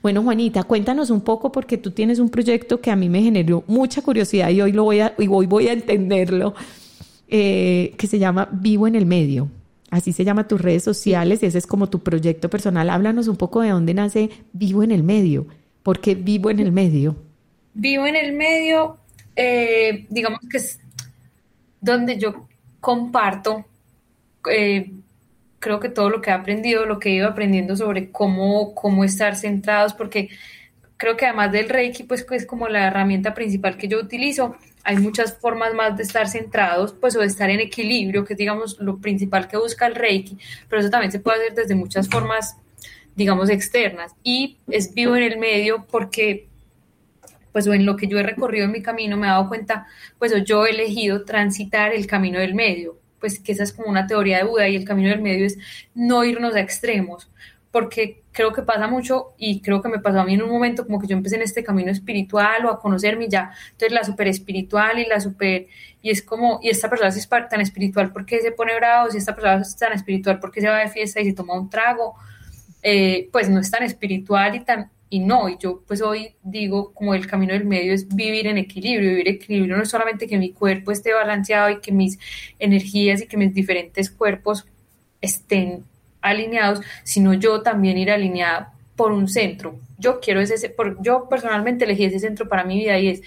Bueno, 0.01 0.23
Juanita, 0.23 0.63
cuéntanos 0.63 1.11
un 1.11 1.21
poco 1.21 1.51
porque 1.51 1.77
tú 1.77 1.91
tienes 1.91 2.19
un 2.19 2.29
proyecto 2.29 2.81
que 2.81 2.89
a 2.89 2.95
mí 2.95 3.07
me 3.07 3.21
generó 3.21 3.63
mucha 3.67 4.01
curiosidad 4.01 4.49
y 4.49 4.61
hoy 4.61 4.71
lo 4.71 4.83
voy 4.83 4.99
a, 4.99 5.13
y 5.17 5.27
hoy 5.27 5.45
voy 5.45 5.67
a 5.67 5.73
entenderlo 5.73 6.55
eh, 7.27 7.93
que 7.97 8.07
se 8.07 8.17
llama 8.17 8.49
Vivo 8.51 8.87
en 8.87 8.95
el 8.95 9.05
Medio. 9.05 9.49
Así 9.91 10.13
se 10.13 10.23
llama 10.23 10.47
tus 10.47 10.59
redes 10.61 10.83
sociales 10.83 11.43
y 11.43 11.47
ese 11.47 11.57
es 11.57 11.67
como 11.67 11.89
tu 11.89 11.99
proyecto 11.99 12.49
personal. 12.49 12.89
Háblanos 12.89 13.27
un 13.27 13.35
poco 13.35 13.61
de 13.61 13.69
dónde 13.69 13.93
nace 13.93 14.29
Vivo 14.53 14.83
en 14.83 14.91
el 14.91 15.03
Medio. 15.03 15.47
¿Por 15.83 15.99
qué 15.99 16.15
Vivo 16.15 16.49
en 16.49 16.59
el 16.59 16.71
Medio? 16.71 17.17
Vivo 17.73 18.05
en 18.07 18.15
el 18.15 18.33
Medio, 18.33 18.97
eh, 19.35 20.05
digamos 20.09 20.41
que 20.49 20.57
es 20.57 20.79
donde 21.79 22.17
yo 22.17 22.47
comparto, 22.79 23.65
eh, 24.49 24.91
creo 25.59 25.79
que 25.79 25.89
todo 25.89 26.09
lo 26.09 26.21
que 26.21 26.31
he 26.31 26.33
aprendido, 26.33 26.85
lo 26.85 26.99
que 26.99 27.09
he 27.09 27.13
ido 27.13 27.27
aprendiendo 27.27 27.75
sobre 27.75 28.11
cómo, 28.11 28.73
cómo 28.75 29.03
estar 29.03 29.35
centrados, 29.35 29.93
porque 29.93 30.29
creo 30.97 31.17
que 31.17 31.25
además 31.25 31.51
del 31.51 31.69
Reiki, 31.69 32.03
pues 32.03 32.25
es 32.31 32.45
como 32.45 32.67
la 32.67 32.87
herramienta 32.87 33.33
principal 33.33 33.77
que 33.77 33.87
yo 33.87 33.99
utilizo, 33.99 34.55
hay 34.83 34.97
muchas 34.97 35.37
formas 35.37 35.73
más 35.73 35.97
de 35.97 36.03
estar 36.03 36.27
centrados, 36.27 36.93
pues, 36.93 37.15
o 37.15 37.19
de 37.19 37.27
estar 37.27 37.49
en 37.49 37.59
equilibrio, 37.59 38.25
que 38.25 38.33
es, 38.33 38.37
digamos, 38.37 38.79
lo 38.79 38.97
principal 38.97 39.47
que 39.47 39.57
busca 39.57 39.87
el 39.87 39.95
Reiki, 39.95 40.37
pero 40.69 40.81
eso 40.81 40.89
también 40.89 41.11
se 41.11 41.19
puede 41.19 41.39
hacer 41.39 41.53
desde 41.55 41.75
muchas 41.75 42.09
formas, 42.09 42.57
digamos, 43.15 43.49
externas. 43.49 44.13
Y 44.23 44.57
es 44.67 44.93
vivo 44.93 45.15
en 45.15 45.23
el 45.23 45.37
medio 45.37 45.85
porque, 45.89 46.47
pues, 47.51 47.67
o 47.67 47.73
en 47.73 47.85
lo 47.85 47.95
que 47.95 48.07
yo 48.07 48.19
he 48.19 48.23
recorrido 48.23 48.65
en 48.65 48.71
mi 48.71 48.81
camino, 48.81 49.17
me 49.17 49.27
he 49.27 49.29
dado 49.29 49.47
cuenta, 49.47 49.87
pues, 50.19 50.33
yo 50.43 50.65
he 50.65 50.71
elegido 50.71 51.25
transitar 51.25 51.93
el 51.93 52.07
camino 52.07 52.39
del 52.39 52.55
medio, 52.55 52.99
pues, 53.19 53.39
que 53.39 53.51
esa 53.51 53.63
es 53.63 53.73
como 53.73 53.89
una 53.89 54.07
teoría 54.07 54.37
de 54.37 54.43
Buda 54.43 54.67
y 54.67 54.75
el 54.75 54.85
camino 54.85 55.09
del 55.09 55.21
medio 55.21 55.45
es 55.45 55.57
no 55.93 56.23
irnos 56.23 56.55
a 56.55 56.59
extremos, 56.59 57.29
porque 57.71 58.21
creo 58.31 58.51
que 58.51 58.61
pasa 58.61 58.87
mucho 58.87 59.33
y 59.37 59.61
creo 59.61 59.81
que 59.81 59.89
me 59.89 59.99
pasó 59.99 60.19
a 60.19 60.25
mí 60.25 60.33
en 60.33 60.43
un 60.43 60.49
momento 60.49 60.85
como 60.85 60.99
que 60.99 61.07
yo 61.07 61.15
empecé 61.15 61.35
en 61.35 61.41
este 61.41 61.63
camino 61.63 61.91
espiritual 61.91 62.65
o 62.65 62.71
a 62.71 62.79
conocerme 62.79 63.27
ya, 63.29 63.51
entonces 63.71 63.93
la 63.93 64.03
super 64.03 64.27
espiritual 64.27 64.99
y 64.99 65.05
la 65.05 65.19
super, 65.19 65.67
y 66.01 66.09
es 66.09 66.21
como, 66.21 66.59
y 66.61 66.69
esta 66.69 66.89
persona 66.89 67.09
es 67.09 67.29
tan 67.49 67.61
espiritual 67.61 68.11
porque 68.11 68.39
se 68.41 68.51
pone 68.51 68.75
bravo, 68.75 69.09
si 69.09 69.17
esta 69.17 69.33
persona 69.33 69.61
es 69.61 69.75
tan 69.75 69.93
espiritual 69.93 70.39
porque 70.39 70.61
se 70.61 70.69
va 70.69 70.79
de 70.79 70.89
fiesta 70.89 71.21
y 71.21 71.25
se 71.25 71.33
toma 71.33 71.53
un 71.53 71.69
trago, 71.69 72.15
eh, 72.83 73.29
pues 73.31 73.49
no 73.49 73.59
es 73.59 73.69
tan 73.69 73.83
espiritual 73.83 74.55
y 74.55 74.61
tan, 74.61 74.89
y 75.11 75.19
no, 75.19 75.49
y 75.49 75.57
yo 75.59 75.83
pues 75.85 76.01
hoy 76.01 76.35
digo 76.41 76.93
como 76.93 77.13
el 77.13 77.27
camino 77.27 77.53
del 77.53 77.65
medio 77.65 77.93
es 77.93 78.07
vivir 78.07 78.47
en 78.47 78.57
equilibrio, 78.57 79.09
vivir 79.09 79.27
en 79.27 79.35
equilibrio 79.35 79.75
no 79.75 79.83
es 79.83 79.89
solamente 79.89 80.25
que 80.25 80.37
mi 80.37 80.53
cuerpo 80.53 80.89
esté 80.89 81.13
balanceado 81.13 81.69
y 81.69 81.81
que 81.81 81.91
mis 81.91 82.17
energías 82.59 83.21
y 83.21 83.27
que 83.27 83.35
mis 83.35 83.53
diferentes 83.53 84.09
cuerpos 84.09 84.65
estén 85.19 85.83
alineados, 86.21 86.79
sino 87.03 87.33
yo 87.33 87.61
también 87.61 87.97
ir 87.97 88.09
alineada 88.09 88.73
por 88.95 89.11
un 89.11 89.27
centro. 89.27 89.77
Yo 89.97 90.21
quiero 90.21 90.39
ese, 90.39 90.69
por, 90.69 91.01
yo 91.03 91.27
personalmente 91.27 91.83
elegí 91.83 92.05
ese 92.05 92.19
centro 92.19 92.47
para 92.47 92.63
mi 92.63 92.77
vida 92.77 92.97
y 92.97 93.09
es, 93.09 93.21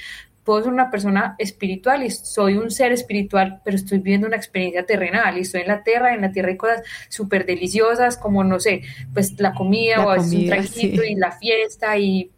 puedo 0.45 0.63
ser 0.63 0.73
una 0.73 0.91
persona 0.91 1.35
espiritual 1.39 2.03
y 2.03 2.11
soy 2.11 2.57
un 2.57 2.71
ser 2.71 2.93
espiritual, 2.93 3.61
pero 3.65 3.77
estoy 3.77 3.99
viviendo 3.99 4.27
una 4.27 4.37
experiencia 4.37 4.85
terrenal 4.85 5.39
y 5.39 5.41
estoy 5.41 5.63
en 5.63 5.69
la 5.69 5.83
tierra, 5.83 6.15
en 6.15 6.21
la 6.21 6.33
tierra 6.33 6.51
hay 6.51 6.57
cosas 6.57 6.83
súper 7.09 7.47
deliciosas 7.47 8.17
como, 8.17 8.45
no 8.45 8.61
sé, 8.61 8.83
pues 9.13 9.39
la 9.41 9.55
comida 9.55 10.05
o 10.05 10.11
a 10.11 10.21
un 10.21 10.47
traguito 10.47 11.03
y 11.03 11.15
la 11.15 11.33
fiesta 11.33 11.97
y 11.97 12.31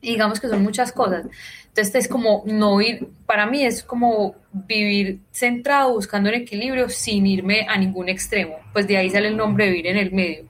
digamos 0.00 0.40
que 0.40 0.48
son 0.48 0.62
muchas 0.62 0.92
cosas. 0.92 1.26
Entonces 1.68 1.94
es 1.94 2.08
como 2.08 2.42
no 2.46 2.80
ir, 2.80 3.08
para 3.26 3.46
mí 3.46 3.64
es 3.64 3.82
como 3.82 4.34
vivir 4.52 5.20
centrado, 5.30 5.92
buscando 5.92 6.28
un 6.28 6.34
equilibrio 6.34 6.88
sin 6.88 7.26
irme 7.26 7.66
a 7.68 7.78
ningún 7.78 8.08
extremo. 8.08 8.56
Pues 8.72 8.88
de 8.88 8.96
ahí 8.96 9.10
sale 9.10 9.28
el 9.28 9.36
nombre 9.36 9.66
de 9.66 9.70
vivir 9.70 9.86
en 9.88 9.96
el 9.96 10.12
medio. 10.12 10.44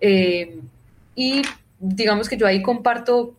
Eh, 0.00 0.60
y 1.14 1.42
digamos 1.78 2.28
que 2.28 2.36
yo 2.36 2.46
ahí 2.46 2.62
comparto 2.62 3.34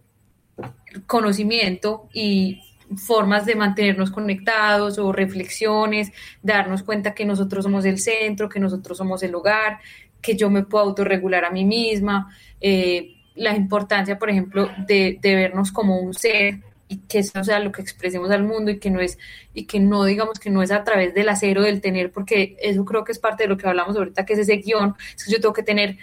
conocimiento 1.07 2.07
y 2.13 2.61
formas 2.97 3.45
de 3.45 3.55
mantenernos 3.55 4.11
conectados 4.11 4.97
o 4.97 5.11
reflexiones, 5.11 6.11
darnos 6.41 6.83
cuenta 6.83 7.13
que 7.13 7.25
nosotros 7.25 7.63
somos 7.63 7.85
el 7.85 7.99
centro, 7.99 8.49
que 8.49 8.59
nosotros 8.59 8.97
somos 8.97 9.23
el 9.23 9.35
hogar, 9.35 9.79
que 10.21 10.35
yo 10.35 10.49
me 10.49 10.63
puedo 10.63 10.85
autorregular 10.85 11.45
a 11.45 11.51
mí 11.51 11.65
misma, 11.65 12.35
eh, 12.61 13.15
la 13.35 13.55
importancia, 13.55 14.19
por 14.19 14.29
ejemplo, 14.29 14.69
de, 14.87 15.17
de 15.21 15.35
vernos 15.35 15.71
como 15.71 15.99
un 15.99 16.13
ser 16.13 16.59
y 16.87 16.97
que 17.07 17.19
eso 17.19 17.43
sea 17.43 17.59
lo 17.59 17.71
que 17.71 17.81
expresemos 17.81 18.29
al 18.29 18.43
mundo 18.43 18.69
y 18.69 18.79
que 18.79 18.91
no 18.91 18.99
es 18.99 19.17
y 19.53 19.65
que 19.65 19.79
no 19.79 20.03
digamos 20.03 20.39
que 20.39 20.49
no 20.49 20.61
es 20.61 20.71
a 20.71 20.83
través 20.83 21.13
del 21.13 21.29
acero 21.29 21.63
del 21.63 21.81
tener 21.81 22.11
porque 22.11 22.55
eso 22.61 22.85
creo 22.85 23.03
que 23.03 23.11
es 23.11 23.19
parte 23.19 23.43
de 23.43 23.49
lo 23.49 23.57
que 23.57 23.67
hablamos 23.67 23.95
ahorita 23.95 24.25
que 24.25 24.33
es 24.33 24.39
ese 24.39 24.57
guion. 24.57 24.95
Es 25.15 25.25
que 25.25 25.31
yo 25.31 25.41
tengo 25.41 25.53
que 25.53 25.63
tener 25.63 25.97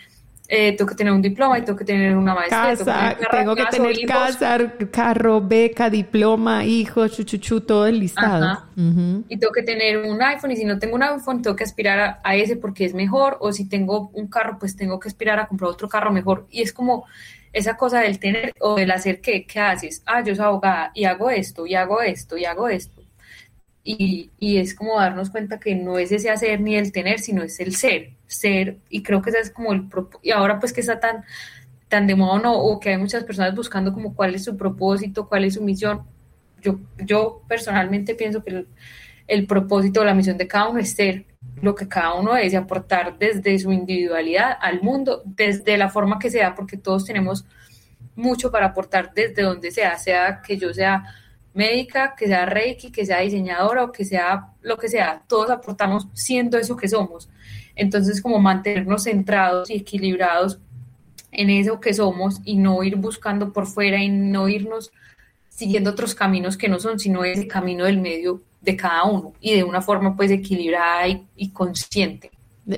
eh, 0.52 0.76
tengo 0.76 0.88
que 0.88 0.96
tener 0.96 1.12
un 1.12 1.22
diploma 1.22 1.60
y 1.60 1.62
tengo 1.62 1.78
que 1.78 1.84
tener 1.84 2.16
una 2.16 2.34
maestría. 2.34 3.16
tengo 3.30 3.54
que 3.54 3.66
tener, 3.66 4.04
casa, 4.04 4.72
carro, 4.90 5.40
beca, 5.40 5.88
diploma, 5.88 6.64
hijos, 6.64 7.16
chuchuchu, 7.16 7.60
todo 7.60 7.86
el 7.86 8.00
listado. 8.00 8.64
Y 8.76 9.38
tengo 9.38 9.52
que 9.52 9.62
tener 9.62 9.98
un 9.98 10.20
iPhone 10.20 10.50
y 10.50 10.56
si 10.56 10.64
no 10.64 10.76
tengo 10.80 10.96
un 10.96 11.04
iPhone 11.04 11.40
tengo 11.40 11.54
que 11.54 11.62
aspirar 11.62 12.18
a, 12.24 12.34
ese 12.34 12.56
porque 12.56 12.84
es 12.84 12.94
mejor 12.94 13.36
o 13.38 13.52
si 13.52 13.68
tengo 13.68 14.10
un 14.12 14.26
carro 14.26 14.58
pues 14.58 14.74
tengo 14.74 14.98
que 14.98 15.08
aspirar 15.08 15.38
a 15.38 15.46
comprar 15.46 15.70
otro 15.70 15.88
carro 15.88 16.10
mejor. 16.10 16.48
Y 16.50 16.62
es 16.62 16.72
como 16.72 17.06
esa 17.52 17.76
cosa 17.76 18.00
del 18.00 18.18
tener 18.18 18.52
o 18.58 18.74
del 18.74 18.90
hacer 18.90 19.20
qué, 19.20 19.46
¿qué 19.46 19.60
haces? 19.60 20.02
Ah, 20.04 20.20
yo 20.24 20.34
soy 20.34 20.46
abogada 20.46 20.90
y 20.94 21.04
hago 21.04 21.30
esto 21.30 21.64
y 21.64 21.76
hago 21.76 22.02
esto 22.02 22.36
y 22.36 22.44
hago 22.44 22.68
esto. 22.68 22.99
Y, 23.82 24.30
y, 24.38 24.58
es 24.58 24.74
como 24.74 25.00
darnos 25.00 25.30
cuenta 25.30 25.58
que 25.58 25.74
no 25.74 25.98
es 25.98 26.12
ese 26.12 26.30
hacer 26.30 26.60
ni 26.60 26.76
el 26.76 26.92
tener, 26.92 27.18
sino 27.18 27.42
es 27.42 27.60
el 27.60 27.74
ser, 27.74 28.10
ser, 28.26 28.76
y 28.90 29.02
creo 29.02 29.22
que 29.22 29.30
ese 29.30 29.40
es 29.40 29.50
como 29.50 29.72
el 29.72 29.88
y 30.22 30.32
ahora 30.32 30.60
pues 30.60 30.74
que 30.74 30.82
está 30.82 31.00
tan, 31.00 31.24
tan 31.88 32.06
de 32.06 32.14
moda 32.14 32.40
no, 32.40 32.54
o 32.58 32.78
que 32.78 32.90
hay 32.90 32.98
muchas 32.98 33.24
personas 33.24 33.54
buscando 33.54 33.92
como 33.92 34.14
cuál 34.14 34.34
es 34.34 34.44
su 34.44 34.56
propósito, 34.56 35.28
cuál 35.28 35.44
es 35.44 35.54
su 35.54 35.62
misión. 35.62 36.02
Yo, 36.62 36.78
yo 36.98 37.42
personalmente 37.48 38.14
pienso 38.14 38.44
que 38.44 38.66
el, 39.26 39.46
propósito 39.46 40.00
o 40.00 40.04
la 40.04 40.14
misión 40.14 40.36
de 40.38 40.46
cada 40.46 40.68
uno 40.68 40.78
es 40.78 40.92
ser 40.92 41.24
lo 41.62 41.74
que 41.74 41.88
cada 41.88 42.14
uno 42.14 42.36
es 42.36 42.54
aportar 42.54 43.18
desde 43.18 43.58
su 43.58 43.72
individualidad 43.72 44.56
al 44.60 44.82
mundo, 44.82 45.22
desde 45.24 45.78
la 45.78 45.88
forma 45.88 46.18
que 46.18 46.30
sea, 46.30 46.54
porque 46.54 46.76
todos 46.76 47.04
tenemos 47.04 47.44
mucho 48.14 48.50
para 48.50 48.66
aportar 48.66 49.12
desde 49.14 49.42
donde 49.42 49.70
sea, 49.70 49.96
sea 49.98 50.42
que 50.42 50.58
yo 50.58 50.72
sea 50.74 51.04
médica, 51.54 52.14
que 52.16 52.26
sea 52.26 52.46
reiki, 52.46 52.90
que 52.90 53.04
sea 53.04 53.20
diseñadora 53.20 53.84
o 53.84 53.92
que 53.92 54.04
sea 54.04 54.48
lo 54.62 54.76
que 54.76 54.88
sea, 54.88 55.22
todos 55.26 55.50
aportamos 55.50 56.06
siendo 56.12 56.58
eso 56.58 56.76
que 56.76 56.88
somos. 56.88 57.28
Entonces, 57.74 58.20
como 58.20 58.38
mantenernos 58.38 59.04
centrados 59.04 59.70
y 59.70 59.76
equilibrados 59.76 60.58
en 61.32 61.50
eso 61.50 61.80
que 61.80 61.94
somos 61.94 62.40
y 62.44 62.56
no 62.56 62.82
ir 62.82 62.96
buscando 62.96 63.52
por 63.52 63.66
fuera 63.66 64.02
y 64.02 64.08
no 64.08 64.48
irnos 64.48 64.90
siguiendo 65.48 65.90
otros 65.90 66.14
caminos 66.14 66.56
que 66.56 66.68
no 66.68 66.80
son, 66.80 66.98
sino 66.98 67.24
ese 67.24 67.46
camino 67.46 67.84
del 67.84 68.00
medio 68.00 68.42
de 68.60 68.76
cada 68.76 69.04
uno 69.04 69.32
y 69.40 69.54
de 69.54 69.64
una 69.64 69.80
forma 69.80 70.16
pues 70.16 70.30
equilibrada 70.30 71.06
y, 71.36 71.48
consciente. 71.50 72.30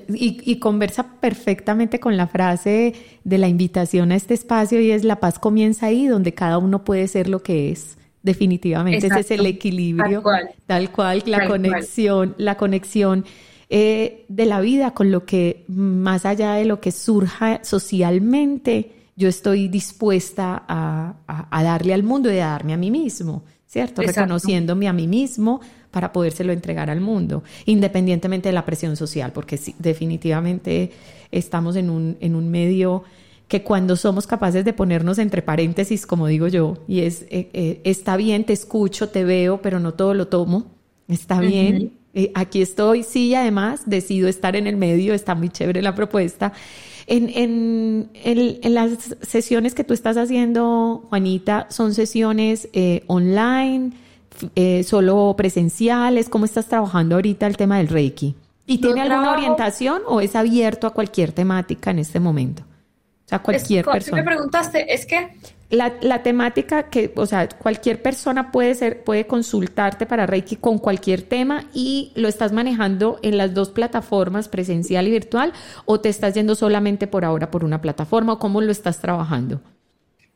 Y, 0.08 0.40
y, 0.44 0.58
conversa 0.58 1.20
perfectamente 1.20 2.00
con 2.00 2.16
la 2.16 2.26
frase 2.26 2.94
de 3.24 3.38
la 3.38 3.48
invitación 3.48 4.12
a 4.12 4.16
este 4.16 4.32
espacio 4.32 4.80
y 4.80 4.90
es 4.90 5.04
la 5.04 5.16
paz 5.16 5.38
comienza 5.38 5.86
ahí 5.86 6.06
donde 6.06 6.32
cada 6.32 6.58
uno 6.58 6.84
puede 6.84 7.08
ser 7.08 7.28
lo 7.28 7.42
que 7.42 7.70
es 7.72 7.98
definitivamente. 8.22 9.06
Ese 9.06 9.20
es 9.20 9.30
el 9.30 9.46
equilibrio, 9.46 10.22
tal 10.66 10.90
cual, 10.90 11.22
la 11.26 11.46
conexión, 11.46 12.34
la 12.38 12.56
conexión 12.56 13.24
eh, 13.68 14.26
de 14.28 14.46
la 14.46 14.60
vida 14.60 14.92
con 14.92 15.10
lo 15.10 15.24
que, 15.24 15.64
más 15.68 16.26
allá 16.26 16.54
de 16.54 16.64
lo 16.64 16.80
que 16.80 16.92
surja 16.92 17.60
socialmente, 17.64 18.92
yo 19.16 19.28
estoy 19.28 19.68
dispuesta 19.68 20.64
a, 20.68 21.62
darle 21.62 21.94
al 21.94 22.02
mundo 22.02 22.32
y 22.32 22.38
a 22.38 22.48
darme 22.48 22.74
a 22.74 22.76
mí 22.76 22.90
mismo, 22.90 23.44
¿cierto? 23.66 24.02
Reconociéndome 24.02 24.88
a 24.88 24.92
mí 24.92 25.06
mismo 25.06 25.60
para 25.90 26.12
podérselo 26.12 26.52
entregar 26.52 26.90
al 26.90 27.00
mundo, 27.00 27.42
independientemente 27.66 28.48
de 28.48 28.52
la 28.52 28.64
presión 28.64 28.96
social, 28.96 29.32
porque 29.32 29.56
sí, 29.56 29.74
definitivamente 29.78 30.92
estamos 31.30 31.76
en 31.76 31.90
un, 31.90 32.16
en 32.20 32.34
un 32.34 32.50
medio 32.50 33.04
que 33.52 33.62
cuando 33.62 33.96
somos 33.96 34.26
capaces 34.26 34.64
de 34.64 34.72
ponernos 34.72 35.18
entre 35.18 35.42
paréntesis, 35.42 36.06
como 36.06 36.26
digo 36.26 36.48
yo, 36.48 36.78
y 36.88 37.00
es, 37.00 37.26
eh, 37.28 37.50
eh, 37.52 37.82
está 37.84 38.16
bien, 38.16 38.44
te 38.44 38.54
escucho, 38.54 39.10
te 39.10 39.24
veo, 39.24 39.60
pero 39.60 39.78
no 39.78 39.92
todo 39.92 40.14
lo 40.14 40.28
tomo, 40.28 40.68
está 41.06 41.38
bien, 41.38 41.92
eh, 42.14 42.32
aquí 42.34 42.62
estoy, 42.62 43.02
sí, 43.02 43.26
y 43.26 43.34
además 43.34 43.82
decido 43.84 44.26
estar 44.26 44.56
en 44.56 44.66
el 44.66 44.78
medio, 44.78 45.12
está 45.12 45.34
muy 45.34 45.50
chévere 45.50 45.82
la 45.82 45.94
propuesta. 45.94 46.54
En, 47.06 47.28
en, 47.28 48.08
en, 48.24 48.72
las 48.72 49.16
sesiones 49.20 49.74
que 49.74 49.84
tú 49.84 49.92
estás 49.92 50.16
haciendo, 50.16 51.04
Juanita, 51.10 51.66
¿son 51.68 51.92
sesiones 51.92 52.70
online, 53.06 53.92
solo 54.82 55.34
presenciales? 55.36 56.30
¿Cómo 56.30 56.46
estás 56.46 56.68
trabajando 56.68 57.16
ahorita 57.16 57.46
el 57.46 57.58
tema 57.58 57.76
del 57.76 57.88
Reiki? 57.88 58.34
¿Y 58.66 58.78
tiene 58.78 59.02
alguna 59.02 59.32
orientación 59.32 60.00
o 60.06 60.22
es 60.22 60.36
abierto 60.36 60.86
a 60.86 60.94
cualquier 60.94 61.32
temática 61.32 61.90
en 61.90 61.98
este 61.98 62.18
momento? 62.18 62.62
Sea, 63.26 63.40
cualquier 63.40 63.84
persona. 63.84 64.16
me 64.16 64.24
preguntaste, 64.24 64.92
es 64.92 65.06
que... 65.06 65.36
La, 65.70 65.94
la, 66.02 66.22
temática 66.22 66.90
que, 66.90 67.10
o 67.16 67.24
sea, 67.24 67.48
cualquier 67.48 68.02
persona 68.02 68.52
puede 68.52 68.74
ser, 68.74 69.04
puede 69.04 69.26
consultarte 69.26 70.04
para 70.04 70.26
Reiki 70.26 70.56
con 70.56 70.78
cualquier 70.78 71.22
tema 71.22 71.64
y 71.72 72.12
lo 72.14 72.28
estás 72.28 72.52
manejando 72.52 73.18
en 73.22 73.38
las 73.38 73.54
dos 73.54 73.70
plataformas, 73.70 74.48
presencial 74.48 75.08
y 75.08 75.12
virtual, 75.12 75.54
o 75.86 75.98
te 75.98 76.10
estás 76.10 76.34
yendo 76.34 76.54
solamente 76.56 77.06
por 77.06 77.24
ahora 77.24 77.50
por 77.50 77.64
una 77.64 77.80
plataforma, 77.80 78.34
o 78.34 78.38
cómo 78.38 78.60
lo 78.60 78.70
estás 78.70 78.98
trabajando. 78.98 79.62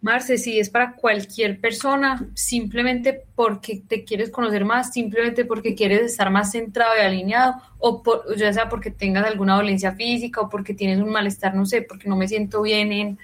Marce, 0.02 0.36
sí, 0.36 0.58
es 0.58 0.68
para 0.68 0.92
cualquier 0.92 1.58
persona, 1.58 2.28
simplemente 2.34 3.22
porque 3.34 3.82
te 3.86 4.04
quieres 4.04 4.30
conocer 4.30 4.64
más, 4.64 4.92
simplemente 4.92 5.44
porque 5.44 5.74
quieres 5.74 6.02
estar 6.02 6.30
más 6.30 6.52
centrado 6.52 6.92
y 6.96 7.00
alineado, 7.00 7.54
o 7.78 8.02
ya 8.36 8.52
sea 8.52 8.68
porque 8.68 8.90
tengas 8.90 9.24
alguna 9.24 9.56
dolencia 9.56 9.92
física 9.92 10.42
o 10.42 10.48
porque 10.48 10.74
tienes 10.74 11.00
un 11.00 11.10
malestar, 11.10 11.54
no 11.54 11.64
sé, 11.64 11.82
porque 11.82 12.08
no 12.08 12.16
me 12.16 12.28
siento 12.28 12.62
bien 12.62 12.92
en 12.92 13.18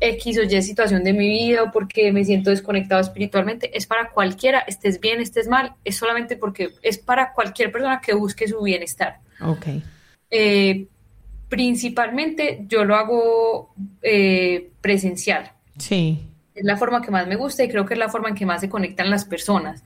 X 0.00 0.38
o 0.38 0.42
Y 0.42 0.62
situación 0.62 1.04
de 1.04 1.12
mi 1.12 1.28
vida 1.28 1.62
o 1.62 1.70
porque 1.70 2.10
me 2.12 2.24
siento 2.24 2.50
desconectado 2.50 3.00
espiritualmente, 3.02 3.76
es 3.76 3.86
para 3.86 4.10
cualquiera, 4.10 4.60
estés 4.60 4.98
bien, 5.00 5.20
estés 5.20 5.48
mal, 5.48 5.74
es 5.84 5.96
solamente 5.96 6.36
porque 6.36 6.70
es 6.82 6.96
para 6.98 7.34
cualquier 7.34 7.70
persona 7.70 8.00
que 8.00 8.14
busque 8.14 8.48
su 8.48 8.62
bienestar. 8.62 9.20
Ok. 9.40 9.66
Eh, 10.30 10.86
principalmente 11.48 12.64
yo 12.66 12.84
lo 12.84 12.96
hago 12.96 13.74
eh, 14.02 14.70
presencial 14.80 15.52
Sí. 15.78 16.20
Es 16.54 16.64
la 16.64 16.76
forma 16.76 17.02
que 17.02 17.10
más 17.10 17.26
me 17.26 17.36
gusta 17.36 17.64
y 17.64 17.68
creo 17.68 17.84
que 17.84 17.94
es 17.94 18.00
la 18.00 18.08
forma 18.08 18.28
en 18.28 18.34
que 18.34 18.46
más 18.46 18.60
se 18.60 18.68
conectan 18.68 19.10
las 19.10 19.24
personas. 19.24 19.84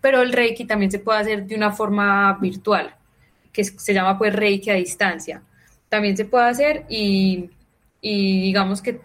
Pero 0.00 0.22
el 0.22 0.32
Reiki 0.32 0.64
también 0.64 0.90
se 0.90 0.98
puede 0.98 1.20
hacer 1.20 1.46
de 1.46 1.54
una 1.54 1.72
forma 1.72 2.36
virtual, 2.40 2.94
que 3.52 3.64
se 3.64 3.94
llama 3.94 4.18
pues 4.18 4.34
Reiki 4.34 4.70
a 4.70 4.74
distancia. 4.74 5.42
También 5.88 6.16
se 6.16 6.24
puede 6.24 6.48
hacer 6.48 6.84
y, 6.88 7.50
digamos 8.02 8.82
que 8.82 9.00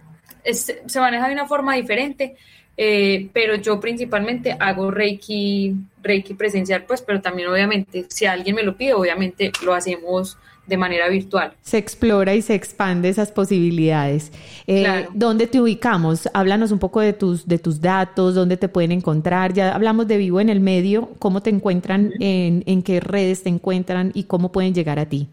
se 0.52 1.00
maneja 1.00 1.28
de 1.28 1.34
una 1.34 1.48
forma 1.48 1.76
diferente, 1.76 2.36
eh, 2.76 3.30
pero 3.32 3.56
yo 3.56 3.80
principalmente 3.80 4.56
hago 4.60 4.92
Reiki, 4.92 5.74
Reiki 6.02 6.34
presencial, 6.34 6.84
pues, 6.84 7.02
pero 7.02 7.22
también 7.22 7.48
obviamente 7.48 8.06
si 8.10 8.26
alguien 8.26 8.56
me 8.56 8.64
lo 8.64 8.76
pide, 8.76 8.94
obviamente 8.94 9.52
lo 9.64 9.74
hacemos 9.74 10.38
de 10.66 10.78
manera 10.78 11.10
virtual. 11.10 11.54
Se 11.62 11.78
explora 11.78 12.34
y 12.36 12.42
se 12.42 12.56
expande 12.56 13.10
esas 13.10 13.32
posibilidades. 13.32 14.32
Eh, 14.66 15.08
¿Dónde 15.14 15.48
te 15.48 15.60
ubicamos? 15.60 16.30
Háblanos 16.34 16.72
un 16.72 16.80
poco 16.80 17.02
de 17.02 17.14
tus, 17.14 17.48
de 17.48 17.60
tus 17.60 17.82
datos, 17.82 18.36
dónde 18.36 18.58
te 18.58 18.70
pueden 18.70 18.92
encontrar. 18.92 19.54
Ya 19.54 19.76
hablamos 19.76 20.08
de 20.08 20.18
Vivo 20.18 20.40
en 20.40 20.50
el 20.50 20.60
Medio, 20.60 21.10
cómo 21.20 21.42
te 21.42 21.50
encuentran, 21.50 22.14
en, 22.20 22.64
en 22.66 22.82
qué 22.82 23.00
redes 23.00 23.44
te 23.44 23.50
encuentran 23.50 24.12
y 24.14 24.24
cómo 24.24 24.52
pueden 24.52 24.74
llegar 24.74 25.00
a 25.00 25.06
ti. 25.08 25.28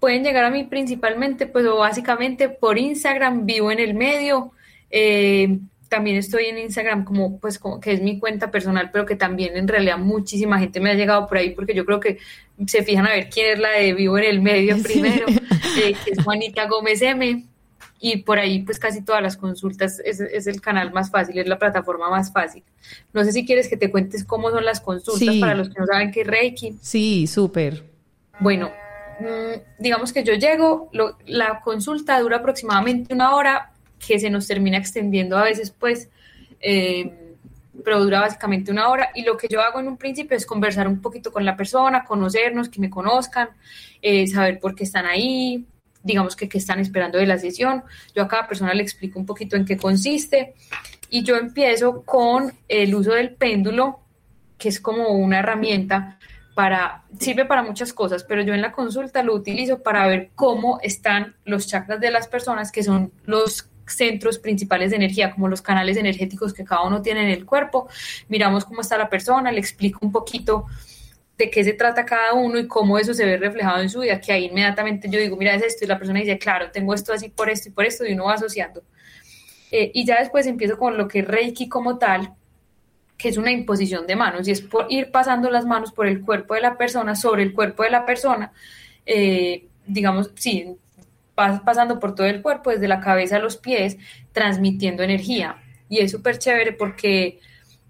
Pueden 0.00 0.24
llegar 0.24 0.44
a 0.44 0.50
mí 0.50 0.64
principalmente, 0.64 1.46
pues 1.46 1.64
básicamente 1.66 2.48
por 2.48 2.78
Instagram, 2.78 3.46
Vivo 3.46 3.70
en 3.70 3.78
el 3.78 3.94
Medio. 3.94 4.50
Eh, 4.90 5.58
también 5.88 6.16
estoy 6.16 6.46
en 6.46 6.58
Instagram 6.58 7.04
como 7.04 7.38
pues 7.38 7.58
como 7.58 7.78
que 7.78 7.92
es 7.92 8.02
mi 8.02 8.18
cuenta 8.18 8.50
personal, 8.50 8.90
pero 8.92 9.06
que 9.06 9.14
también 9.14 9.56
en 9.56 9.68
realidad 9.68 9.96
muchísima 9.96 10.58
gente 10.58 10.80
me 10.80 10.90
ha 10.90 10.94
llegado 10.94 11.26
por 11.28 11.38
ahí 11.38 11.50
porque 11.50 11.72
yo 11.72 11.84
creo 11.84 12.00
que 12.00 12.18
se 12.66 12.82
fijan 12.82 13.06
a 13.06 13.10
ver 13.10 13.28
quién 13.28 13.52
es 13.52 13.58
la 13.58 13.70
de 13.70 13.94
Vivo 13.94 14.18
en 14.18 14.24
el 14.24 14.40
Medio 14.40 14.76
primero, 14.82 15.26
eh, 15.28 15.94
que 16.04 16.10
es 16.12 16.22
Juanita 16.22 16.66
Gómez 16.66 17.02
M. 17.02 17.44
Y 18.00 18.18
por 18.18 18.38
ahí, 18.38 18.62
pues 18.62 18.78
casi 18.78 19.02
todas 19.02 19.22
las 19.22 19.36
consultas 19.36 19.98
es, 20.04 20.20
es, 20.20 20.46
el 20.46 20.60
canal 20.60 20.92
más 20.92 21.10
fácil, 21.10 21.38
es 21.38 21.46
la 21.46 21.58
plataforma 21.58 22.10
más 22.10 22.32
fácil. 22.32 22.62
No 23.14 23.24
sé 23.24 23.32
si 23.32 23.46
quieres 23.46 23.66
que 23.66 23.78
te 23.78 23.90
cuentes 23.90 24.24
cómo 24.24 24.50
son 24.50 24.64
las 24.64 24.80
consultas 24.80 25.36
para 25.36 25.54
los 25.54 25.70
que 25.70 25.80
no 25.80 25.86
saben 25.86 26.10
qué 26.10 26.20
es 26.20 26.26
Reiki. 26.26 26.76
Sí, 26.82 27.26
súper. 27.26 27.82
Bueno, 28.40 28.70
mm, 29.20 29.82
digamos 29.82 30.12
que 30.12 30.22
yo 30.22 30.34
llego, 30.34 30.90
la 31.24 31.60
consulta 31.60 32.20
dura 32.20 32.38
aproximadamente 32.38 33.14
una 33.14 33.34
hora, 33.34 33.72
que 34.06 34.18
se 34.18 34.28
nos 34.28 34.46
termina 34.46 34.76
extendiendo 34.76 35.38
a 35.38 35.44
veces, 35.44 35.70
pues, 35.70 36.10
eh, 36.60 37.23
pero 37.82 38.02
dura 38.02 38.20
básicamente 38.20 38.70
una 38.70 38.88
hora. 38.88 39.10
Y 39.14 39.22
lo 39.22 39.36
que 39.36 39.48
yo 39.48 39.60
hago 39.60 39.80
en 39.80 39.88
un 39.88 39.96
principio 39.96 40.36
es 40.36 40.46
conversar 40.46 40.86
un 40.86 41.00
poquito 41.00 41.32
con 41.32 41.44
la 41.44 41.56
persona, 41.56 42.04
conocernos, 42.04 42.68
que 42.68 42.80
me 42.80 42.90
conozcan, 42.90 43.48
eh, 44.02 44.26
saber 44.26 44.60
por 44.60 44.74
qué 44.74 44.84
están 44.84 45.06
ahí, 45.06 45.66
digamos 46.02 46.36
que 46.36 46.48
qué 46.48 46.58
están 46.58 46.78
esperando 46.80 47.18
de 47.18 47.26
la 47.26 47.38
sesión. 47.38 47.82
Yo 48.14 48.22
a 48.22 48.28
cada 48.28 48.46
persona 48.46 48.74
le 48.74 48.82
explico 48.82 49.18
un 49.18 49.26
poquito 49.26 49.56
en 49.56 49.64
qué 49.64 49.76
consiste. 49.76 50.54
Y 51.10 51.22
yo 51.22 51.36
empiezo 51.36 52.02
con 52.02 52.52
el 52.68 52.94
uso 52.94 53.12
del 53.12 53.34
péndulo, 53.34 54.00
que 54.58 54.68
es 54.68 54.80
como 54.80 55.08
una 55.08 55.40
herramienta 55.40 56.18
para, 56.54 57.02
sirve 57.18 57.44
para 57.44 57.62
muchas 57.62 57.92
cosas, 57.92 58.24
pero 58.24 58.42
yo 58.42 58.54
en 58.54 58.62
la 58.62 58.72
consulta 58.72 59.22
lo 59.22 59.34
utilizo 59.34 59.82
para 59.82 60.06
ver 60.06 60.30
cómo 60.34 60.78
están 60.82 61.34
los 61.44 61.66
chakras 61.66 62.00
de 62.00 62.10
las 62.10 62.28
personas, 62.28 62.70
que 62.70 62.82
son 62.82 63.12
los 63.24 63.68
centros 63.86 64.38
principales 64.38 64.90
de 64.90 64.96
energía, 64.96 65.30
como 65.30 65.48
los 65.48 65.62
canales 65.62 65.96
energéticos 65.96 66.52
que 66.52 66.64
cada 66.64 66.82
uno 66.82 67.02
tiene 67.02 67.22
en 67.22 67.30
el 67.30 67.44
cuerpo. 67.44 67.88
Miramos 68.28 68.64
cómo 68.64 68.80
está 68.80 68.98
la 68.98 69.08
persona, 69.08 69.52
le 69.52 69.60
explico 69.60 70.00
un 70.02 70.12
poquito 70.12 70.66
de 71.36 71.50
qué 71.50 71.64
se 71.64 71.72
trata 71.72 72.04
cada 72.04 72.34
uno 72.34 72.58
y 72.58 72.68
cómo 72.68 72.98
eso 72.98 73.12
se 73.12 73.24
ve 73.24 73.36
reflejado 73.36 73.82
en 73.82 73.90
su 73.90 74.00
vida, 74.00 74.20
que 74.20 74.32
ahí 74.32 74.44
inmediatamente 74.46 75.08
yo 75.10 75.18
digo, 75.18 75.36
mira, 75.36 75.54
es 75.54 75.62
esto, 75.62 75.84
y 75.84 75.88
la 75.88 75.98
persona 75.98 76.20
dice, 76.20 76.38
claro, 76.38 76.70
tengo 76.70 76.94
esto 76.94 77.12
así 77.12 77.28
por 77.28 77.50
esto 77.50 77.68
y 77.68 77.72
por 77.72 77.84
esto, 77.84 78.06
y 78.06 78.12
uno 78.12 78.26
va 78.26 78.34
asociando. 78.34 78.82
Eh, 79.70 79.90
y 79.92 80.06
ya 80.06 80.20
después 80.20 80.46
empiezo 80.46 80.78
con 80.78 80.96
lo 80.96 81.08
que 81.08 81.20
es 81.20 81.26
Reiki 81.26 81.68
como 81.68 81.98
tal, 81.98 82.34
que 83.16 83.28
es 83.28 83.36
una 83.36 83.50
imposición 83.50 84.06
de 84.06 84.14
manos, 84.14 84.46
y 84.46 84.52
es 84.52 84.60
por 84.60 84.86
ir 84.90 85.10
pasando 85.10 85.50
las 85.50 85.66
manos 85.66 85.92
por 85.92 86.06
el 86.06 86.20
cuerpo 86.20 86.54
de 86.54 86.60
la 86.60 86.78
persona, 86.78 87.16
sobre 87.16 87.42
el 87.42 87.52
cuerpo 87.52 87.82
de 87.82 87.90
la 87.90 88.06
persona, 88.06 88.52
eh, 89.04 89.66
digamos, 89.86 90.30
sí, 90.36 90.76
pasando 91.34 91.98
por 92.00 92.14
todo 92.14 92.26
el 92.26 92.42
cuerpo, 92.42 92.70
desde 92.70 92.88
la 92.88 93.00
cabeza 93.00 93.36
a 93.36 93.40
los 93.40 93.56
pies, 93.56 93.96
transmitiendo 94.32 95.02
energía. 95.02 95.56
Y 95.88 95.98
es 95.98 96.10
súper 96.10 96.38
chévere 96.38 96.72
porque 96.72 97.40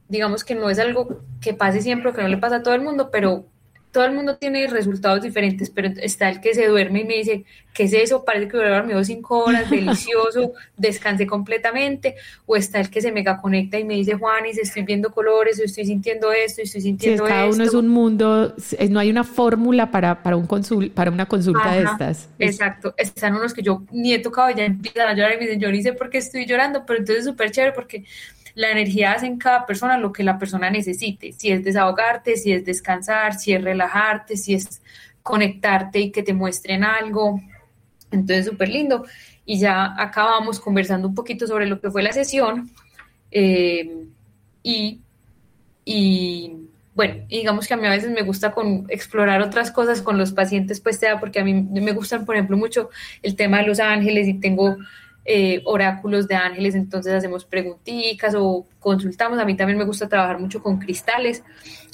digamos 0.08 0.44
que 0.44 0.54
no 0.54 0.70
es 0.70 0.78
algo 0.78 1.22
que 1.40 1.54
pase 1.54 1.80
siempre 1.80 2.12
que 2.12 2.22
no 2.22 2.28
le 2.28 2.38
pasa 2.38 2.56
a 2.56 2.62
todo 2.62 2.74
el 2.74 2.82
mundo, 2.82 3.10
pero 3.10 3.46
todo 3.94 4.06
el 4.06 4.12
mundo 4.12 4.36
tiene 4.36 4.66
resultados 4.66 5.22
diferentes, 5.22 5.70
pero 5.70 5.88
está 6.02 6.28
el 6.28 6.40
que 6.40 6.52
se 6.52 6.66
duerme 6.66 7.02
y 7.02 7.04
me 7.04 7.14
dice, 7.14 7.44
¿qué 7.72 7.84
es 7.84 7.92
eso? 7.92 8.24
Parece 8.24 8.48
que 8.48 8.56
hubiera 8.56 8.78
dormido 8.78 9.04
cinco 9.04 9.44
horas, 9.44 9.70
delicioso, 9.70 10.52
descansé 10.76 11.28
completamente. 11.28 12.16
O 12.44 12.56
está 12.56 12.80
el 12.80 12.90
que 12.90 13.00
se 13.00 13.12
mega 13.12 13.40
conecta 13.40 13.78
y 13.78 13.84
me 13.84 13.94
dice, 13.94 14.14
Juanis, 14.14 14.58
estoy 14.58 14.82
viendo 14.82 15.12
colores, 15.12 15.60
estoy 15.60 15.86
sintiendo 15.86 16.32
esto, 16.32 16.60
estoy 16.60 16.80
sintiendo 16.80 17.24
sí, 17.24 17.30
cada 17.30 17.46
uno 17.46 17.62
es 17.62 17.72
un 17.72 17.86
mundo, 17.86 18.56
no 18.90 18.98
hay 18.98 19.10
una 19.10 19.22
fórmula 19.22 19.92
para, 19.92 20.24
para, 20.24 20.36
un 20.36 20.48
consul, 20.48 20.90
para 20.90 21.12
una 21.12 21.26
consulta 21.26 21.72
de 21.72 21.84
estas. 21.84 22.28
Exacto, 22.40 22.94
están 22.96 23.36
unos 23.36 23.54
que 23.54 23.62
yo 23.62 23.84
ni 23.92 24.12
he 24.12 24.18
tocado, 24.18 24.50
ya 24.50 24.64
empiezan 24.64 25.06
a 25.06 25.14
llorar 25.14 25.34
y 25.34 25.36
me 25.36 25.44
dicen, 25.44 25.60
yo 25.60 25.70
ni 25.70 25.84
sé 25.84 25.92
por 25.92 26.10
qué 26.10 26.18
estoy 26.18 26.46
llorando, 26.46 26.84
pero 26.84 26.98
entonces 26.98 27.24
es 27.24 27.30
súper 27.30 27.52
chévere 27.52 27.72
porque 27.72 28.02
la 28.54 28.70
energía 28.70 29.12
hace 29.12 29.26
en 29.26 29.38
cada 29.38 29.66
persona 29.66 29.98
lo 29.98 30.12
que 30.12 30.22
la 30.22 30.38
persona 30.38 30.70
necesite, 30.70 31.32
si 31.32 31.50
es 31.50 31.64
desahogarte, 31.64 32.36
si 32.36 32.52
es 32.52 32.64
descansar, 32.64 33.34
si 33.34 33.52
es 33.52 33.62
relajarte, 33.62 34.36
si 34.36 34.54
es 34.54 34.80
conectarte 35.22 35.98
y 36.00 36.10
que 36.12 36.22
te 36.22 36.34
muestren 36.34 36.84
algo. 36.84 37.40
Entonces, 38.10 38.46
súper 38.46 38.68
lindo. 38.68 39.04
Y 39.44 39.58
ya 39.58 39.94
acabamos 40.00 40.60
conversando 40.60 41.08
un 41.08 41.14
poquito 41.14 41.46
sobre 41.46 41.66
lo 41.66 41.80
que 41.80 41.90
fue 41.90 42.02
la 42.02 42.12
sesión. 42.12 42.70
Eh, 43.30 44.06
y, 44.62 46.52
bueno, 46.94 47.24
digamos 47.28 47.66
que 47.66 47.74
a 47.74 47.76
mí 47.76 47.86
a 47.86 47.90
veces 47.90 48.10
me 48.10 48.22
gusta 48.22 48.52
con, 48.52 48.86
explorar 48.88 49.42
otras 49.42 49.70
cosas 49.70 50.00
con 50.00 50.16
los 50.16 50.32
pacientes, 50.32 50.80
pues, 50.80 51.00
porque 51.20 51.40
a 51.40 51.44
mí 51.44 51.54
me 51.54 51.92
gustan, 51.92 52.24
por 52.24 52.36
ejemplo, 52.36 52.56
mucho 52.56 52.90
el 53.22 53.34
tema 53.34 53.58
de 53.58 53.66
los 53.66 53.80
ángeles 53.80 54.28
y 54.28 54.34
tengo 54.34 54.76
eh, 55.26 55.62
oráculos 55.64 56.28
de 56.28 56.34
ángeles, 56.34 56.74
entonces 56.74 57.14
hacemos 57.14 57.46
preguntitas 57.46 58.34
o 58.36 58.66
consultamos. 58.78 59.38
A 59.38 59.46
mí 59.46 59.56
también 59.56 59.78
me 59.78 59.84
gusta 59.84 60.06
trabajar 60.06 60.38
mucho 60.38 60.62
con 60.62 60.78
cristales, 60.78 61.42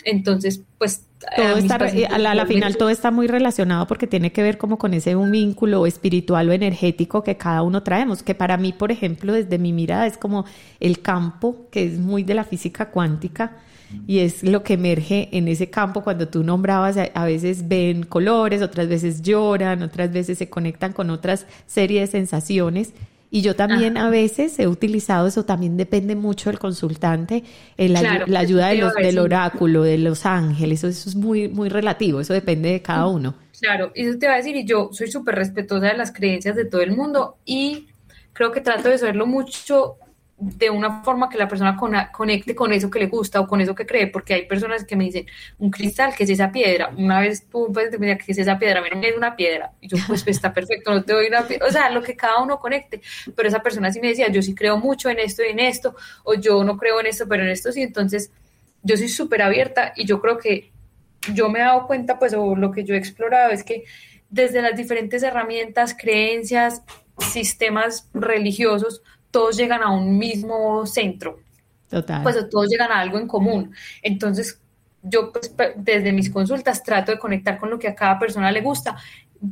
entonces 0.04 0.62
pues... 0.78 1.06
Todo 1.36 1.58
está, 1.58 1.74
a 1.76 2.18
la, 2.18 2.46
final 2.46 2.78
todo 2.78 2.88
está 2.88 3.10
muy 3.10 3.26
relacionado 3.26 3.86
porque 3.86 4.06
tiene 4.06 4.32
que 4.32 4.42
ver 4.42 4.56
como 4.56 4.78
con 4.78 4.94
ese 4.94 5.16
un 5.16 5.30
vínculo 5.30 5.84
espiritual 5.84 6.48
o 6.48 6.52
energético 6.52 7.22
que 7.22 7.36
cada 7.36 7.60
uno 7.60 7.82
traemos, 7.82 8.22
que 8.22 8.34
para 8.34 8.56
mí, 8.56 8.72
por 8.72 8.90
ejemplo, 8.90 9.34
desde 9.34 9.58
mi 9.58 9.74
mirada 9.74 10.06
es 10.06 10.16
como 10.16 10.46
el 10.80 11.02
campo, 11.02 11.66
que 11.70 11.84
es 11.84 11.98
muy 11.98 12.22
de 12.22 12.32
la 12.32 12.44
física 12.44 12.86
cuántica, 12.86 13.58
y 14.06 14.20
es 14.20 14.42
lo 14.42 14.62
que 14.62 14.74
emerge 14.74 15.28
en 15.32 15.46
ese 15.48 15.68
campo 15.68 16.02
cuando 16.02 16.28
tú 16.28 16.42
nombrabas, 16.42 16.96
a 16.96 17.24
veces 17.26 17.68
ven 17.68 18.04
colores, 18.04 18.62
otras 18.62 18.88
veces 18.88 19.20
lloran, 19.20 19.82
otras 19.82 20.10
veces 20.10 20.38
se 20.38 20.48
conectan 20.48 20.94
con 20.94 21.10
otras 21.10 21.46
serie 21.66 22.00
de 22.00 22.06
sensaciones 22.06 22.94
y 23.30 23.42
yo 23.42 23.54
también 23.54 23.96
a 23.96 24.10
veces 24.10 24.58
he 24.58 24.66
utilizado 24.66 25.28
eso, 25.28 25.44
también 25.44 25.76
depende 25.76 26.16
mucho 26.16 26.50
del 26.50 26.58
consultante, 26.58 27.44
la, 27.76 28.24
ayuda 28.38 28.68
de 28.68 28.76
los, 28.76 28.94
del 28.94 29.18
oráculo, 29.18 29.82
de 29.82 29.98
los 29.98 30.26
ángeles, 30.26 30.82
eso, 30.82 31.08
es 31.08 31.14
muy, 31.14 31.48
muy 31.48 31.68
relativo, 31.68 32.20
eso 32.20 32.34
depende 32.34 32.72
de 32.72 32.82
cada 32.82 33.06
uno. 33.06 33.34
Claro, 33.60 33.92
y 33.94 34.06
eso 34.06 34.18
te 34.18 34.26
va 34.26 34.34
a 34.34 34.36
decir, 34.38 34.56
y 34.56 34.64
yo 34.64 34.90
soy 34.92 35.10
súper 35.10 35.36
respetuosa 35.36 35.86
de 35.86 35.96
las 35.96 36.12
creencias 36.12 36.56
de 36.56 36.64
todo 36.64 36.80
el 36.80 36.92
mundo 36.92 37.36
y 37.44 37.88
creo 38.32 38.50
que 38.50 38.60
trato 38.60 38.88
de 38.88 38.98
saberlo 38.98 39.26
mucho 39.26 39.96
de 40.40 40.70
una 40.70 41.02
forma 41.02 41.28
que 41.28 41.36
la 41.36 41.46
persona 41.46 41.76
conecte 41.76 42.54
con 42.54 42.72
eso 42.72 42.90
que 42.90 42.98
le 42.98 43.08
gusta 43.08 43.40
o 43.40 43.46
con 43.46 43.60
eso 43.60 43.74
que 43.74 43.84
cree, 43.84 44.06
porque 44.06 44.32
hay 44.32 44.46
personas 44.46 44.84
que 44.84 44.96
me 44.96 45.04
dicen, 45.04 45.26
un 45.58 45.70
cristal, 45.70 46.14
¿qué 46.16 46.24
es 46.24 46.30
esa 46.30 46.50
piedra? 46.50 46.90
Una 46.96 47.20
vez 47.20 47.46
tú 47.46 47.70
puedes 47.70 47.90
decir, 47.90 48.16
¿qué 48.16 48.32
es 48.32 48.38
esa 48.38 48.58
piedra? 48.58 48.80
A 48.80 48.82
mí 48.82 48.88
no 48.90 48.98
me 48.98 49.08
es 49.10 49.16
una 49.16 49.36
piedra. 49.36 49.72
Y 49.82 49.88
yo, 49.88 49.98
pues, 50.06 50.24
pues 50.24 50.36
está 50.36 50.50
perfecto, 50.50 50.92
no 50.92 51.04
te 51.04 51.12
doy 51.12 51.26
una 51.26 51.46
piedra. 51.46 51.66
O 51.66 51.70
sea, 51.70 51.90
lo 51.90 52.02
que 52.02 52.16
cada 52.16 52.42
uno 52.42 52.58
conecte. 52.58 53.02
Pero 53.36 53.48
esa 53.48 53.62
persona 53.62 53.92
sí 53.92 54.00
me 54.00 54.08
decía, 54.08 54.28
yo 54.28 54.40
sí 54.40 54.54
creo 54.54 54.78
mucho 54.78 55.10
en 55.10 55.18
esto 55.18 55.42
y 55.44 55.48
en 55.48 55.58
esto, 55.58 55.94
o 56.24 56.32
yo 56.32 56.64
no 56.64 56.78
creo 56.78 56.98
en 57.00 57.06
esto, 57.06 57.28
pero 57.28 57.42
en 57.42 57.50
esto 57.50 57.70
sí. 57.70 57.82
Entonces, 57.82 58.32
yo 58.82 58.96
soy 58.96 59.08
súper 59.08 59.42
abierta 59.42 59.92
y 59.94 60.06
yo 60.06 60.22
creo 60.22 60.38
que 60.38 60.70
yo 61.34 61.50
me 61.50 61.58
he 61.58 61.62
dado 61.62 61.86
cuenta, 61.86 62.18
pues, 62.18 62.32
o 62.32 62.56
lo 62.56 62.72
que 62.72 62.84
yo 62.84 62.94
he 62.94 62.98
explorado 62.98 63.50
es 63.50 63.62
que 63.62 63.84
desde 64.30 64.62
las 64.62 64.74
diferentes 64.74 65.22
herramientas, 65.22 65.94
creencias, 65.94 66.82
sistemas 67.18 68.08
religiosos, 68.14 69.02
todos 69.30 69.56
llegan 69.56 69.82
a 69.82 69.90
un 69.90 70.18
mismo 70.18 70.86
centro. 70.86 71.40
Total. 71.88 72.22
Pues 72.22 72.48
todos 72.48 72.68
llegan 72.68 72.92
a 72.92 73.00
algo 73.00 73.18
en 73.18 73.26
común. 73.26 73.72
Entonces, 74.02 74.60
yo 75.02 75.32
pues, 75.32 75.54
desde 75.76 76.12
mis 76.12 76.30
consultas 76.30 76.82
trato 76.82 77.12
de 77.12 77.18
conectar 77.18 77.58
con 77.58 77.70
lo 77.70 77.78
que 77.78 77.88
a 77.88 77.94
cada 77.94 78.18
persona 78.18 78.52
le 78.52 78.60
gusta, 78.60 78.96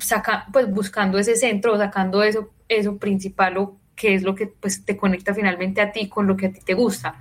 saca, 0.00 0.46
pues 0.52 0.70
buscando 0.72 1.18
ese 1.18 1.36
centro, 1.36 1.76
sacando 1.76 2.22
eso, 2.22 2.50
eso 2.68 2.96
principal 2.96 3.56
o 3.56 3.76
que 3.94 4.14
es 4.14 4.22
lo 4.22 4.34
que 4.34 4.46
pues 4.46 4.84
te 4.84 4.96
conecta 4.96 5.34
finalmente 5.34 5.80
a 5.80 5.90
ti 5.90 6.08
con 6.08 6.26
lo 6.26 6.36
que 6.36 6.46
a 6.46 6.52
ti 6.52 6.60
te 6.64 6.74
gusta. 6.74 7.14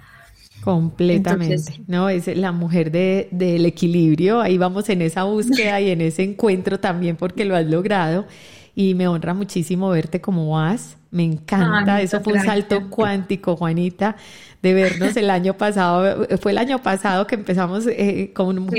Completamente, 0.61 1.81
¿no? 1.87 2.09
Es 2.09 2.27
la 2.27 2.51
mujer 2.51 2.91
de, 2.91 3.29
del 3.31 3.65
equilibrio, 3.65 4.41
ahí 4.41 4.57
vamos 4.57 4.89
en 4.89 5.01
esa 5.01 5.23
búsqueda 5.23 5.79
y 5.79 5.91
en 5.91 6.01
ese 6.01 6.23
encuentro 6.23 6.79
también 6.79 7.15
porque 7.15 7.45
lo 7.45 7.55
has 7.55 7.65
logrado 7.65 8.27
y 8.77 8.93
me 8.93 9.07
honra 9.07 9.33
muchísimo 9.33 9.89
verte 9.89 10.21
como 10.21 10.51
vas. 10.51 10.97
Me 11.09 11.23
encanta, 11.23 11.99
eso 11.99 12.21
fue 12.21 12.33
un 12.33 12.43
salto 12.43 12.91
cuántico, 12.91 13.55
Juanita, 13.55 14.15
de 14.61 14.73
vernos 14.75 15.17
el 15.17 15.31
año 15.31 15.55
pasado. 15.55 16.27
Fue 16.39 16.51
el 16.51 16.59
año 16.59 16.83
pasado 16.83 17.25
que 17.25 17.33
empezamos 17.33 17.87
eh, 17.87 18.33
con, 18.35 18.69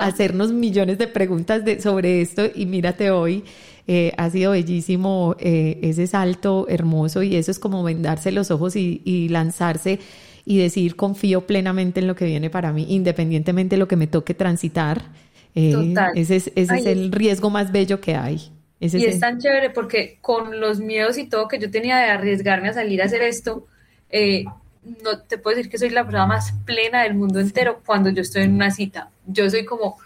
hacernos 0.00 0.50
millones 0.50 0.98
de 0.98 1.06
preguntas 1.06 1.64
de, 1.64 1.80
sobre 1.80 2.22
esto 2.22 2.42
y 2.52 2.66
mírate 2.66 3.12
hoy. 3.12 3.44
Eh, 3.86 4.12
ha 4.16 4.30
sido 4.30 4.50
bellísimo 4.50 5.36
eh, 5.38 5.78
ese 5.80 6.08
salto 6.08 6.66
hermoso 6.68 7.22
y 7.22 7.36
eso 7.36 7.52
es 7.52 7.60
como 7.60 7.84
vendarse 7.84 8.32
los 8.32 8.50
ojos 8.50 8.74
y, 8.74 9.28
lanzarse 9.28 10.00
y 10.44 10.58
decir 10.58 10.96
confío 10.96 11.46
plenamente 11.46 12.00
en 12.00 12.08
lo 12.08 12.16
que 12.16 12.24
viene 12.24 12.50
para 12.50 12.72
mí, 12.72 12.84
independientemente 12.88 13.76
de 13.76 13.78
lo 13.78 13.86
que 13.86 13.94
me 13.94 14.08
toque 14.08 14.34
transitar. 14.34 15.02
Ese 15.54 16.34
es, 16.34 16.50
ese 16.56 16.76
es 16.78 16.86
el 16.86 17.12
riesgo 17.12 17.48
más 17.48 17.70
bello 17.70 18.00
que 18.00 18.16
hay 18.16 18.50
y 18.80 19.04
es 19.04 19.20
tan 19.20 19.38
chévere 19.38 19.70
porque 19.70 20.18
con 20.20 20.58
los 20.58 20.80
miedos 20.80 21.18
y 21.18 21.28
todo 21.28 21.48
que 21.48 21.58
yo 21.58 21.70
tenía 21.70 21.98
de 21.98 22.04
arriesgarme 22.04 22.70
a 22.70 22.72
salir 22.72 23.02
a 23.02 23.04
hacer 23.04 23.22
esto, 23.22 23.66
eh, 24.08 24.44
no 25.02 25.20
te 25.20 25.36
puedo 25.36 25.56
decir 25.56 25.70
que 25.70 25.78
soy 25.78 25.90
la 25.90 26.04
persona 26.04 26.26
más 26.26 26.52
plena 26.64 27.02
del 27.02 27.14
mundo 27.14 27.40
entero 27.40 27.82
cuando 27.84 28.08
yo 28.10 28.22
estoy 28.22 28.44
en 28.44 28.54
una 28.54 28.70
cita. 28.70 29.10
Yo 29.26 29.48
soy 29.50 29.66
como, 29.66 29.98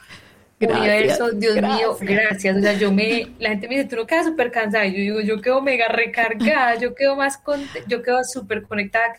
universo, 0.60 1.30
Dios 1.30 1.56
mío, 1.56 1.96
gracias. 2.00 2.56
O 2.56 2.60
sea, 2.60 2.72
yo 2.74 2.92
me, 2.92 3.28
la 3.38 3.50
gente 3.50 3.68
me 3.68 3.76
dice, 3.76 3.88
tú 3.88 3.96
no 3.96 4.06
quedas 4.06 4.26
súper 4.26 4.50
cansada. 4.50 4.86
Y 4.86 4.92
yo 4.92 4.98
digo, 4.98 5.20
yo 5.20 5.40
quedo 5.40 5.60
mega 5.62 5.88
recargada, 5.88 6.76
yo 6.76 6.94
quedo 6.94 7.16
más, 7.16 7.36
con, 7.38 7.60
yo 7.86 8.02
quedo 8.02 8.24
súper 8.24 8.62
conectada. 8.62 9.14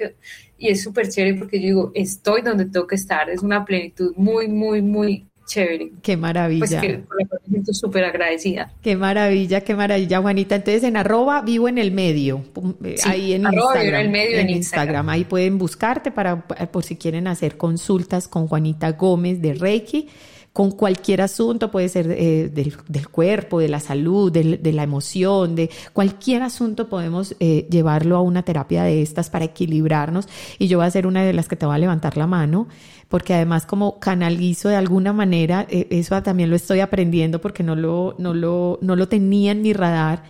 y 0.57 0.69
es 0.69 0.83
súper 0.83 1.09
chévere 1.09 1.35
porque 1.35 1.59
yo 1.59 1.65
digo, 1.65 1.91
estoy 1.93 2.41
donde 2.41 2.65
tengo 2.65 2.87
que 2.87 2.95
estar. 2.95 3.29
Es 3.29 3.41
una 3.41 3.65
plenitud 3.65 4.13
muy, 4.15 4.47
muy, 4.47 4.81
muy 4.81 5.27
chévere. 5.45 5.91
Qué 6.01 6.17
maravilla. 6.17 6.59
Pues 6.59 6.81
que 6.81 6.97
me 6.97 7.49
siento 7.49 7.73
súper 7.73 8.05
agradecida. 8.05 8.73
Qué 8.81 8.95
maravilla, 8.95 9.61
qué 9.61 9.75
maravilla, 9.75 10.21
Juanita. 10.21 10.55
Entonces 10.55 10.83
en 10.83 10.97
arroba 10.97 11.41
vivo 11.41 11.67
en 11.67 11.77
el 11.77 11.91
medio, 11.91 12.43
eh, 12.83 12.95
ahí 13.05 13.33
en 13.33 13.43
Instagram. 13.43 13.85
en 13.85 13.95
el 13.95 14.09
medio 14.09 14.37
en, 14.37 14.49
Instagram. 14.49 15.09
Ahí 15.09 15.23
pueden 15.23 15.57
buscarte 15.57 16.11
para 16.11 16.47
por 16.47 16.83
si 16.83 16.95
quieren 16.95 17.27
hacer 17.27 17.57
consultas 17.57 18.27
con 18.27 18.47
Juanita 18.47 18.91
Gómez 18.93 19.41
de 19.41 19.53
Reiki 19.53 20.09
con 20.55 20.71
cualquier 20.71 21.19
asunto, 21.19 21.69
puede 21.69 21.89
ser 21.89 22.09
eh, 22.09 22.47
del, 22.47 23.09
cuerpo, 23.09 23.59
de 23.59 23.67
la 23.67 23.81
salud, 23.81 24.31
de, 24.31 24.71
la 24.71 24.83
emoción, 24.83 25.53
de 25.53 25.69
cualquier 25.91 26.43
asunto 26.43 26.87
podemos 26.87 27.35
eh, 27.41 27.67
llevarlo 27.69 28.15
a 28.15 28.21
una 28.21 28.41
terapia 28.43 28.83
de 28.83 29.01
estas 29.01 29.29
para 29.29 29.43
equilibrarnos. 29.43 30.29
Y 30.57 30.69
yo 30.69 30.77
voy 30.77 30.87
a 30.87 30.91
ser 30.91 31.07
una 31.07 31.25
de 31.25 31.33
las 31.33 31.49
que 31.49 31.57
te 31.57 31.65
va 31.65 31.75
a 31.75 31.77
levantar 31.77 32.15
la 32.15 32.25
mano 32.25 32.69
porque 33.09 33.33
además 33.33 33.65
como 33.65 33.99
canalizo 33.99 34.69
de 34.69 34.77
alguna 34.77 35.11
manera, 35.11 35.67
eh, 35.69 35.87
eso 35.89 36.23
también 36.23 36.49
lo 36.49 36.55
estoy 36.55 36.79
aprendiendo 36.79 37.41
porque 37.41 37.61
no 37.61 37.75
lo, 37.75 38.15
no 38.17 38.33
lo, 38.33 38.79
no 38.81 38.95
lo 38.95 39.09
tenía 39.09 39.51
en 39.51 39.61
mi 39.61 39.73
radar. 39.73 40.23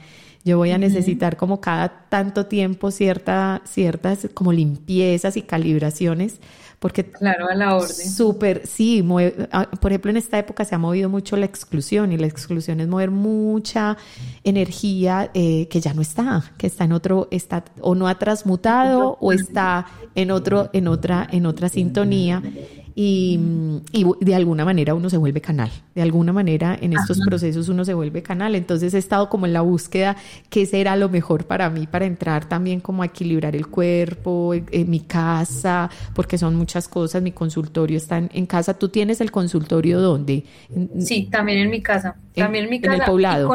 Yo 0.45 0.57
voy 0.57 0.71
a 0.71 0.77
necesitar 0.77 1.35
como 1.35 1.59
cada 1.59 2.07
tanto 2.07 2.45
tiempo 2.45 2.91
cierta, 2.91 3.61
ciertas 3.65 4.29
como 4.33 4.53
limpiezas 4.53 5.35
y 5.37 5.41
calibraciones 5.41 6.39
porque 6.79 7.09
claro, 7.09 7.49
a 7.49 7.55
la 7.55 7.75
orden. 7.75 7.89
Súper, 7.89 8.67
sí, 8.67 9.03
ah, 9.51 9.67
por 9.81 9.91
ejemplo, 9.91 10.11
en 10.11 10.17
esta 10.17 10.37
época 10.37 10.65
se 10.65 10.75
ha 10.75 10.77
movido 10.77 11.09
mucho 11.09 11.35
la 11.35 11.45
exclusión 11.45 12.11
y 12.11 12.17
la 12.17 12.27
exclusión 12.27 12.79
es 12.79 12.87
mover 12.87 13.09
mucha 13.09 13.97
energía 14.43 15.31
eh, 15.33 15.67
que 15.67 15.81
ya 15.81 15.95
no 15.95 16.03
está, 16.03 16.51
que 16.59 16.67
está 16.67 16.83
en 16.83 16.91
otro, 16.91 17.27
está 17.31 17.63
o 17.81 17.95
no 17.95 18.07
ha 18.07 18.19
transmutado 18.19 19.17
o 19.19 19.31
está 19.31 19.87
en 20.13 20.29
otro, 20.29 20.69
en 20.73 20.87
otra, 20.87 21.27
en 21.31 21.47
otra 21.47 21.69
sintonía 21.69 22.43
y, 22.97 23.37
de 24.21 24.35
alguna 24.35 24.63
manera 24.63 24.93
uno 24.93 25.09
se 25.09 25.17
vuelve 25.17 25.41
canal, 25.41 25.69
de 25.93 26.01
alguna 26.01 26.31
manera 26.31 26.77
en 26.79 26.93
estos 26.93 27.19
procesos 27.19 27.67
uno 27.67 27.83
se 27.83 27.93
vuelve 27.93 28.23
canal, 28.23 28.55
entonces 28.55 28.93
he 28.93 28.97
estado 28.97 29.27
como 29.27 29.45
en 29.45 29.51
la 29.51 29.59
búsqueda 29.59 30.15
qué 30.49 30.65
será 30.65 30.95
lo 30.95 31.09
mejor 31.09 31.45
para 31.45 31.69
mí 31.69 31.87
para 31.87 32.05
entrar 32.05 32.47
también 32.47 32.79
como 32.79 33.03
a 33.03 33.07
equilibrar 33.07 33.53
el 33.53 33.67
cuerpo, 33.67 34.53
en, 34.53 34.89
mi 34.89 35.01
casa, 35.01 35.89
porque 36.13 36.37
son 36.37 36.55
muchas 36.55 36.87
cosas, 36.87 37.21
mi 37.21 37.33
consultorio 37.33 37.97
está 37.97 38.17
en, 38.17 38.45
casa, 38.45 38.73
¿tú 38.75 38.87
tienes 38.87 39.19
el 39.19 39.29
consultorio 39.29 39.99
dónde? 39.99 40.45
Sí, 40.99 41.27
también 41.29 41.57
en 41.57 41.69
mi 41.69 41.81
casa, 41.81 42.15
también 42.33 42.65
en, 42.65 42.69
mi 42.69 42.79
casa. 42.79 42.95
En 42.95 43.01
el 43.01 43.05
poblado. 43.05 43.51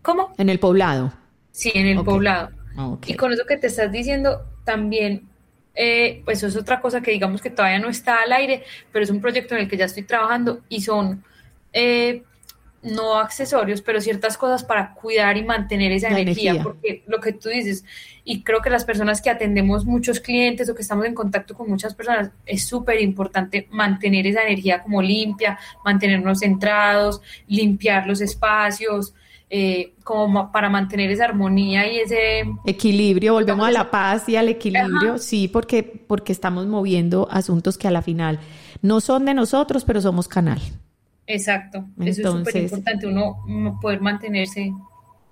¿Cómo? 0.00 0.32
En 0.38 0.48
el 0.48 0.58
poblado. 0.58 1.12
Sí, 1.50 1.70
en 1.74 1.86
el 1.86 2.02
poblado. 2.02 2.48
Y 3.06 3.12
con 3.12 3.30
eso 3.30 3.44
que 3.46 3.58
te 3.58 3.66
estás 3.66 3.92
diciendo, 3.92 4.40
también 4.64 5.27
eh, 5.80 6.22
pues 6.24 6.38
eso 6.38 6.48
es 6.48 6.56
otra 6.56 6.80
cosa 6.80 7.00
que 7.00 7.12
digamos 7.12 7.40
que 7.40 7.50
todavía 7.50 7.78
no 7.78 7.88
está 7.88 8.22
al 8.22 8.32
aire, 8.32 8.64
pero 8.90 9.04
es 9.04 9.10
un 9.10 9.20
proyecto 9.20 9.54
en 9.54 9.60
el 9.60 9.68
que 9.68 9.76
ya 9.76 9.84
estoy 9.84 10.02
trabajando 10.02 10.60
y 10.68 10.80
son 10.80 11.22
eh, 11.72 12.24
no 12.82 13.16
accesorios, 13.16 13.80
pero 13.80 14.00
ciertas 14.00 14.36
cosas 14.36 14.64
para 14.64 14.92
cuidar 14.94 15.36
y 15.36 15.44
mantener 15.44 15.92
esa 15.92 16.08
energía, 16.08 16.60
porque 16.64 17.04
lo 17.06 17.20
que 17.20 17.32
tú 17.32 17.48
dices, 17.48 17.84
y 18.24 18.42
creo 18.42 18.60
que 18.60 18.70
las 18.70 18.84
personas 18.84 19.22
que 19.22 19.30
atendemos 19.30 19.84
muchos 19.84 20.18
clientes 20.18 20.68
o 20.68 20.74
que 20.74 20.82
estamos 20.82 21.06
en 21.06 21.14
contacto 21.14 21.54
con 21.54 21.70
muchas 21.70 21.94
personas, 21.94 22.32
es 22.44 22.66
súper 22.66 23.00
importante 23.00 23.68
mantener 23.70 24.26
esa 24.26 24.42
energía 24.42 24.82
como 24.82 25.00
limpia, 25.00 25.60
mantenernos 25.84 26.40
centrados, 26.40 27.20
limpiar 27.46 28.04
los 28.08 28.20
espacios, 28.20 29.14
eh, 29.50 29.94
como 30.04 30.52
para 30.52 30.68
mantener 30.68 31.10
esa 31.10 31.24
armonía 31.24 31.90
y 31.90 32.00
ese 32.00 32.44
equilibrio, 32.66 33.32
volvemos 33.34 33.66
a 33.66 33.70
la 33.70 33.90
paz 33.90 34.28
y 34.28 34.36
al 34.36 34.48
equilibrio, 34.48 35.18
sí, 35.18 35.48
porque, 35.48 35.82
porque 35.82 36.32
estamos 36.32 36.66
moviendo 36.66 37.28
asuntos 37.30 37.78
que 37.78 37.88
a 37.88 37.90
la 37.90 38.02
final 38.02 38.38
no 38.82 39.00
son 39.00 39.24
de 39.24 39.34
nosotros, 39.34 39.84
pero 39.84 40.00
somos 40.00 40.28
canal. 40.28 40.60
Exacto, 41.26 41.84
eso 42.00 42.22
es 42.22 42.30
súper 42.30 42.56
importante, 42.56 43.06
uno 43.06 43.78
poder 43.80 44.00
mantenerse 44.00 44.72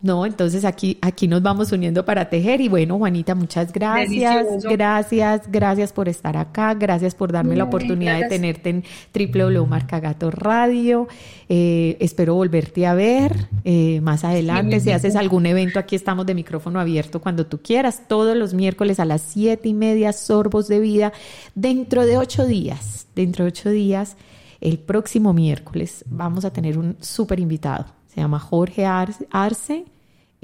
¿no? 0.07 0.24
Entonces 0.24 0.64
aquí, 0.64 0.96
aquí 1.02 1.28
nos 1.28 1.42
vamos 1.42 1.72
uniendo 1.72 2.04
para 2.04 2.30
tejer 2.30 2.61
y 2.61 2.68
bueno, 2.68 2.96
Juanita, 2.96 3.34
muchas 3.34 3.72
gracias, 3.72 4.64
gracias, 4.64 5.50
gracias 5.50 5.92
por 5.92 6.09
estar 6.09 6.36
acá, 6.36 6.72
gracias 6.74 7.14
por 7.14 7.32
darme 7.32 7.57
la 7.57 7.64
oportunidad 7.64 8.18
de 8.20 8.28
tenerte 8.28 8.70
en 8.70 8.84
www.marcagato 9.12 10.30
Radio. 10.30 11.09
Eh, 11.48 11.96
espero 12.00 12.34
volverte 12.34 12.86
a 12.86 12.94
ver 12.94 13.48
eh, 13.64 14.00
más 14.00 14.24
adelante. 14.24 14.80
si 14.80 14.90
haces 14.92 15.16
algún 15.16 15.46
evento, 15.46 15.78
aquí 15.78 15.96
estamos 15.96 16.24
de 16.24 16.34
micrófono 16.34 16.80
abierto 16.80 17.20
cuando 17.20 17.46
tú 17.46 17.61
quieras. 17.62 18.02
Todos 18.09 18.36
los 18.36 18.54
miércoles 18.54 19.00
a 19.00 19.04
las 19.04 19.20
siete 19.20 19.68
y 19.68 19.74
media, 19.74 20.12
sorbos 20.12 20.68
de 20.68 20.80
vida. 20.80 21.12
Dentro 21.54 22.07
de 22.07 22.16
ocho 22.16 22.46
días, 22.46 23.09
dentro 23.14 23.44
de 23.44 23.48
ocho 23.48 23.70
días, 23.70 24.16
el 24.61 24.78
próximo 24.78 25.32
miércoles, 25.32 26.04
vamos 26.09 26.44
a 26.44 26.52
tener 26.52 26.78
un 26.78 26.96
súper 27.00 27.40
invitado. 27.40 27.86
Se 28.07 28.20
llama 28.20 28.38
Jorge 28.38 28.86
Arce, 28.86 29.84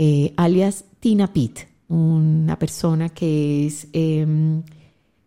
eh, 0.05 0.35
alias 0.37 0.85
Tina 0.99 1.33
Pitt, 1.33 1.61
una 1.87 2.59
persona 2.59 3.09
que 3.09 3.69
es 3.69 3.87
em, 3.93 4.65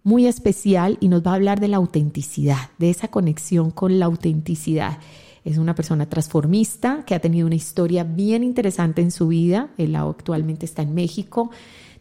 muy 0.03 0.27
especial 0.27 0.97
y 0.99 1.07
nos 1.07 1.25
va 1.25 1.31
a 1.31 1.35
hablar 1.35 1.61
de 1.61 1.69
la 1.69 1.77
autenticidad, 1.77 2.71
de 2.77 2.89
esa 2.89 3.07
conexión 3.07 3.71
con 3.71 3.99
la 3.99 4.07
autenticidad. 4.07 4.97
Es 5.45 5.57
una 5.59 5.75
persona 5.75 6.09
transformista 6.09 7.05
que 7.05 7.15
ha 7.15 7.19
tenido 7.21 7.47
una 7.47 7.55
historia 7.55 8.03
bien 8.03 8.43
interesante 8.43 9.01
en 9.01 9.11
su 9.11 9.29
vida. 9.29 9.69
Él 9.77 9.95
actualmente 9.95 10.65
está 10.65 10.81
en 10.81 10.93
México. 10.93 11.51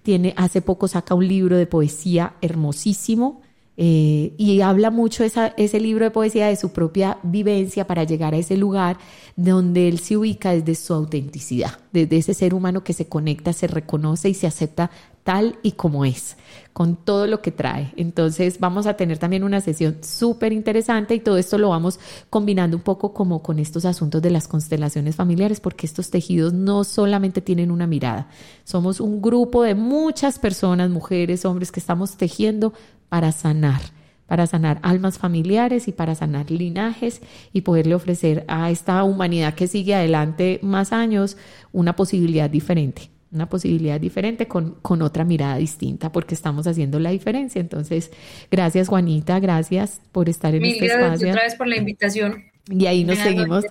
Tiene, 0.03 0.35
hace 0.37 0.61
poco 0.61 0.89
saca 0.89 1.14
un 1.14 1.29
libro 1.29 1.57
de 1.57 1.68
poesía 1.68 2.35
hermosísimo. 2.41 3.41
Eh, 3.77 4.35
y 4.39 4.61
habla 4.61 4.91
mucho 4.91 5.25
ese 5.25 5.81
libro 5.81 6.05
de 6.05 6.12
poesía 6.12 6.47
de 6.47 6.55
su 6.55 6.72
propia 6.72 7.18
vivencia 7.25 7.87
para 7.87 8.05
llegar 8.05 8.33
a 8.33 8.37
ese 8.37 8.57
lugar 8.57 8.99
donde 9.35 9.89
él 9.89 9.99
se 9.99 10.16
ubica 10.16 10.53
desde 10.53 10.77
su 10.77 10.95
autenticidad, 10.95 11.79
desde 11.93 12.18
ese 12.18 12.35
ser 12.35 12.55
humano 12.55 12.85
que 12.85 12.93
se 12.93 13.09
conecta, 13.09 13.53
se 13.53 13.66
reconoce 13.66 14.29
y 14.29 14.35
se 14.35 14.47
acepta 14.47 14.91
tal 15.25 15.59
y 15.62 15.72
como 15.72 16.05
es, 16.05 16.37
con 16.75 16.97
todo 16.97 17.27
lo 17.27 17.41
que 17.41 17.51
trae. 17.51 17.93
Entonces 17.97 18.61
vamos 18.61 18.87
a 18.87 18.95
tener 18.95 19.18
también 19.18 19.43
una 19.43 19.62
sesión 19.62 19.97
súper 20.03 20.53
interesante 20.53 21.14
y 21.14 21.20
todo 21.20 21.39
esto 21.39 21.57
lo 21.57 21.70
vamos 21.70 21.99
combinando 22.29 22.77
un 22.77 22.83
poco 22.83 23.14
como 23.14 23.43
con 23.43 23.59
estos 23.59 23.87
asuntos 23.87 24.20
de 24.20 24.31
las 24.31 24.47
constelaciones 24.47 25.16
familiares, 25.16 25.61
porque 25.61 25.87
estos 25.87 26.11
tejidos 26.11 26.53
no 26.53 26.85
solamente 26.85 27.41
tienen 27.41 27.70
una 27.70 27.87
mirada, 27.87 28.29
somos 28.64 29.01
un 29.01 29.22
grupo 29.22 29.62
de 29.62 29.75
muchas 29.75 30.39
personas, 30.39 30.91
mujeres, 30.91 31.45
hombres, 31.47 31.72
que 31.72 31.81
estamos 31.81 32.16
tejiendo 32.16 32.75
para 33.09 33.33
sanar 33.33 33.81
para 34.27 34.47
sanar 34.47 34.79
almas 34.83 35.19
familiares 35.19 35.87
y 35.87 35.93
para 35.93 36.15
sanar 36.15 36.51
linajes 36.51 37.21
y 37.53 37.61
poderle 37.61 37.95
ofrecer 37.95 38.45
a 38.49 38.71
esta 38.71 39.05
humanidad 39.05 39.55
que 39.55 39.67
sigue 39.67 39.95
adelante 39.95 40.61
más 40.63 40.93
años 40.93 41.37
una 41.73 41.95
posibilidad 41.95 42.49
diferente 42.49 43.11
una 43.35 43.49
posibilidad 43.49 44.01
diferente 44.01 44.47
con, 44.47 44.77
con 44.81 45.03
otra 45.03 45.25
mirada 45.25 45.57
distinta 45.57 46.13
porque 46.13 46.35
estamos 46.35 46.67
haciendo 46.69 47.01
la 47.01 47.11
diferencia. 47.11 47.61
Entonces, 47.61 48.13
gracias 48.51 48.89
Juanita, 48.89 49.41
gracias 49.41 50.01
por 50.13 50.29
estar 50.29 50.55
en 50.55 50.63
Mil 50.63 50.73
este 50.73 50.87
gracias 50.87 51.05
espacio. 51.05 51.31
otra 51.31 51.43
vez 51.43 51.55
por 51.57 51.67
la 51.67 51.77
invitación. 51.77 52.45
Y 52.71 52.87
ahí 52.87 53.05
nos 53.05 53.19
seguimos, 53.19 53.65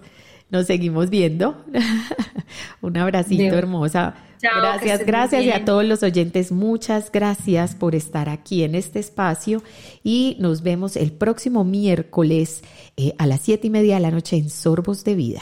nos 0.49 0.67
seguimos 0.67 1.09
viendo. 1.09 1.63
Un 2.81 2.97
abracito 2.97 3.55
hermosa. 3.55 4.15
Gracias, 4.43 5.05
gracias 5.05 5.43
y 5.43 5.51
a 5.51 5.65
todos 5.65 5.85
los 5.85 6.03
oyentes, 6.03 6.51
muchas 6.51 7.11
gracias 7.11 7.75
por 7.75 7.95
estar 7.95 8.29
aquí 8.29 8.63
en 8.63 8.75
este 8.75 8.99
espacio 8.99 9.63
y 10.03 10.37
nos 10.39 10.63
vemos 10.63 10.95
el 10.95 11.11
próximo 11.11 11.63
miércoles 11.63 12.63
eh, 12.97 13.13
a 13.17 13.27
las 13.27 13.41
siete 13.41 13.67
y 13.67 13.69
media 13.69 13.95
de 13.95 14.01
la 14.01 14.11
noche 14.11 14.37
en 14.37 14.49
Sorbos 14.49 15.03
de 15.03 15.15
Vida. 15.15 15.41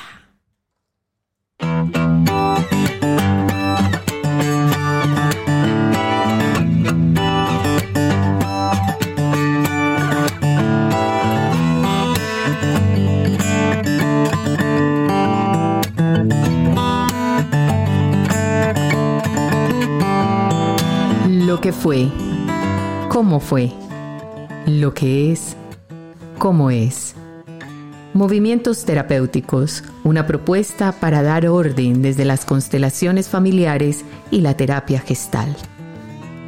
Que 21.61 21.71
fue, 21.71 22.09
cómo 23.07 23.39
fue, 23.39 23.71
lo 24.65 24.95
que 24.95 25.31
es, 25.31 25.55
cómo 26.39 26.71
es. 26.71 27.13
Movimientos 28.15 28.83
terapéuticos, 28.83 29.83
una 30.03 30.25
propuesta 30.25 30.91
para 30.91 31.21
dar 31.21 31.47
orden 31.47 32.01
desde 32.01 32.25
las 32.25 32.45
constelaciones 32.45 33.29
familiares 33.29 34.03
y 34.31 34.41
la 34.41 34.57
terapia 34.57 35.01
gestal. 35.01 35.55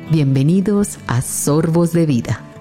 Bienvenidos 0.10 0.98
a 1.06 1.22
Sorbos 1.22 1.94
de 1.94 2.08
Vida. 2.08 2.53